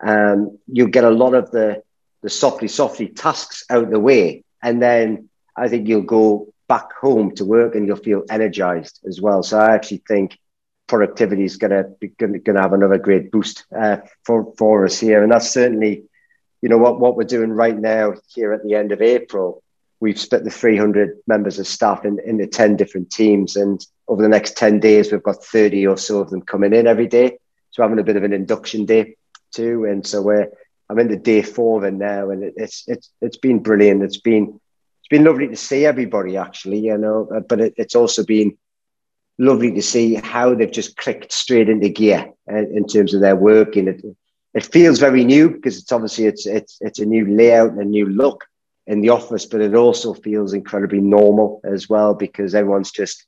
um, 0.00 0.58
you'll 0.66 0.88
get 0.88 1.04
a 1.04 1.10
lot 1.10 1.34
of 1.34 1.50
the, 1.52 1.80
the 2.22 2.28
softly, 2.28 2.66
softly 2.66 3.06
tasks 3.06 3.64
out 3.70 3.84
of 3.84 3.90
the 3.90 4.00
way. 4.00 4.42
And 4.60 4.82
then 4.82 5.28
I 5.56 5.68
think 5.68 5.86
you'll 5.86 6.02
go 6.02 6.52
back 6.68 6.92
home 6.92 7.34
to 7.36 7.44
work 7.44 7.76
and 7.76 7.86
you'll 7.86 7.96
feel 7.96 8.24
energized 8.28 9.00
as 9.06 9.20
well. 9.20 9.44
So 9.44 9.58
I 9.60 9.74
actually 9.74 10.02
think 10.08 10.38
productivity 10.88 11.44
is 11.44 11.56
going 11.56 11.70
to 11.70 12.08
going 12.18 12.42
to 12.42 12.60
have 12.60 12.72
another 12.72 12.98
great 12.98 13.30
boost 13.30 13.64
uh, 13.78 13.98
for 14.24 14.52
for 14.58 14.84
us 14.84 14.98
here, 14.98 15.22
and 15.22 15.30
that's 15.30 15.50
certainly, 15.50 16.04
you 16.60 16.68
know, 16.68 16.78
what 16.78 16.98
what 16.98 17.16
we're 17.16 17.24
doing 17.24 17.52
right 17.52 17.78
now 17.78 18.14
here 18.26 18.52
at 18.52 18.64
the 18.64 18.74
end 18.74 18.90
of 18.92 19.00
April 19.00 19.62
we've 20.00 20.18
split 20.18 20.44
the 20.44 20.50
300 20.50 21.18
members 21.26 21.58
of 21.58 21.66
staff 21.66 22.04
in, 22.04 22.18
into 22.24 22.46
10 22.46 22.76
different 22.76 23.10
teams. 23.10 23.56
And 23.56 23.84
over 24.06 24.22
the 24.22 24.28
next 24.28 24.56
10 24.56 24.80
days, 24.80 25.10
we've 25.10 25.22
got 25.22 25.44
30 25.44 25.86
or 25.86 25.96
so 25.96 26.20
of 26.20 26.30
them 26.30 26.42
coming 26.42 26.72
in 26.72 26.86
every 26.86 27.06
day. 27.06 27.38
So 27.70 27.82
having 27.82 27.98
a 27.98 28.04
bit 28.04 28.16
of 28.16 28.24
an 28.24 28.32
induction 28.32 28.86
day 28.86 29.16
too. 29.52 29.84
And 29.84 30.06
so 30.06 30.22
we're, 30.22 30.48
I'm 30.88 30.98
in 30.98 31.08
the 31.08 31.16
day 31.16 31.42
four 31.42 31.84
of 31.84 31.92
now. 31.94 32.30
And 32.30 32.52
it's, 32.56 32.84
it's, 32.86 33.10
it's 33.20 33.36
been 33.36 33.60
brilliant. 33.60 34.02
It's 34.02 34.20
been, 34.20 34.60
it's 35.00 35.08
been 35.08 35.24
lovely 35.24 35.48
to 35.48 35.56
see 35.56 35.84
everybody 35.84 36.36
actually, 36.36 36.80
you 36.80 36.96
know, 36.96 37.28
but 37.48 37.60
it, 37.60 37.74
it's 37.76 37.96
also 37.96 38.24
been 38.24 38.56
lovely 39.38 39.72
to 39.72 39.82
see 39.82 40.14
how 40.14 40.54
they've 40.54 40.70
just 40.70 40.96
clicked 40.96 41.32
straight 41.32 41.68
into 41.68 41.88
gear 41.88 42.30
uh, 42.50 42.56
in 42.56 42.86
terms 42.86 43.14
of 43.14 43.20
their 43.20 43.36
work. 43.36 43.76
And 43.76 43.88
it, 43.88 44.04
it 44.54 44.64
feels 44.64 44.98
very 44.98 45.24
new 45.24 45.50
because 45.50 45.78
it's 45.78 45.92
obviously 45.92 46.26
it's, 46.26 46.46
it's, 46.46 46.78
it's 46.80 46.98
a 46.98 47.06
new 47.06 47.26
layout 47.26 47.70
and 47.70 47.80
a 47.80 47.84
new 47.84 48.06
look 48.06 48.44
in 48.86 49.02
the 49.02 49.10
office, 49.10 49.46
but 49.46 49.60
it 49.60 49.74
also 49.74 50.14
feels 50.14 50.54
incredibly 50.54 51.00
normal 51.00 51.60
as 51.62 51.88
well 51.88 52.14
because 52.14 52.54
everyone's 52.54 52.90
just 52.90 53.26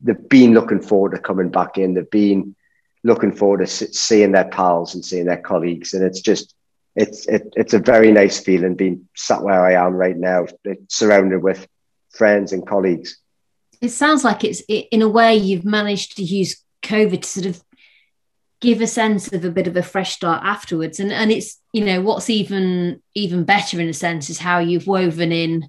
they've 0.00 0.28
been 0.28 0.54
looking 0.54 0.80
forward 0.80 1.12
to 1.12 1.18
coming 1.18 1.50
back 1.50 1.78
in. 1.78 1.94
They've 1.94 2.10
been 2.10 2.54
looking 3.02 3.32
forward 3.32 3.60
to 3.60 3.66
seeing 3.66 4.32
their 4.32 4.48
pals 4.48 4.94
and 4.94 5.04
seeing 5.04 5.26
their 5.26 5.40
colleagues, 5.40 5.94
and 5.94 6.04
it's 6.04 6.20
just 6.20 6.54
it's 6.96 7.26
it, 7.26 7.52
it's 7.56 7.74
a 7.74 7.78
very 7.78 8.12
nice 8.12 8.40
feeling 8.40 8.74
being 8.74 9.08
sat 9.16 9.42
where 9.42 9.64
I 9.64 9.84
am 9.84 9.94
right 9.94 10.16
now, 10.16 10.46
surrounded 10.88 11.42
with 11.42 11.66
friends 12.10 12.52
and 12.52 12.66
colleagues. 12.66 13.18
It 13.80 13.90
sounds 13.90 14.24
like 14.24 14.44
it's 14.44 14.60
in 14.68 15.02
a 15.02 15.08
way 15.08 15.36
you've 15.36 15.64
managed 15.64 16.16
to 16.16 16.22
use 16.22 16.62
COVID 16.82 17.22
to 17.22 17.28
sort 17.28 17.46
of 17.46 17.62
give 18.60 18.80
a 18.82 18.86
sense 18.86 19.32
of 19.32 19.44
a 19.44 19.50
bit 19.50 19.66
of 19.66 19.76
a 19.76 19.82
fresh 19.82 20.12
start 20.12 20.42
afterwards. 20.44 21.00
And 21.00 21.12
and 21.12 21.30
it's 21.30 21.58
you 21.72 21.84
know 21.84 22.00
what's 22.00 22.30
even 22.30 23.02
even 23.14 23.44
better 23.44 23.80
in 23.80 23.88
a 23.88 23.94
sense 23.94 24.28
is 24.30 24.38
how 24.38 24.58
you've 24.58 24.86
woven 24.86 25.32
in 25.32 25.68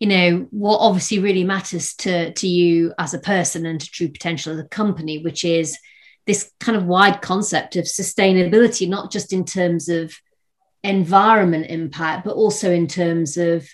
you 0.00 0.08
know 0.08 0.46
what 0.50 0.78
obviously 0.78 1.18
really 1.18 1.44
matters 1.44 1.94
to 1.94 2.32
to 2.32 2.48
you 2.48 2.92
as 2.98 3.14
a 3.14 3.18
person 3.18 3.66
and 3.66 3.80
to 3.80 3.90
true 3.90 4.08
potential 4.08 4.52
as 4.52 4.58
a 4.58 4.64
company 4.64 5.22
which 5.22 5.44
is 5.44 5.78
this 6.26 6.50
kind 6.58 6.76
of 6.76 6.86
wide 6.86 7.20
concept 7.20 7.76
of 7.76 7.84
sustainability 7.84 8.88
not 8.88 9.12
just 9.12 9.32
in 9.32 9.44
terms 9.44 9.88
of 9.88 10.12
environment 10.82 11.66
impact 11.68 12.24
but 12.24 12.34
also 12.34 12.72
in 12.72 12.86
terms 12.86 13.36
of 13.36 13.68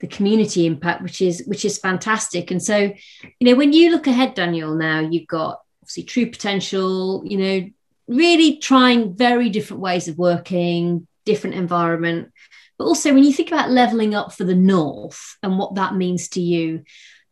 the 0.00 0.06
community 0.06 0.66
impact 0.66 1.02
which 1.02 1.20
is 1.20 1.44
which 1.46 1.64
is 1.64 1.78
fantastic 1.78 2.50
and 2.50 2.62
so 2.62 2.78
you 2.78 2.92
know 3.40 3.54
when 3.54 3.72
you 3.72 3.90
look 3.90 4.06
ahead 4.06 4.34
daniel 4.34 4.74
now 4.74 5.00
you've 5.00 5.26
got 5.26 5.60
obviously 5.82 6.02
true 6.02 6.30
potential 6.30 7.22
you 7.24 7.36
know 7.36 7.70
really 8.10 8.56
trying 8.56 9.14
very 9.14 9.48
different 9.48 9.80
ways 9.80 10.08
of 10.08 10.18
working, 10.18 11.06
different 11.24 11.56
environment. 11.56 12.32
But 12.76 12.86
also, 12.86 13.14
when 13.14 13.24
you 13.24 13.32
think 13.32 13.50
about 13.52 13.70
leveling 13.70 14.14
up 14.14 14.32
for 14.32 14.44
the 14.44 14.54
North 14.54 15.36
and 15.42 15.58
what 15.58 15.76
that 15.76 15.94
means 15.94 16.28
to 16.30 16.40
you, 16.40 16.82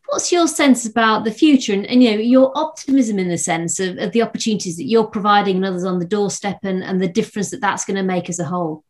what's 0.07 0.31
your 0.31 0.47
sense 0.47 0.87
about 0.87 1.25
the 1.25 1.33
future 1.33 1.73
and, 1.73 1.85
and 1.85 2.03
you 2.03 2.11
know 2.13 2.17
your 2.17 2.53
optimism 2.57 3.19
in 3.19 3.29
the 3.29 3.37
sense 3.37 3.79
of, 3.81 3.99
of, 3.99 4.13
the 4.13 4.23
opportunities 4.23 4.77
that 4.79 4.89
you're 4.89 5.07
providing 5.07 5.57
and 5.57 5.67
others 5.67 5.85
on 5.85 5.99
the 5.99 6.07
doorstep 6.07 6.59
and, 6.63 6.83
and 6.83 6.99
the 6.99 7.09
difference 7.09 7.51
that 7.51 7.61
that's 7.61 7.85
going 7.85 7.97
to 7.97 8.03
make 8.03 8.31
as 8.31 8.39
a 8.39 8.45
whole? 8.45 8.85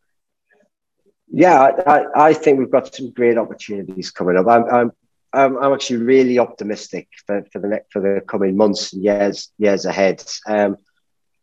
Yeah, 1.30 1.70
I, 1.86 2.04
I 2.14 2.32
think 2.32 2.58
we've 2.58 2.70
got 2.70 2.94
some 2.94 3.10
great 3.10 3.36
opportunities 3.36 4.10
coming 4.10 4.36
up. 4.36 4.46
I'm, 4.48 4.64
I'm 4.64 4.92
I'm, 5.32 5.74
actually 5.74 5.98
really 5.98 6.38
optimistic 6.38 7.08
for, 7.26 7.44
for 7.52 7.58
the 7.58 7.68
next 7.68 7.92
for 7.92 8.00
the 8.00 8.22
coming 8.22 8.56
months 8.56 8.92
and 8.92 9.04
years 9.04 9.50
years 9.58 9.84
ahead. 9.84 10.24
Um, 10.46 10.78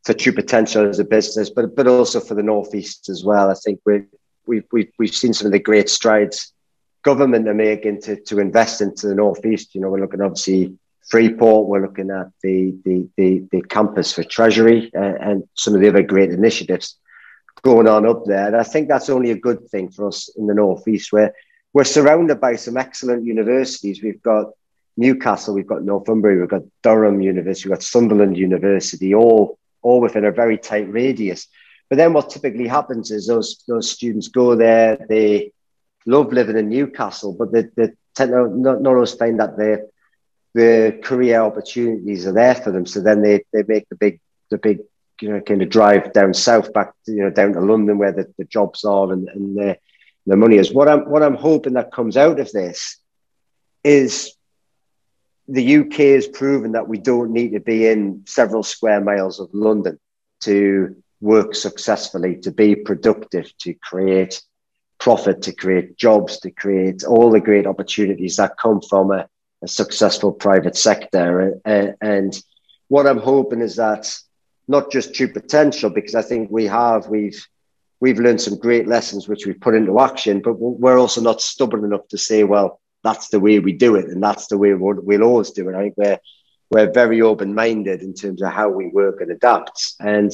for 0.04 0.13
true 0.13 0.34
potential 0.34 0.88
as 0.88 1.00
a 1.00 1.04
business, 1.04 1.50
but 1.50 1.76
but 1.76 1.88
also 1.88 2.19
for 2.19 2.36
the 2.36 2.43
northeast 2.43 3.10
as 3.10 3.24
well. 3.24 3.50
I 3.50 3.56
think 3.56 3.82
we 3.86 4.04
we've 4.45 4.63
we've 4.71 4.91
we've 4.98 5.15
seen 5.15 5.34
some 5.34 5.48
of 5.48 5.52
the 5.52 5.60
great 5.60 5.89
strides 5.89 6.54
government 7.04 7.48
are 7.48 7.54
making 7.54 8.02
to 8.02 8.15
to 8.21 8.39
invest 8.39 8.82
into 8.82 9.08
the 9.08 9.15
northeast. 9.15 9.76
You 9.76 9.82
know, 9.82 9.89
we're 9.89 10.02
looking 10.02 10.21
obviously 10.21 10.78
Freeport, 11.10 11.67
we're 11.67 11.82
looking 11.82 12.12
at 12.12 12.28
the 12.43 12.76
the 12.86 13.10
the, 13.17 13.43
the 13.52 13.62
campus 13.63 14.13
for 14.13 14.24
Treasury 14.24 14.91
uh, 14.95 15.15
and 15.19 15.43
some 15.56 15.74
of 15.74 15.82
the 15.82 15.89
other 15.89 16.04
great 16.04 16.32
initiatives 16.32 16.98
going 17.65 17.88
on 17.88 18.06
up 18.06 18.25
there. 18.25 18.45
And 18.45 18.56
I 18.56 18.63
think 18.63 18.88
that's 18.88 19.10
only 19.10 19.32
a 19.32 19.39
good 19.47 19.67
thing 19.69 19.89
for 19.89 20.08
us 20.08 20.30
in 20.38 20.45
the 20.45 20.54
northeast, 20.54 21.12
where 21.12 21.34
we're 21.73 21.84
surrounded 21.84 22.39
by 22.39 22.56
some 22.56 22.78
excellent 22.78 23.25
universities. 23.25 24.04
We've 24.04 24.21
got 24.21 24.51
Newcastle, 24.97 25.56
we've 25.56 25.67
got 25.67 25.84
Northumbria, 25.84 26.39
we've 26.39 26.49
got 26.58 26.62
Durham 26.84 27.21
University, 27.21 27.67
we've 27.67 27.78
got 27.78 27.84
Sunderland 27.84 28.38
University, 28.38 29.13
all 29.15 29.58
all 29.82 29.99
within 29.99 30.25
a 30.25 30.32
very 30.32 30.58
tight 30.58 30.91
radius. 30.91 31.47
But 31.89 31.97
then 31.97 32.13
what 32.13 32.30
typically 32.30 32.67
happens 32.67 33.10
is 33.10 33.28
those 33.28 33.63
those 33.67 33.89
students 33.89 34.28
go 34.28 34.56
there, 34.56 35.04
they 35.10 35.51
love 36.06 36.32
living 36.32 36.58
in 36.58 36.69
Newcastle, 36.69 37.34
but 37.34 37.51
they, 37.51 37.63
they 37.75 37.89
tend 38.15 38.32
to 38.32 38.47
not, 38.47 38.82
not 38.82 38.93
always 38.93 39.15
find 39.15 39.39
that 39.39 39.58
the 39.58 39.89
the 40.54 41.00
career 41.04 41.42
opportunities 41.42 42.27
are 42.27 42.31
there 42.31 42.56
for 42.56 42.71
them. 42.71 42.85
So 42.85 43.02
then 43.02 43.21
they, 43.23 43.44
they 43.52 43.63
make 43.67 43.89
the 43.89 43.96
big 43.96 44.19
the 44.52 44.60
big 44.60 44.79
you 45.21 45.29
know 45.29 45.41
kind 45.41 45.61
of 45.61 45.69
drive 45.69 46.13
down 46.13 46.33
south 46.33 46.73
back 46.73 46.93
you 47.07 47.23
know 47.23 47.29
down 47.29 47.53
to 47.53 47.61
London 47.61 47.97
where 47.97 48.11
the, 48.11 48.31
the 48.37 48.45
jobs 48.45 48.83
are 48.83 49.11
and, 49.11 49.27
and 49.29 49.57
the, 49.57 49.77
the 50.25 50.35
money 50.35 50.57
is. 50.57 50.73
What 50.73 50.89
I'm 50.89 51.09
what 51.09 51.23
I'm 51.23 51.35
hoping 51.35 51.73
that 51.73 51.91
comes 51.91 52.17
out 52.17 52.39
of 52.39 52.51
this 52.51 52.97
is 53.83 54.35
the 55.47 55.77
UK 55.77 55.93
has 55.93 56.27
proven 56.27 56.71
that 56.71 56.87
we 56.87 56.97
don't 56.97 57.31
need 57.31 57.51
to 57.51 57.59
be 57.59 57.87
in 57.87 58.23
several 58.25 58.63
square 58.63 59.01
miles 59.01 59.39
of 59.39 59.49
London 59.53 59.99
to 60.41 60.95
work 61.21 61.55
successfully, 61.55 62.37
to 62.37 62.51
be 62.51 62.75
productive, 62.75 63.51
to 63.59 63.73
create 63.75 64.41
profit, 64.99 65.43
to 65.43 65.53
create 65.53 65.97
jobs, 65.97 66.39
to 66.39 66.51
create 66.51 67.03
all 67.03 67.29
the 67.29 67.39
great 67.39 67.67
opportunities 67.67 68.37
that 68.37 68.57
come 68.57 68.81
from 68.81 69.11
a, 69.11 69.27
a 69.61 69.67
successful 69.67 70.31
private 70.31 70.75
sector. 70.75 71.59
And, 71.63 71.95
and 72.01 72.43
what 72.87 73.07
I'm 73.07 73.19
hoping 73.19 73.61
is 73.61 73.75
that 73.75 74.17
not 74.67 74.91
just 74.91 75.13
true 75.13 75.27
potential, 75.27 75.89
because 75.89 76.15
I 76.15 76.21
think 76.21 76.49
we 76.49 76.65
have, 76.65 77.07
we've, 77.07 77.45
we've 77.99 78.19
learned 78.19 78.41
some 78.41 78.57
great 78.57 78.87
lessons 78.87 79.27
which 79.27 79.45
we've 79.45 79.59
put 79.59 79.75
into 79.75 79.99
action, 79.99 80.41
but 80.41 80.53
we're 80.53 80.97
also 80.97 81.21
not 81.21 81.41
stubborn 81.41 81.83
enough 81.83 82.07
to 82.09 82.17
say, 82.17 82.43
well, 82.43 82.79
that's 83.03 83.29
the 83.29 83.39
way 83.39 83.59
we 83.59 83.71
do 83.71 83.95
it 83.95 84.05
and 84.05 84.21
that's 84.21 84.47
the 84.47 84.57
way 84.57 84.73
we'll, 84.73 84.99
we'll 85.01 85.23
always 85.23 85.51
do 85.51 85.69
it. 85.69 85.75
I 85.75 85.83
think 85.83 85.93
we're, 85.97 86.19
we're 86.71 86.91
very 86.91 87.21
open 87.21 87.53
minded 87.53 88.01
in 88.01 88.13
terms 88.13 88.41
of 88.41 88.51
how 88.51 88.69
we 88.69 88.87
work 88.87 89.21
and 89.21 89.31
adapt. 89.31 89.93
And 89.99 90.33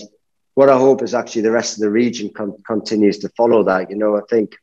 what 0.53 0.69
I 0.69 0.77
hope 0.77 1.01
is 1.01 1.13
actually 1.13 1.43
the 1.43 1.51
rest 1.51 1.77
of 1.77 1.81
the 1.81 1.89
region 1.89 2.31
con- 2.33 2.57
continues 2.65 3.19
to 3.19 3.29
follow 3.29 3.63
that. 3.63 3.89
You 3.89 3.97
know, 3.97 4.17
I 4.17 4.21
think 4.29 4.55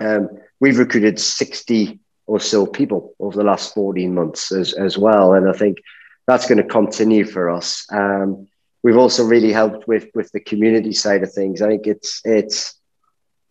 um, 0.00 0.30
we've 0.60 0.78
recruited 0.78 1.20
60 1.20 2.00
or 2.26 2.40
so 2.40 2.66
people 2.66 3.14
over 3.20 3.36
the 3.36 3.44
last 3.44 3.74
14 3.74 4.14
months 4.14 4.50
as, 4.52 4.72
as 4.72 4.98
well. 4.98 5.34
And 5.34 5.48
I 5.48 5.52
think 5.52 5.78
that's 6.26 6.46
going 6.46 6.58
to 6.58 6.64
continue 6.64 7.24
for 7.24 7.50
us. 7.50 7.86
Um, 7.92 8.48
we've 8.86 8.96
also 9.04 9.24
really 9.24 9.52
helped 9.52 9.88
with, 9.88 10.06
with 10.14 10.30
the 10.30 10.38
community 10.38 10.92
side 10.92 11.24
of 11.24 11.32
things. 11.32 11.60
I 11.60 11.66
think 11.70 11.88
it's, 11.88 12.20
it's 12.24 12.58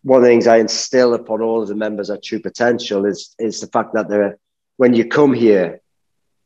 one 0.02 0.18
of 0.18 0.22
the 0.22 0.30
things 0.30 0.46
I 0.46 0.56
instill 0.56 1.12
upon 1.12 1.42
all 1.42 1.60
of 1.60 1.68
the 1.68 1.74
members 1.74 2.08
at 2.08 2.24
True 2.24 2.40
Potential 2.40 3.04
is, 3.04 3.34
is 3.38 3.60
the 3.60 3.66
fact 3.66 3.92
that 3.92 4.38
when 4.78 4.94
you 4.94 5.04
come 5.18 5.34
here, 5.34 5.82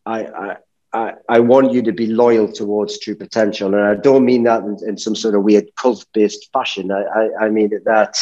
I, 0.05 0.19
I 0.25 0.57
I, 0.93 1.13
I 1.29 1.39
want 1.39 1.73
you 1.73 1.83
to 1.83 1.93
be 1.93 2.09
loyal 2.09 2.51
towards 2.51 2.99
True 2.99 3.15
Potential. 3.15 3.73
And 3.75 3.85
I 3.85 3.95
don't 3.95 4.25
mean 4.25 4.43
that 4.45 4.65
in, 4.65 4.77
in 4.89 4.97
some 4.99 5.15
sort 5.15 5.37
of 5.37 5.45
weird 5.45 5.69
cult 5.77 6.05
based 6.13 6.51
fashion. 6.53 6.91
I, 6.91 7.03
I, 7.03 7.45
I 7.45 7.49
mean 7.49 7.71
that 7.85 8.19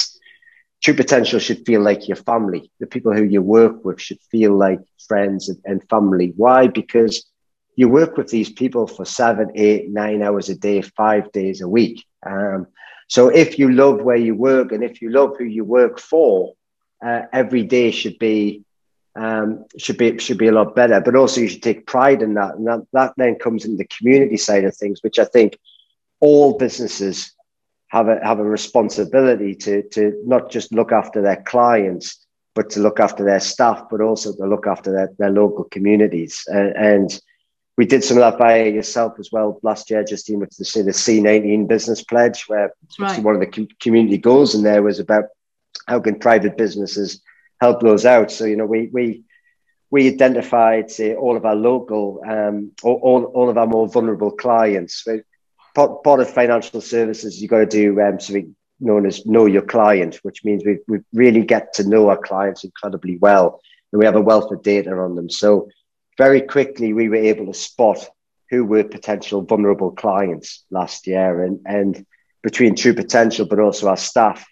True 0.82 0.94
Potential 0.94 1.38
should 1.38 1.64
feel 1.64 1.80
like 1.80 2.08
your 2.08 2.16
family. 2.16 2.70
The 2.78 2.86
people 2.86 3.14
who 3.14 3.24
you 3.24 3.40
work 3.40 3.84
with 3.86 4.02
should 4.02 4.20
feel 4.30 4.52
like 4.52 4.80
friends 5.08 5.48
and, 5.48 5.58
and 5.64 5.88
family. 5.88 6.34
Why? 6.36 6.66
Because 6.66 7.24
you 7.78 7.88
work 7.88 8.16
with 8.16 8.28
these 8.28 8.50
people 8.50 8.88
for 8.88 9.04
seven, 9.04 9.52
eight, 9.54 9.88
nine 9.88 10.20
hours 10.20 10.48
a 10.48 10.56
day, 10.56 10.82
five 10.82 11.30
days 11.30 11.60
a 11.60 11.68
week. 11.68 12.04
Um, 12.26 12.66
so 13.06 13.28
if 13.28 13.56
you 13.56 13.70
love 13.70 14.02
where 14.02 14.16
you 14.16 14.34
work 14.34 14.72
and 14.72 14.82
if 14.82 15.00
you 15.00 15.10
love 15.10 15.36
who 15.38 15.44
you 15.44 15.64
work 15.64 16.00
for, 16.00 16.54
uh, 17.06 17.22
every 17.32 17.62
day 17.62 17.92
should 17.92 18.18
be 18.18 18.64
um, 19.14 19.64
should 19.78 19.96
be 19.96 20.18
should 20.18 20.38
be 20.38 20.48
a 20.48 20.52
lot 20.60 20.74
better. 20.74 21.00
But 21.00 21.14
also, 21.14 21.40
you 21.40 21.48
should 21.48 21.62
take 21.62 21.86
pride 21.86 22.20
in 22.20 22.34
that, 22.34 22.56
and 22.56 22.66
that 22.66 22.80
that 22.94 23.12
then 23.16 23.36
comes 23.36 23.64
in 23.64 23.76
the 23.76 23.92
community 23.96 24.36
side 24.36 24.64
of 24.64 24.76
things, 24.76 24.98
which 25.04 25.20
I 25.20 25.24
think 25.24 25.56
all 26.18 26.58
businesses 26.58 27.32
have 27.88 28.08
a 28.08 28.18
have 28.24 28.40
a 28.40 28.44
responsibility 28.58 29.54
to 29.54 29.82
to 29.90 30.20
not 30.26 30.50
just 30.50 30.72
look 30.72 30.90
after 30.90 31.22
their 31.22 31.42
clients, 31.46 32.26
but 32.56 32.70
to 32.70 32.80
look 32.80 32.98
after 32.98 33.24
their 33.24 33.40
staff, 33.40 33.84
but 33.88 34.00
also 34.00 34.34
to 34.34 34.46
look 34.46 34.66
after 34.66 34.90
their, 34.90 35.10
their 35.18 35.30
local 35.30 35.64
communities. 35.70 36.42
And, 36.48 36.76
and 36.76 37.20
we 37.78 37.86
did 37.86 38.02
some 38.02 38.16
of 38.16 38.22
that 38.22 38.38
by 38.40 38.64
yourself 38.64 39.20
as 39.20 39.30
well 39.30 39.60
last 39.62 39.88
year, 39.88 40.02
Justine, 40.02 40.40
with 40.40 40.50
the, 40.50 40.82
the 40.82 40.90
C19 40.90 41.68
business 41.68 42.02
pledge, 42.02 42.42
where 42.48 42.74
right. 42.98 43.22
one 43.22 43.36
of 43.36 43.40
the 43.40 43.68
community 43.78 44.18
goals 44.18 44.56
in 44.56 44.64
there 44.64 44.82
was 44.82 44.98
about 44.98 45.26
how 45.86 46.00
can 46.00 46.18
private 46.18 46.56
businesses 46.56 47.22
help 47.60 47.80
those 47.80 48.04
out. 48.04 48.32
So 48.32 48.46
you 48.46 48.56
know, 48.56 48.66
we 48.66 48.90
we 48.92 49.22
we 49.90 50.08
identified 50.08 50.90
say 50.90 51.14
all 51.14 51.36
of 51.36 51.46
our 51.46 51.54
local, 51.54 52.20
um, 52.28 52.72
all, 52.82 53.24
all 53.32 53.48
of 53.48 53.56
our 53.56 53.66
more 53.66 53.88
vulnerable 53.88 54.32
clients. 54.32 55.06
Part, 55.74 56.02
part 56.02 56.20
of 56.20 56.28
financial 56.28 56.80
services, 56.80 57.40
you've 57.40 57.50
got 57.50 57.58
to 57.58 57.66
do 57.66 58.00
um, 58.00 58.18
something 58.18 58.56
known 58.80 59.06
as 59.06 59.24
know 59.24 59.46
your 59.46 59.62
client, 59.62 60.18
which 60.22 60.44
means 60.44 60.64
we 60.66 60.78
we 60.88 60.98
really 61.12 61.42
get 61.42 61.74
to 61.74 61.88
know 61.88 62.08
our 62.08 62.18
clients 62.18 62.64
incredibly 62.64 63.18
well, 63.18 63.60
and 63.92 64.00
we 64.00 64.04
have 64.04 64.16
a 64.16 64.20
wealth 64.20 64.50
of 64.50 64.64
data 64.64 64.90
on 64.90 65.14
them. 65.14 65.30
So 65.30 65.68
very 66.18 66.42
quickly, 66.42 66.92
we 66.92 67.08
were 67.08 67.16
able 67.16 67.46
to 67.46 67.54
spot 67.54 68.08
who 68.50 68.64
were 68.64 68.84
potential 68.84 69.42
vulnerable 69.42 69.92
clients 69.92 70.64
last 70.70 71.06
year, 71.06 71.42
and 71.42 71.60
and 71.64 72.04
between 72.42 72.74
True 72.74 72.94
Potential, 72.94 73.46
but 73.46 73.60
also 73.60 73.88
our 73.88 73.96
staff 73.96 74.44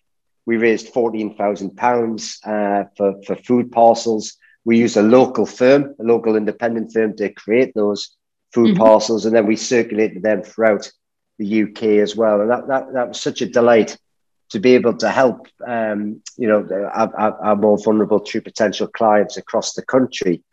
we 0.46 0.56
raised 0.56 0.94
£14,000 0.94 2.38
uh, 2.46 2.88
for, 2.96 3.22
for 3.24 3.36
food 3.36 3.72
parcels. 3.72 4.36
We 4.64 4.78
used 4.78 4.96
a 4.96 5.02
local 5.02 5.44
firm, 5.44 5.94
a 6.00 6.04
local 6.04 6.36
independent 6.36 6.92
firm 6.92 7.16
to 7.16 7.28
create 7.30 7.74
those 7.74 8.16
food 8.54 8.70
mm-hmm. 8.70 8.82
parcels, 8.82 9.26
and 9.26 9.34
then 9.34 9.46
we 9.46 9.56
circulated 9.56 10.22
them 10.22 10.42
throughout 10.42 10.90
the 11.38 11.64
UK 11.64 11.82
as 12.00 12.16
well. 12.16 12.40
And 12.40 12.50
that, 12.50 12.68
that, 12.68 12.92
that 12.94 13.08
was 13.08 13.20
such 13.20 13.42
a 13.42 13.46
delight 13.46 13.98
to 14.50 14.60
be 14.60 14.74
able 14.74 14.96
to 14.98 15.10
help, 15.10 15.48
um, 15.66 16.22
you 16.36 16.48
know, 16.48 16.66
our, 16.94 17.14
our, 17.16 17.44
our, 17.44 17.56
more 17.56 17.76
vulnerable 17.82 18.20
true 18.20 18.40
potential 18.40 18.86
clients 18.86 19.36
across 19.36 19.74
the 19.74 19.82
country. 19.82 20.44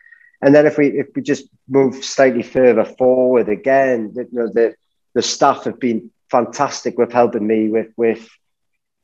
And 0.43 0.53
then 0.53 0.65
if 0.65 0.77
we 0.77 0.87
if 0.87 1.07
we 1.15 1.21
just 1.21 1.47
move 1.69 2.03
slightly 2.03 2.43
further 2.43 2.83
forward 2.83 3.47
again, 3.47 4.11
you 4.15 4.27
know, 4.33 4.47
the 4.47 4.75
the 5.13 5.21
staff 5.21 5.63
have 5.63 5.79
been 5.79 6.11
fantastic 6.29 6.97
with 6.97 7.13
helping 7.13 7.47
me 7.47 7.69
with 7.69 7.87
with 7.95 8.29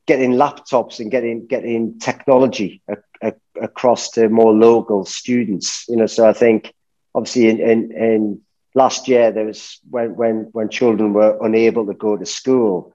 getting 0.05 0.33
laptops 0.33 0.99
and 0.99 1.09
getting 1.09 1.47
getting 1.47 1.97
technology 1.99 2.81
a, 2.89 2.97
a, 3.21 3.33
across 3.61 4.09
to 4.11 4.27
more 4.27 4.51
local 4.51 5.05
students. 5.05 5.85
You 5.87 5.95
know, 5.95 6.07
so 6.07 6.27
I 6.27 6.33
think 6.33 6.73
obviously 7.15 7.47
in, 7.47 7.61
in, 7.61 7.91
in 7.93 8.41
last 8.75 9.07
year 9.07 9.31
there 9.31 9.45
was 9.45 9.79
when 9.89 10.17
when 10.17 10.49
when 10.51 10.67
children 10.67 11.13
were 11.13 11.37
unable 11.41 11.85
to 11.85 11.93
go 11.93 12.17
to 12.17 12.25
school, 12.25 12.93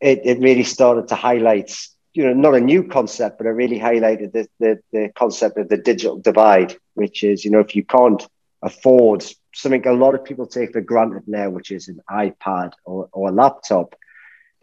it, 0.00 0.20
it 0.24 0.38
really 0.38 0.62
started 0.62 1.08
to 1.08 1.16
highlight 1.16 1.76
you 2.14 2.24
know 2.24 2.32
not 2.32 2.54
a 2.54 2.60
new 2.60 2.84
concept, 2.84 3.38
but 3.38 3.46
it 3.46 3.50
really 3.50 3.78
highlighted 3.78 4.32
the, 4.32 4.48
the 4.58 4.78
the 4.92 5.10
concept 5.14 5.58
of 5.58 5.68
the 5.68 5.76
digital 5.76 6.18
divide, 6.18 6.76
which 6.94 7.22
is 7.22 7.44
you 7.44 7.50
know 7.50 7.60
if 7.60 7.76
you 7.76 7.84
can't 7.84 8.26
afford 8.62 9.24
something 9.54 9.86
a 9.86 9.92
lot 9.92 10.14
of 10.14 10.24
people 10.24 10.46
take 10.46 10.72
for 10.72 10.80
granted 10.80 11.22
now, 11.26 11.50
which 11.50 11.70
is 11.70 11.88
an 11.88 12.00
iPad 12.10 12.72
or, 12.84 13.08
or 13.12 13.28
a 13.28 13.32
laptop 13.32 13.94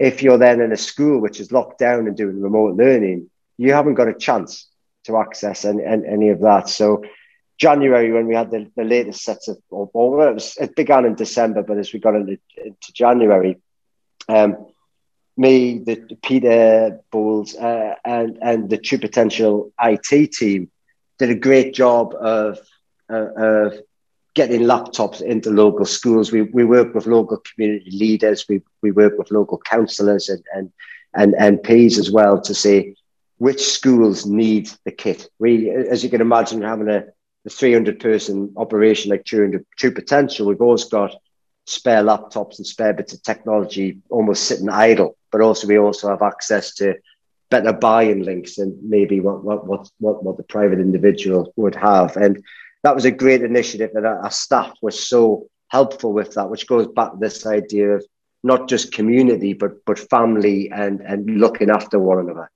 if 0.01 0.23
you're 0.23 0.39
then 0.39 0.61
in 0.61 0.71
a 0.71 0.77
school 0.77 1.19
which 1.19 1.39
is 1.39 1.51
locked 1.51 1.77
down 1.77 2.07
and 2.07 2.17
doing 2.17 2.41
remote 2.41 2.75
learning, 2.75 3.29
you 3.57 3.71
haven't 3.71 3.93
got 3.93 4.07
a 4.07 4.15
chance 4.15 4.67
to 5.03 5.17
access 5.17 5.63
any, 5.63 5.83
any 5.85 6.29
of 6.29 6.41
that. 6.41 6.67
So 6.69 7.03
January 7.59 8.11
when 8.11 8.25
we 8.25 8.33
had 8.33 8.49
the, 8.49 8.71
the 8.75 8.83
latest 8.83 9.23
sets 9.23 9.47
of, 9.47 9.59
or, 9.69 9.91
or 9.93 10.27
it, 10.29 10.33
was, 10.33 10.57
it 10.59 10.75
began 10.75 11.05
in 11.05 11.13
December, 11.13 11.61
but 11.61 11.77
as 11.77 11.93
we 11.93 11.99
got 11.99 12.15
into, 12.15 12.39
into 12.57 12.93
January, 12.93 13.59
um, 14.27 14.70
me, 15.38 15.79
the, 15.79 16.17
Peter 16.23 16.99
Bowles, 17.11 17.55
uh, 17.55 17.95
and 18.05 18.38
and 18.41 18.69
the 18.69 18.77
True 18.77 18.97
Potential 18.97 19.71
IT 19.82 20.32
team 20.34 20.69
did 21.19 21.29
a 21.29 21.36
great 21.36 21.73
job 21.73 22.13
of 22.15 22.59
uh, 23.09 23.27
of 23.38 23.73
getting 24.34 24.61
laptops 24.61 25.21
into 25.21 25.49
local 25.49 25.86
schools. 25.86 26.32
We, 26.32 26.43
we 26.43 26.63
work 26.63 26.93
with 26.93 27.05
local 27.05 27.38
community 27.38 27.91
leaders. 27.91 28.45
We, 28.47 28.61
we 28.82 28.91
work 28.91 29.17
with 29.17 29.32
local 29.32 29.57
councillors 29.57 30.29
and, 30.29 30.43
and, 31.13 31.34
and 31.36 31.59
MPs 31.59 31.97
as 31.97 32.11
well 32.11 32.39
to 32.41 32.53
say 32.53 32.95
which 33.38 33.61
schools 33.61 34.25
need 34.25 34.69
the 34.86 34.91
kit. 34.91 35.27
We, 35.39 35.69
as 35.69 36.03
you 36.03 36.09
can 36.09 36.21
imagine, 36.21 36.61
having 36.61 36.88
a, 36.88 37.05
a 37.45 37.49
300 37.49 37.99
person 37.99 38.53
operation 38.55 39.11
like 39.11 39.25
True, 39.25 39.65
True 39.77 39.91
Potential, 39.91 40.47
we've 40.47 40.61
always 40.61 40.86
got 40.86 41.15
spare 41.66 42.03
laptops 42.03 42.57
and 42.57 42.68
spare 42.68 42.93
bits 42.93 43.14
of 43.14 43.22
technology 43.24 43.99
almost 44.09 44.43
sitting 44.43 44.70
idle. 44.70 45.18
But 45.32 45.41
also, 45.41 45.68
we 45.68 45.78
also 45.78 46.09
have 46.09 46.22
access 46.22 46.76
to 46.76 46.95
better 47.49 47.74
buying 47.74 48.24
links 48.24 48.55
than 48.55 48.78
maybe 48.82 49.20
what, 49.20 49.43
what, 49.43 49.68
what, 49.68 49.89
what, 49.99 50.24
what 50.24 50.38
the 50.38 50.43
private 50.43 50.80
individual 50.80 51.53
would 51.55 51.76
have. 51.76 52.16
And 52.18 52.43
that 52.84 52.95
was 52.95 53.05
a 53.05 53.12
great 53.12 53.43
initiative 53.43 53.91
and 53.93 54.05
our 54.05 54.32
staff 54.32 54.74
was 54.82 55.07
so 55.07 55.47
helpful 55.68 56.14
with 56.14 56.34
that, 56.34 56.49
which 56.49 56.68
goes 56.68 56.88
back 56.88 57.12
to 57.12 57.18
this 57.20 57.45
idea 57.45 57.91
of 57.91 58.05
not 58.43 58.68
just 58.68 58.91
community, 58.91 59.53
but 59.53 59.86
but 59.86 59.99
family 59.99 60.72
and 60.72 61.01
and 61.01 61.39
looking 61.39 61.70
after 61.70 61.99
one 61.99 62.20
another. 62.20 62.49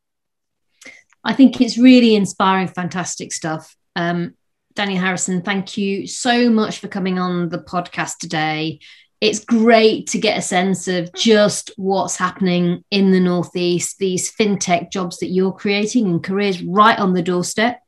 I 1.24 1.34
think 1.34 1.62
it's 1.62 1.78
really 1.78 2.16
inspiring, 2.16 2.68
fantastic 2.68 3.34
stuff. 3.34 3.76
Um, 3.96 4.36
Danny 4.76 4.96
Harrison, 4.96 5.42
thank 5.42 5.78
you 5.78 6.06
so 6.08 6.50
much 6.50 6.80
for 6.80 6.88
coming 6.88 7.18
on 7.18 7.50
the 7.50 7.60
podcast 7.60 8.18
today. 8.18 8.80
It's 9.22 9.44
great 9.44 10.08
to 10.08 10.20
get 10.20 10.38
a 10.38 10.42
sense 10.42 10.88
of 10.88 11.14
just 11.14 11.72
what's 11.78 12.18
happening 12.18 12.84
in 12.92 13.12
the 13.12 13.20
Northeast, 13.20 13.98
these 13.98 14.32
fintech 14.36 14.92
jobs 14.92 15.20
that 15.20 15.30
you're 15.30 15.54
creating 15.54 16.08
and 16.08 16.24
careers 16.24 16.62
right 16.62 17.00
on 17.00 17.14
the 17.14 17.22
doorstep. 17.22 17.80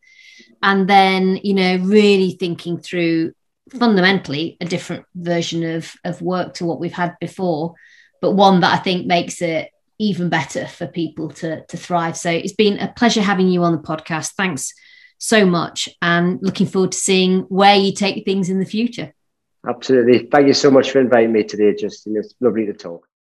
And 0.64 0.90
then 0.90 1.40
you 1.44 1.54
know 1.54 1.78
really 1.84 2.32
thinking 2.32 2.80
through 2.80 3.34
fundamentally 3.78 4.58
a 4.62 4.66
different 4.66 5.06
version 5.14 5.76
of 5.76 5.94
of 6.06 6.22
work 6.22 6.54
to 6.56 6.66
what 6.66 6.80
we've 6.80 6.94
had 6.94 7.18
before 7.20 7.74
but 8.22 8.32
one 8.32 8.62
that 8.62 8.74
i 8.74 8.82
think 8.82 9.06
makes 9.06 9.42
it 9.42 9.70
even 10.00 10.30
better 10.30 10.68
for 10.68 10.88
people 10.88 11.30
to 11.30 11.66
to 11.66 11.78
thrive. 11.78 12.18
So 12.18 12.30
it's 12.30 12.54
been 12.54 12.80
a 12.80 12.94
pleasure 12.94 13.22
having 13.22 13.48
you 13.48 13.64
on 13.64 13.72
the 13.74 13.80
podcast. 13.80 14.34
Thanks 14.34 14.74
so 15.18 15.46
much 15.46 15.90
and 16.02 16.40
looking 16.42 16.68
forward 16.68 16.92
to 16.92 16.98
seeing 16.98 17.42
where 17.44 17.76
you 17.76 17.94
take 17.94 18.26
things 18.26 18.50
in 18.50 18.60
the 18.60 18.66
future. 18.66 19.14
Absolutely. 19.68 20.28
Thank 20.28 20.48
you 20.48 20.54
so 20.54 20.72
much 20.72 20.92
for 20.92 21.00
inviting 21.00 21.32
me 21.32 21.44
today 21.44 21.76
Justine. 21.76 22.18
It's 22.18 22.34
lovely 22.40 22.66
to 22.68 22.74
talk 22.74 23.08